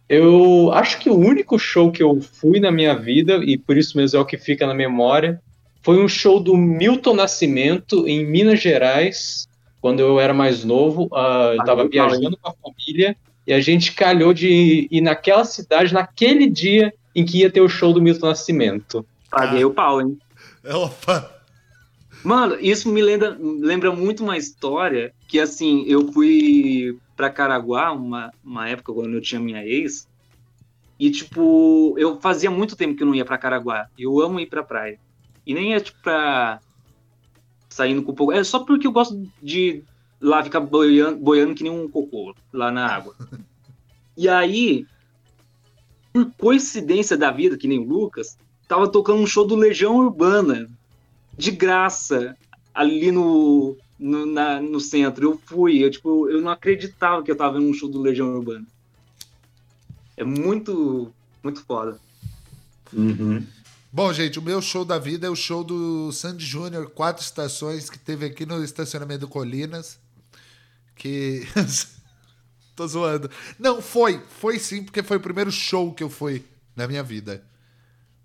eu 0.09 0.73
acho 0.73 0.99
que 0.99 1.11
o 1.11 1.17
único 1.17 1.59
show 1.59 1.93
que 1.93 2.03
eu 2.03 2.21
fui 2.21 2.59
na 2.59 2.73
minha 2.73 2.95
vida, 2.97 3.37
e 3.45 3.59
por 3.59 3.77
isso 3.77 3.97
mesmo 3.97 4.19
é 4.19 4.21
o 4.21 4.25
que 4.25 4.39
fica 4.39 4.67
na 4.67 4.75
memória, 4.75 5.41
foi 5.83 6.03
um 6.03 6.09
show 6.09 6.41
do 6.41 6.57
Milton 6.57 7.15
Nascimento 7.15 8.09
em 8.09 8.25
Minas 8.25 8.61
Gerais, 8.61 9.47
quando 9.81 10.01
eu 10.01 10.19
era 10.19 10.35
mais 10.35 10.65
novo, 10.65 11.05
uh, 11.13 11.53
eu 11.53 11.61
estava 11.61 11.87
viajando 11.87 12.37
com 12.37 12.51
a 12.51 12.55
família 12.55 13.17
e 13.47 13.53
a 13.53 13.61
gente 13.61 13.93
calhou 13.93 14.33
de 14.33 14.89
ir 14.91 15.01
naquela 15.01 15.45
cidade 15.45 15.93
naquele 15.93 16.49
dia 16.49 16.93
em 17.15 17.25
que 17.25 17.39
ia 17.39 17.51
ter 17.51 17.61
o 17.61 17.69
show 17.69 17.93
do 17.93 18.01
Milton 18.01 18.29
Nascimento. 18.29 19.07
Paguei 19.31 19.65
o 19.65 19.71
pau, 19.71 20.01
hein? 20.01 20.19
Opa! 20.65 21.40
Mano, 22.25 22.57
isso 22.61 22.89
me 22.89 23.01
lembra, 23.01 23.37
lembra 23.41 23.93
muito 23.93 24.23
uma 24.23 24.37
história 24.37 25.13
que, 25.27 25.41
assim, 25.41 25.85
eu 25.87 26.13
fui 26.13 26.99
pra 27.17 27.31
Caraguá 27.31 27.93
uma, 27.93 28.31
uma 28.45 28.69
época 28.69 28.93
quando 28.93 29.15
eu 29.15 29.21
tinha 29.21 29.41
minha 29.41 29.65
ex 29.65 30.07
e, 30.99 31.11
tipo, 31.11 31.95
eu 31.99 32.21
fazia 32.21 32.51
muito 32.51 32.77
tempo 32.77 32.95
que 32.95 33.03
eu 33.03 33.07
não 33.07 33.15
ia 33.15 33.25
pra 33.25 33.39
Caraguá. 33.39 33.87
Eu 33.99 34.21
amo 34.21 34.39
ir 34.39 34.47
pra 34.47 34.63
praia. 34.63 34.99
E 35.47 35.55
nem 35.55 35.75
é, 35.75 35.81
tipo, 35.81 35.99
pra 36.03 36.61
saindo 37.71 38.03
com 38.03 38.15
pouco. 38.15 38.33
É 38.33 38.45
só 38.45 38.59
porque 38.59 38.87
eu 38.87 38.93
gosto 38.93 39.27
de 39.43 39.83
lá 40.21 40.43
ficar 40.43 40.61
boiando, 40.61 41.19
boiando 41.19 41.55
que 41.55 41.63
nem 41.63 41.73
um 41.73 41.89
cocô 41.89 42.35
lá 42.53 42.71
na 42.71 42.87
água. 42.87 43.17
E 44.17 44.29
aí, 44.29 44.85
por 46.13 46.31
coincidência 46.37 47.17
da 47.17 47.31
vida, 47.31 47.57
que 47.57 47.69
nem 47.69 47.79
o 47.79 47.89
Lucas, 47.89 48.37
tava 48.69 48.91
tocando 48.91 49.23
um 49.23 49.27
show 49.27 49.47
do 49.47 49.55
Legião 49.55 49.97
Urbana, 49.97 50.69
de 51.41 51.51
graça, 51.51 52.37
ali 52.75 53.11
no, 53.11 53.77
no, 53.99 54.27
na, 54.27 54.61
no 54.61 54.79
centro. 54.79 55.25
Eu 55.25 55.41
fui, 55.47 55.83
eu, 55.83 55.91
tipo, 55.91 56.29
eu 56.29 56.41
não 56.43 56.51
acreditava 56.51 57.23
que 57.23 57.31
eu 57.31 57.37
tava 57.37 57.59
vendo 57.59 57.71
um 57.71 57.75
show 57.75 57.89
do 57.89 58.01
Legião 58.01 58.35
Urbana. 58.35 58.67
É 60.17 60.23
muito, 60.23 61.11
muito 61.43 61.65
foda. 61.65 61.99
Uhum. 62.93 63.45
Bom, 63.91 64.13
gente, 64.13 64.39
o 64.39 64.43
meu 64.43 64.61
show 64.61 64.85
da 64.85 64.99
vida 64.99 65.27
é 65.27 65.31
o 65.31 65.35
show 65.35 65.65
do 65.65 66.13
Sandy 66.13 66.45
Júnior, 66.45 66.91
quatro 66.91 67.25
estações, 67.25 67.89
que 67.89 67.99
teve 67.99 68.27
aqui 68.27 68.45
no 68.45 68.63
estacionamento 68.63 69.21
do 69.21 69.29
Colinas. 69.29 69.99
Que. 70.95 71.49
Tô 72.77 72.87
zoando. 72.87 73.31
Não, 73.59 73.81
foi. 73.81 74.23
Foi 74.39 74.59
sim, 74.59 74.85
porque 74.85 75.03
foi 75.03 75.17
o 75.17 75.21
primeiro 75.21 75.51
show 75.51 75.93
que 75.93 76.03
eu 76.03 76.11
fui 76.11 76.45
na 76.77 76.87
minha 76.87 77.03
vida. 77.03 77.43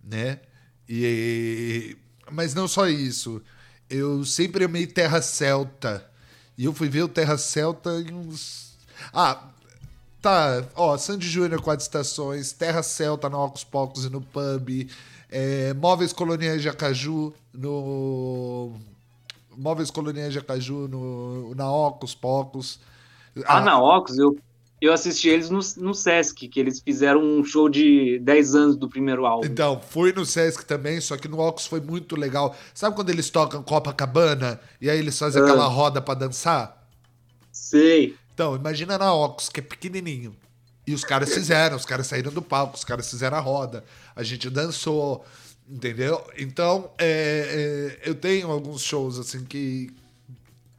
Né? 0.04 0.42
E. 0.88 1.96
Mas 2.32 2.54
não 2.54 2.68
só 2.68 2.88
isso. 2.88 3.42
Eu 3.90 4.26
sempre 4.26 4.66
amei 4.66 4.88
Terra 4.88 5.22
Celta. 5.22 6.06
E 6.58 6.66
eu 6.66 6.74
fui 6.74 6.90
ver 6.90 7.04
o 7.04 7.08
Terra 7.08 7.38
Celta 7.38 7.92
em 8.02 8.14
uns. 8.14 8.78
Ah, 9.14 9.50
tá. 10.22 10.64
Ó, 10.76 10.98
Sandy 10.98 11.28
Júnior, 11.28 11.62
quatro 11.62 11.84
estações. 11.84 12.52
Terra 12.52 12.82
Celta 12.82 13.30
no 13.30 13.38
Ocos 13.38 13.64
Pocos 13.64 14.06
e 14.06 14.10
no 14.10 14.22
Pub. 14.22 14.90
É, 15.30 15.74
Móveis 15.74 16.14
Coloniais 16.14 16.62
de 16.62 16.70
Acaju 16.70 17.34
no. 17.54 18.74
Móveis 19.58 19.90
Coloniais 19.90 20.34
de 20.34 20.40
Acaju 20.40 20.88
no, 20.88 21.56
na 21.56 21.72
Ocus 21.72 22.14
Pocos. 22.14 22.80
Ah, 23.46 23.58
ah, 23.58 23.62
na 23.62 23.80
Ocus, 23.80 24.18
eu, 24.18 24.38
eu 24.82 24.92
assisti 24.92 25.30
eles 25.30 25.50
no, 25.50 25.60
no 25.78 25.94
Sesc, 25.94 26.48
que 26.48 26.60
eles 26.60 26.80
fizeram 26.80 27.22
um 27.24 27.44
show 27.44 27.70
de 27.70 28.20
10 28.20 28.56
anos 28.56 28.76
do 28.76 28.90
primeiro 28.90 29.26
álbum. 29.26 29.46
Então, 29.46 29.82
fui 29.82 30.12
no 30.12 30.26
Sesc 30.26 30.66
também, 30.66 31.00
só 31.00 31.18
que 31.18 31.28
no 31.28 31.40
Ocus 31.40 31.66
foi 31.66 31.80
muito 31.80 32.16
legal. 32.16 32.56
Sabe 32.74 32.96
quando 32.96 33.10
eles 33.10 33.30
tocam 33.30 33.64
Copacabana 33.64 34.60
e 34.82 34.90
aí 34.90 35.00
eles 35.00 35.18
fazem 35.18 35.42
ah. 35.42 35.46
aquela 35.46 35.68
roda 35.68 36.02
para 36.02 36.20
dançar? 36.20 36.88
Sei. 37.52 38.16
Então, 38.34 38.56
imagina 38.56 38.98
na 38.98 39.14
Ocus, 39.14 39.48
que 39.48 39.62
é 39.62 39.64
pequenininho. 39.64 40.36
E 40.86 40.94
os 40.94 41.04
caras 41.04 41.34
fizeram, 41.34 41.76
os 41.76 41.86
caras 41.86 42.06
saíram 42.08 42.32
do 42.32 42.42
palco, 42.42 42.76
os 42.76 42.84
caras 42.84 43.10
fizeram 43.10 43.38
a 43.38 43.40
roda, 43.40 43.84
a 44.16 44.22
gente 44.22 44.50
dançou, 44.50 45.26
entendeu? 45.68 46.24
Então, 46.38 46.92
é, 46.98 47.98
é, 48.04 48.10
eu 48.10 48.14
tenho 48.14 48.52
alguns 48.52 48.84
shows, 48.84 49.18
assim, 49.18 49.44
que, 49.46 49.90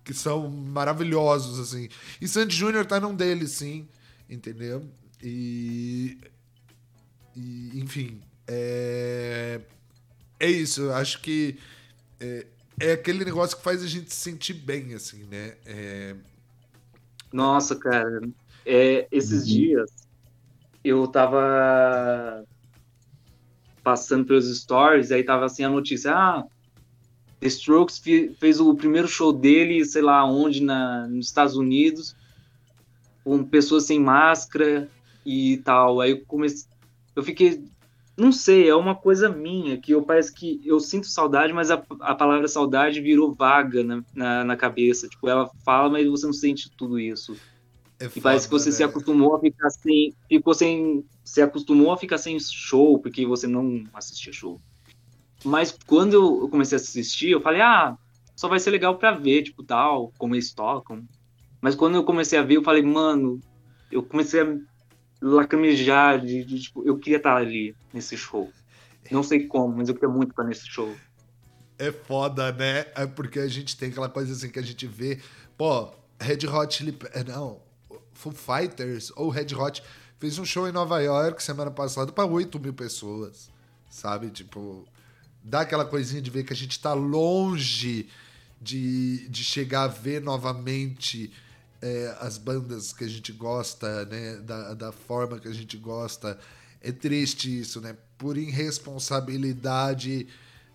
que 0.06 0.14
são 0.14 0.48
maravilhosos, 0.48 1.58
assim. 1.58 1.88
E 2.20 2.28
Sandy 2.28 2.54
Júnior 2.54 2.86
tá 2.86 3.00
num 3.00 3.14
deles, 3.14 3.50
sim, 3.50 3.88
entendeu? 4.30 4.88
E, 5.20 6.16
e 7.34 7.72
enfim, 7.74 8.22
é, 8.46 9.60
é 10.38 10.48
isso, 10.48 10.92
acho 10.92 11.20
que 11.20 11.58
é, 12.20 12.46
é 12.78 12.92
aquele 12.92 13.24
negócio 13.24 13.56
que 13.56 13.64
faz 13.64 13.82
a 13.82 13.88
gente 13.88 14.14
se 14.14 14.20
sentir 14.20 14.54
bem, 14.54 14.94
assim, 14.94 15.24
né? 15.24 15.54
É... 15.66 16.14
Nossa, 17.32 17.74
cara, 17.74 18.22
é, 18.64 19.08
esses 19.10 19.40
uhum. 19.40 19.46
dias 19.48 19.90
eu 20.84 21.08
tava 21.08 22.44
passando 23.82 24.24
pelos 24.24 24.56
stories, 24.56 25.10
aí 25.10 25.24
tava 25.24 25.46
assim 25.46 25.64
a 25.64 25.68
notícia, 25.68 26.14
ah, 26.14 26.44
The 27.40 27.48
Strokes 27.48 28.02
fez 28.38 28.60
o 28.60 28.74
primeiro 28.74 29.06
show 29.06 29.32
dele, 29.32 29.84
sei 29.84 30.02
lá 30.02 30.24
onde, 30.24 30.62
na, 30.62 31.06
nos 31.06 31.26
Estados 31.26 31.56
Unidos, 31.56 32.16
com 33.22 33.44
pessoas 33.44 33.84
sem 33.84 34.00
máscara 34.00 34.88
e 35.24 35.58
tal. 35.58 36.00
Aí 36.00 36.12
eu 36.12 36.24
comecei, 36.26 36.66
eu 37.14 37.22
fiquei, 37.22 37.62
não 38.16 38.32
sei, 38.32 38.68
é 38.68 38.74
uma 38.74 38.94
coisa 38.94 39.28
minha, 39.28 39.76
que 39.76 39.92
eu 39.92 40.02
parece 40.02 40.32
que 40.32 40.60
eu 40.64 40.80
sinto 40.80 41.06
saudade, 41.06 41.52
mas 41.52 41.70
a, 41.70 41.82
a 42.00 42.14
palavra 42.14 42.48
saudade 42.48 43.00
virou 43.00 43.34
vaga 43.34 43.84
na, 43.84 44.02
na, 44.14 44.44
na 44.44 44.56
cabeça. 44.56 45.08
Tipo, 45.08 45.28
ela 45.28 45.50
fala, 45.64 45.90
mas 45.90 46.06
você 46.08 46.26
não 46.26 46.32
sente 46.32 46.70
tudo 46.70 46.98
isso. 46.98 47.36
É 47.98 48.08
foda, 48.08 48.18
e 48.18 48.20
parece 48.22 48.46
que 48.46 48.52
você 48.52 48.70
né? 48.70 48.76
se 48.76 48.82
acostumou 48.82 49.34
a 49.34 49.40
ficar 49.40 49.70
sem. 49.70 50.14
Ficou 50.28 50.54
sem. 50.54 51.04
Se 51.24 51.42
acostumou 51.42 51.92
a 51.92 51.96
ficar 51.96 52.18
sem 52.18 52.38
show, 52.38 52.98
porque 52.98 53.26
você 53.26 53.46
não 53.46 53.84
assistia 53.92 54.32
show. 54.32 54.60
Mas 55.44 55.76
quando 55.86 56.14
eu 56.14 56.48
comecei 56.48 56.76
a 56.76 56.80
assistir, 56.80 57.30
eu 57.30 57.40
falei, 57.40 57.60
ah, 57.60 57.96
só 58.34 58.48
vai 58.48 58.58
ser 58.58 58.70
legal 58.70 58.96
pra 58.98 59.12
ver, 59.12 59.42
tipo, 59.42 59.62
tal, 59.62 60.12
como 60.18 60.34
eles 60.34 60.52
tocam. 60.52 61.06
Mas 61.60 61.74
quando 61.74 61.94
eu 61.94 62.04
comecei 62.04 62.38
a 62.38 62.42
ver, 62.42 62.56
eu 62.56 62.62
falei, 62.62 62.82
mano, 62.82 63.40
eu 63.90 64.02
comecei 64.02 64.42
a 64.42 64.56
lacrimejar 65.20 66.20
de, 66.20 66.44
de 66.44 66.60
tipo, 66.60 66.86
eu 66.86 66.98
queria 66.98 67.16
estar 67.16 67.36
ali 67.36 67.74
nesse 67.92 68.16
show. 68.16 68.50
Não 69.10 69.22
sei 69.22 69.46
como, 69.46 69.76
mas 69.76 69.88
eu 69.88 69.94
queria 69.94 70.08
muito 70.08 70.30
estar 70.30 70.44
nesse 70.44 70.66
show. 70.66 70.94
É 71.78 71.92
foda, 71.92 72.52
né? 72.52 72.86
É 72.94 73.06
porque 73.06 73.38
a 73.38 73.48
gente 73.48 73.76
tem 73.76 73.90
aquela 73.90 74.08
coisa 74.08 74.32
assim 74.32 74.50
que 74.50 74.58
a 74.58 74.62
gente 74.62 74.86
vê, 74.86 75.20
pô, 75.56 75.88
Red 76.20 76.46
Hot 76.46 76.74
Chili 76.74 76.96
não, 77.26 77.60
Foo 78.12 78.32
Fighters 78.32 79.12
ou 79.14 79.28
Red 79.28 79.54
Hot 79.54 79.82
fez 80.18 80.38
um 80.38 80.44
show 80.44 80.66
em 80.66 80.72
Nova 80.72 81.00
York 81.00 81.42
semana 81.42 81.70
passada 81.70 82.10
para 82.12 82.26
8 82.26 82.58
mil 82.58 82.72
pessoas, 82.72 83.50
sabe? 83.90 84.30
Tipo, 84.30 84.84
dá 85.46 85.60
aquela 85.60 85.84
coisinha 85.84 86.20
de 86.20 86.28
ver 86.28 86.42
que 86.42 86.52
a 86.52 86.56
gente 86.56 86.72
está 86.72 86.92
longe 86.92 88.08
de, 88.60 89.28
de 89.28 89.44
chegar 89.44 89.84
a 89.84 89.88
ver 89.88 90.20
novamente 90.20 91.32
é, 91.80 92.16
as 92.20 92.36
bandas 92.36 92.92
que 92.92 93.04
a 93.04 93.08
gente 93.08 93.32
gosta, 93.32 94.04
né? 94.06 94.36
Da, 94.38 94.74
da 94.74 94.92
forma 94.92 95.38
que 95.38 95.46
a 95.46 95.54
gente 95.54 95.76
gosta. 95.76 96.36
É 96.80 96.90
triste 96.90 97.60
isso, 97.60 97.80
né? 97.80 97.96
Por 98.18 98.36
irresponsabilidade. 98.36 100.26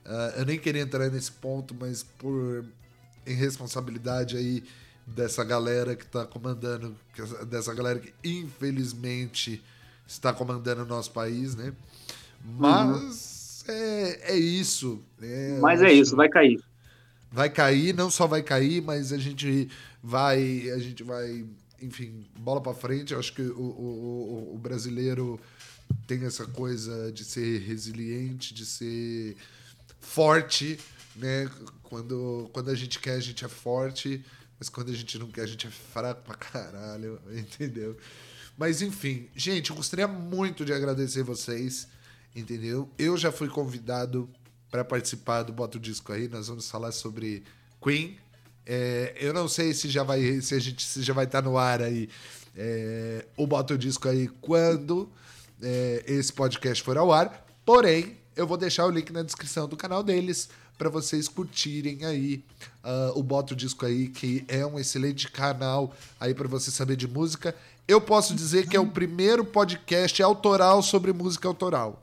Uh, 0.06 0.40
eu 0.40 0.46
nem 0.46 0.58
queria 0.58 0.82
entrar 0.82 1.10
nesse 1.10 1.32
ponto, 1.34 1.76
mas 1.78 2.04
por 2.04 2.64
irresponsabilidade 3.26 4.38
aí 4.38 4.64
dessa 5.06 5.44
galera 5.44 5.96
que 5.96 6.06
está 6.06 6.26
comandando, 6.26 6.96
dessa 7.48 7.74
galera 7.74 8.00
que 8.00 8.14
infelizmente 8.24 9.62
está 10.08 10.34
comandando 10.34 10.84
o 10.84 10.86
nosso 10.86 11.12
país, 11.12 11.56
né? 11.56 11.74
Mas 12.44 13.02
uhum. 13.02 13.41
É, 13.72 14.34
é 14.34 14.36
isso. 14.36 15.04
É, 15.22 15.58
mas 15.60 15.82
é 15.82 15.92
isso, 15.92 16.16
vai 16.16 16.30
cair. 16.30 16.60
Vai 17.32 17.50
cair, 17.50 17.94
não 17.94 18.10
só 18.12 18.28
vai 18.28 18.44
cair, 18.44 18.82
mas 18.82 19.14
a 19.14 19.18
gente 19.18 19.70
vai, 20.04 20.70
a 20.70 20.80
gente 20.80 21.04
vai, 21.04 21.46
enfim, 21.82 22.26
bola 22.38 22.60
para 22.60 22.74
frente. 22.74 23.14
Eu 23.14 23.20
acho 23.20 23.34
que 23.34 23.42
o, 23.42 23.62
o, 23.62 24.56
o 24.56 24.58
brasileiro 24.58 25.40
tem 26.08 26.26
essa 26.26 26.46
coisa 26.46 27.12
de 27.12 27.24
ser 27.24 27.60
resiliente, 27.62 28.54
de 28.54 28.66
ser 28.66 29.38
forte, 30.00 30.80
né? 31.16 31.50
Quando, 31.84 32.50
quando 32.52 32.70
a 32.70 32.76
gente 32.76 33.00
quer, 33.00 33.14
a 33.14 33.20
gente 33.20 33.46
é 33.46 33.48
forte, 33.48 34.24
mas 34.60 34.70
quando 34.70 34.92
a 34.92 34.96
gente 34.96 35.18
não 35.18 35.28
quer, 35.28 35.44
a 35.44 35.48
gente 35.48 35.68
é 35.68 35.70
fraco 35.70 36.24
pra 36.24 36.36
caralho, 36.36 37.20
entendeu? 37.32 37.98
Mas 38.58 38.82
enfim, 38.82 39.30
gente, 39.36 39.70
eu 39.70 39.76
gostaria 39.76 40.08
muito 40.08 40.66
de 40.66 40.74
agradecer 40.74 41.24
vocês, 41.24 41.88
entendeu? 42.36 42.90
Eu 42.98 43.18
já 43.18 43.32
fui 43.32 43.48
convidado 43.48 44.30
para 44.70 44.86
participar 44.86 45.44
do 45.44 45.52
Bota 45.52 45.78
o 45.78 45.82
Disco 45.82 46.14
aí, 46.14 46.28
nós 46.28 46.48
vamos 46.48 46.70
falar 46.70 46.92
sobre 46.92 47.44
Queen. 47.82 48.18
É, 48.66 49.16
eu 49.20 49.34
não 49.34 49.48
sei 49.48 49.74
se 49.74 49.90
já 49.90 50.04
vai, 50.04 50.40
se 50.42 50.56
a 50.56 50.60
gente 50.60 50.84
se 50.84 51.02
já 51.02 51.14
vai 51.14 51.26
estar 51.26 51.42
tá 51.42 51.50
no 51.50 51.58
ar 51.58 51.82
aí 51.82 52.10
é, 52.56 53.26
o 53.36 53.46
Bota 53.46 53.74
o 53.74 53.78
Disco 53.78 54.08
aí 54.08 54.28
quando 54.40 55.10
é, 55.62 56.04
esse 56.08 56.32
podcast 56.32 56.84
for 56.84 56.98
ao 56.98 57.12
ar. 57.12 57.46
Porém, 57.66 58.18
eu 58.36 58.48
vou 58.48 58.58
deixar 58.58 58.86
o 58.86 58.90
link 58.90 59.12
na 59.12 59.24
descrição 59.24 59.68
do 59.68 59.76
canal 59.76 60.04
deles 60.04 60.50
para 60.78 60.90
vocês 60.90 61.28
curtirem 61.28 62.06
aí 62.06 62.44
uh, 62.84 63.20
o 63.20 63.22
Bota 63.22 63.54
o 63.54 63.56
Disco 63.56 63.86
aí, 63.86 64.08
que 64.08 64.44
é 64.48 64.66
um 64.66 64.80
excelente 64.80 65.30
canal 65.30 65.94
aí 66.20 66.34
para 66.34 66.48
você 66.48 66.72
saber 66.72 66.96
de 66.96 67.08
música. 67.08 67.56
Eu 67.88 68.02
posso 68.02 68.34
dizer 68.34 68.68
que 68.68 68.76
é 68.76 68.80
o 68.80 68.88
primeiro 68.88 69.46
podcast 69.46 70.24
autoral 70.24 70.82
sobre 70.82 71.14
música 71.14 71.48
autoral. 71.48 72.02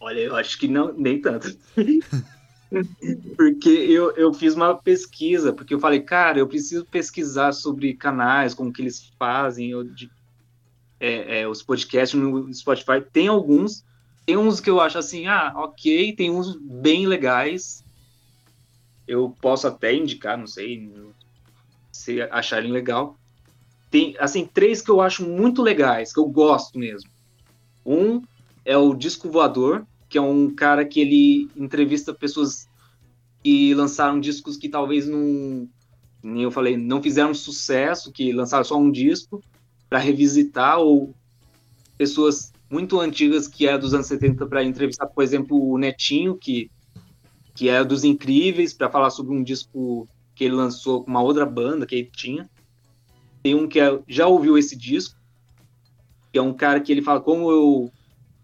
Olha, 0.00 0.20
eu 0.20 0.34
acho 0.34 0.58
que 0.58 0.66
não, 0.66 0.94
nem 0.94 1.20
tanto. 1.20 1.54
porque 3.36 3.68
eu, 3.68 4.12
eu 4.12 4.32
fiz 4.32 4.54
uma 4.54 4.74
pesquisa, 4.74 5.52
porque 5.52 5.74
eu 5.74 5.78
falei, 5.78 6.00
cara, 6.00 6.38
eu 6.38 6.48
preciso 6.48 6.86
pesquisar 6.86 7.52
sobre 7.52 7.94
canais, 7.94 8.54
como 8.54 8.72
que 8.72 8.80
eles 8.80 9.12
fazem, 9.18 9.70
eu, 9.70 9.84
de 9.84 10.10
é, 10.98 11.40
é, 11.40 11.48
os 11.48 11.62
podcasts 11.62 12.18
no 12.18 12.52
Spotify. 12.52 13.00
Tem 13.12 13.28
alguns, 13.28 13.84
tem 14.24 14.36
uns 14.36 14.60
que 14.60 14.70
eu 14.70 14.80
acho 14.80 14.98
assim, 14.98 15.26
ah, 15.26 15.52
ok, 15.56 16.14
tem 16.14 16.30
uns 16.30 16.56
bem 16.56 17.06
legais. 17.06 17.84
Eu 19.06 19.36
posso 19.40 19.66
até 19.66 19.94
indicar, 19.94 20.38
não 20.38 20.46
sei 20.46 20.92
se 21.90 22.22
acharem 22.22 22.70
legal. 22.70 23.18
Tem, 23.90 24.14
assim, 24.20 24.46
três 24.46 24.80
que 24.80 24.90
eu 24.90 25.00
acho 25.00 25.28
muito 25.28 25.62
legais, 25.62 26.12
que 26.12 26.20
eu 26.20 26.26
gosto 26.26 26.78
mesmo. 26.78 27.10
Um 27.84 28.22
é 28.64 28.76
o 28.76 28.94
Disco 28.94 29.28
Voador, 29.28 29.84
que 30.10 30.18
é 30.18 30.20
um 30.20 30.54
cara 30.54 30.84
que 30.84 31.00
ele 31.00 31.48
entrevista 31.56 32.12
pessoas 32.12 32.68
que 33.42 33.72
lançaram 33.72 34.20
discos 34.20 34.58
que 34.58 34.68
talvez 34.68 35.08
não, 35.08 35.66
nem 36.22 36.42
eu 36.42 36.50
falei, 36.50 36.76
não 36.76 37.02
fizeram 37.02 37.32
sucesso, 37.32 38.12
que 38.12 38.32
lançaram 38.32 38.64
só 38.64 38.76
um 38.76 38.90
disco, 38.90 39.42
para 39.88 39.98
revisitar 39.98 40.78
ou 40.78 41.14
pessoas 41.96 42.52
muito 42.70 43.00
antigas 43.00 43.48
que 43.48 43.66
é 43.66 43.78
dos 43.78 43.94
anos 43.94 44.06
70 44.06 44.46
para 44.46 44.62
entrevistar, 44.62 45.06
por 45.06 45.24
exemplo, 45.24 45.70
o 45.70 45.78
Netinho, 45.78 46.36
que, 46.36 46.70
que 47.54 47.68
é 47.68 47.82
dos 47.82 48.04
Incríveis, 48.04 48.72
para 48.72 48.90
falar 48.90 49.10
sobre 49.10 49.34
um 49.34 49.42
disco 49.42 50.08
que 50.34 50.44
ele 50.44 50.54
lançou 50.54 51.02
com 51.02 51.10
uma 51.10 51.22
outra 51.22 51.44
banda 51.44 51.86
que 51.86 51.94
ele 51.94 52.10
tinha. 52.14 52.48
Tem 53.42 53.54
um 53.54 53.66
que 53.66 53.80
é, 53.80 53.98
já 54.06 54.26
ouviu 54.26 54.56
esse 54.56 54.76
disco, 54.76 55.18
que 56.32 56.38
é 56.38 56.42
um 56.42 56.52
cara 56.52 56.80
que 56.80 56.92
ele 56.92 57.02
fala 57.02 57.20
como 57.20 57.50
eu. 57.50 57.92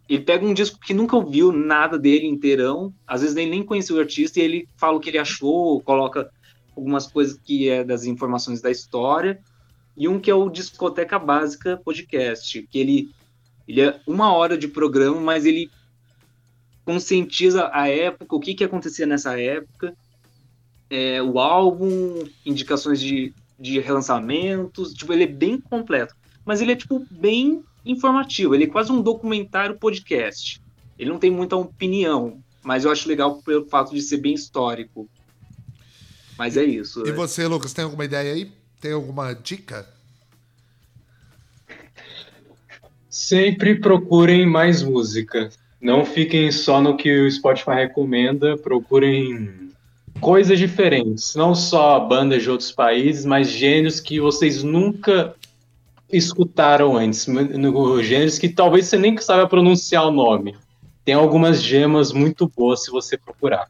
Ele 0.08 0.22
pega 0.22 0.46
um 0.46 0.54
disco 0.54 0.78
que 0.78 0.94
nunca 0.94 1.16
ouviu 1.16 1.50
nada 1.50 1.98
dele 1.98 2.26
inteirão, 2.26 2.94
às 3.06 3.22
vezes 3.22 3.34
nem, 3.34 3.48
nem 3.48 3.62
conheceu 3.62 3.96
o 3.96 4.00
artista, 4.00 4.38
e 4.38 4.42
ele 4.42 4.68
fala 4.76 4.96
o 4.96 5.00
que 5.00 5.10
ele 5.10 5.18
achou, 5.18 5.80
coloca 5.82 6.30
algumas 6.76 7.06
coisas 7.06 7.38
que 7.42 7.68
é 7.68 7.82
das 7.82 8.04
informações 8.04 8.60
da 8.60 8.70
história, 8.70 9.40
e 9.96 10.06
um 10.06 10.20
que 10.20 10.30
é 10.30 10.34
o 10.34 10.50
Discoteca 10.50 11.18
Básica 11.18 11.80
Podcast, 11.82 12.62
que 12.70 12.78
ele, 12.78 13.10
ele 13.66 13.80
é 13.80 14.00
uma 14.06 14.32
hora 14.32 14.56
de 14.56 14.68
programa, 14.68 15.20
mas 15.20 15.44
ele 15.44 15.70
conscientiza 16.84 17.68
a 17.72 17.88
época, 17.88 18.36
o 18.36 18.40
que, 18.40 18.54
que 18.54 18.62
acontecia 18.62 19.06
nessa 19.06 19.40
época, 19.40 19.96
é, 20.88 21.20
o 21.20 21.38
álbum, 21.40 22.24
indicações 22.44 23.00
de, 23.00 23.34
de 23.58 23.80
relançamentos, 23.80 24.94
tipo, 24.94 25.12
ele 25.12 25.24
é 25.24 25.26
bem 25.26 25.60
completo. 25.60 26.14
Mas 26.44 26.60
ele 26.60 26.72
é, 26.72 26.76
tipo, 26.76 27.04
bem 27.10 27.64
informativo, 27.86 28.54
ele 28.54 28.64
é 28.64 28.68
quase 28.68 28.90
um 28.90 29.00
documentário 29.00 29.78
podcast. 29.78 30.60
Ele 30.98 31.10
não 31.10 31.18
tem 31.18 31.30
muita 31.30 31.56
opinião, 31.56 32.40
mas 32.62 32.84
eu 32.84 32.90
acho 32.90 33.08
legal 33.08 33.40
pelo 33.42 33.66
fato 33.66 33.94
de 33.94 34.02
ser 34.02 34.18
bem 34.18 34.34
histórico. 34.34 35.08
Mas 36.38 36.56
é 36.56 36.64
isso. 36.64 37.06
E 37.06 37.10
é. 37.10 37.12
você, 37.12 37.46
Lucas, 37.46 37.72
tem 37.72 37.84
alguma 37.84 38.04
ideia 38.04 38.32
aí? 38.32 38.50
Tem 38.80 38.92
alguma 38.92 39.32
dica? 39.32 39.86
Sempre 43.08 43.76
procurem 43.76 44.46
mais 44.46 44.82
música. 44.82 45.50
Não 45.80 46.04
fiquem 46.04 46.50
só 46.50 46.80
no 46.80 46.96
que 46.96 47.20
o 47.20 47.30
Spotify 47.30 47.74
recomenda, 47.74 48.56
procurem 48.58 49.70
coisas 50.20 50.58
diferentes. 50.58 51.34
Não 51.34 51.54
só 51.54 52.00
bandas 52.00 52.42
de 52.42 52.50
outros 52.50 52.72
países, 52.72 53.24
mas 53.24 53.50
gêneros 53.50 54.00
que 54.00 54.20
vocês 54.20 54.62
nunca 54.62 55.34
escutaram 56.10 56.96
antes. 56.96 57.26
Gêneros 58.02 58.38
que 58.38 58.48
talvez 58.48 58.86
você 58.86 58.98
nem 58.98 59.16
saiba 59.18 59.48
pronunciar 59.48 60.06
o 60.06 60.10
nome. 60.10 60.56
Tem 61.04 61.14
algumas 61.14 61.62
gemas 61.62 62.12
muito 62.12 62.48
boas 62.48 62.84
se 62.84 62.90
você 62.90 63.16
procurar. 63.16 63.68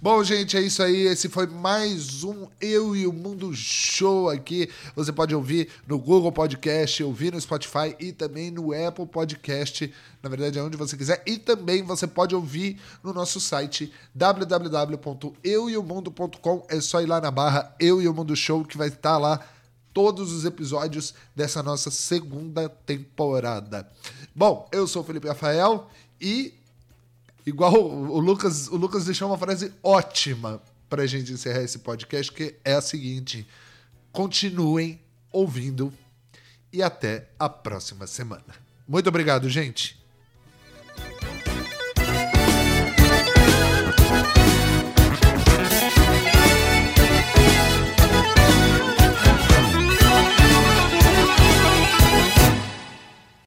Bom, 0.00 0.22
gente, 0.22 0.56
é 0.56 0.60
isso 0.60 0.80
aí. 0.80 1.08
Esse 1.08 1.28
foi 1.28 1.48
mais 1.48 2.22
um 2.22 2.46
Eu 2.60 2.94
e 2.94 3.04
o 3.04 3.12
Mundo 3.12 3.52
Show 3.52 4.30
aqui. 4.30 4.70
Você 4.94 5.12
pode 5.12 5.34
ouvir 5.34 5.70
no 5.88 5.98
Google 5.98 6.30
Podcast, 6.30 7.02
ouvir 7.02 7.32
no 7.32 7.40
Spotify 7.40 7.96
e 7.98 8.12
também 8.12 8.48
no 8.48 8.72
Apple 8.72 9.06
Podcast. 9.06 9.92
Na 10.22 10.30
verdade, 10.30 10.56
é 10.56 10.62
onde 10.62 10.76
você 10.76 10.96
quiser. 10.96 11.20
E 11.26 11.36
também 11.36 11.82
você 11.82 12.06
pode 12.06 12.32
ouvir 12.32 12.78
no 13.02 13.12
nosso 13.12 13.40
site 13.40 13.92
www.eueomundo.com. 14.14 16.64
É 16.70 16.80
só 16.80 17.02
ir 17.02 17.06
lá 17.06 17.20
na 17.20 17.32
barra 17.32 17.74
Eu 17.80 18.00
e 18.00 18.06
o 18.06 18.14
Mundo 18.14 18.36
Show 18.36 18.64
que 18.64 18.78
vai 18.78 18.86
estar 18.86 19.18
lá 19.18 19.40
todos 19.98 20.32
os 20.32 20.44
episódios 20.44 21.12
dessa 21.34 21.60
nossa 21.60 21.90
segunda 21.90 22.68
temporada. 22.68 23.90
Bom, 24.32 24.68
eu 24.70 24.86
sou 24.86 25.02
o 25.02 25.04
Felipe 25.04 25.26
Rafael 25.26 25.90
e 26.20 26.54
Igual 27.44 27.74
o 27.74 28.20
Lucas, 28.20 28.68
o 28.68 28.76
Lucas 28.76 29.06
deixou 29.06 29.26
uma 29.26 29.38
frase 29.38 29.72
ótima 29.82 30.62
para 30.88 31.02
a 31.02 31.06
gente 31.06 31.32
encerrar 31.32 31.62
esse 31.62 31.78
podcast, 31.78 32.30
que 32.30 32.54
é 32.62 32.74
a 32.74 32.80
seguinte: 32.80 33.48
continuem 34.12 35.00
ouvindo 35.32 35.92
e 36.70 36.80
até 36.80 37.30
a 37.38 37.48
próxima 37.48 38.06
semana. 38.06 38.54
Muito 38.86 39.08
obrigado, 39.08 39.48
gente. 39.48 39.98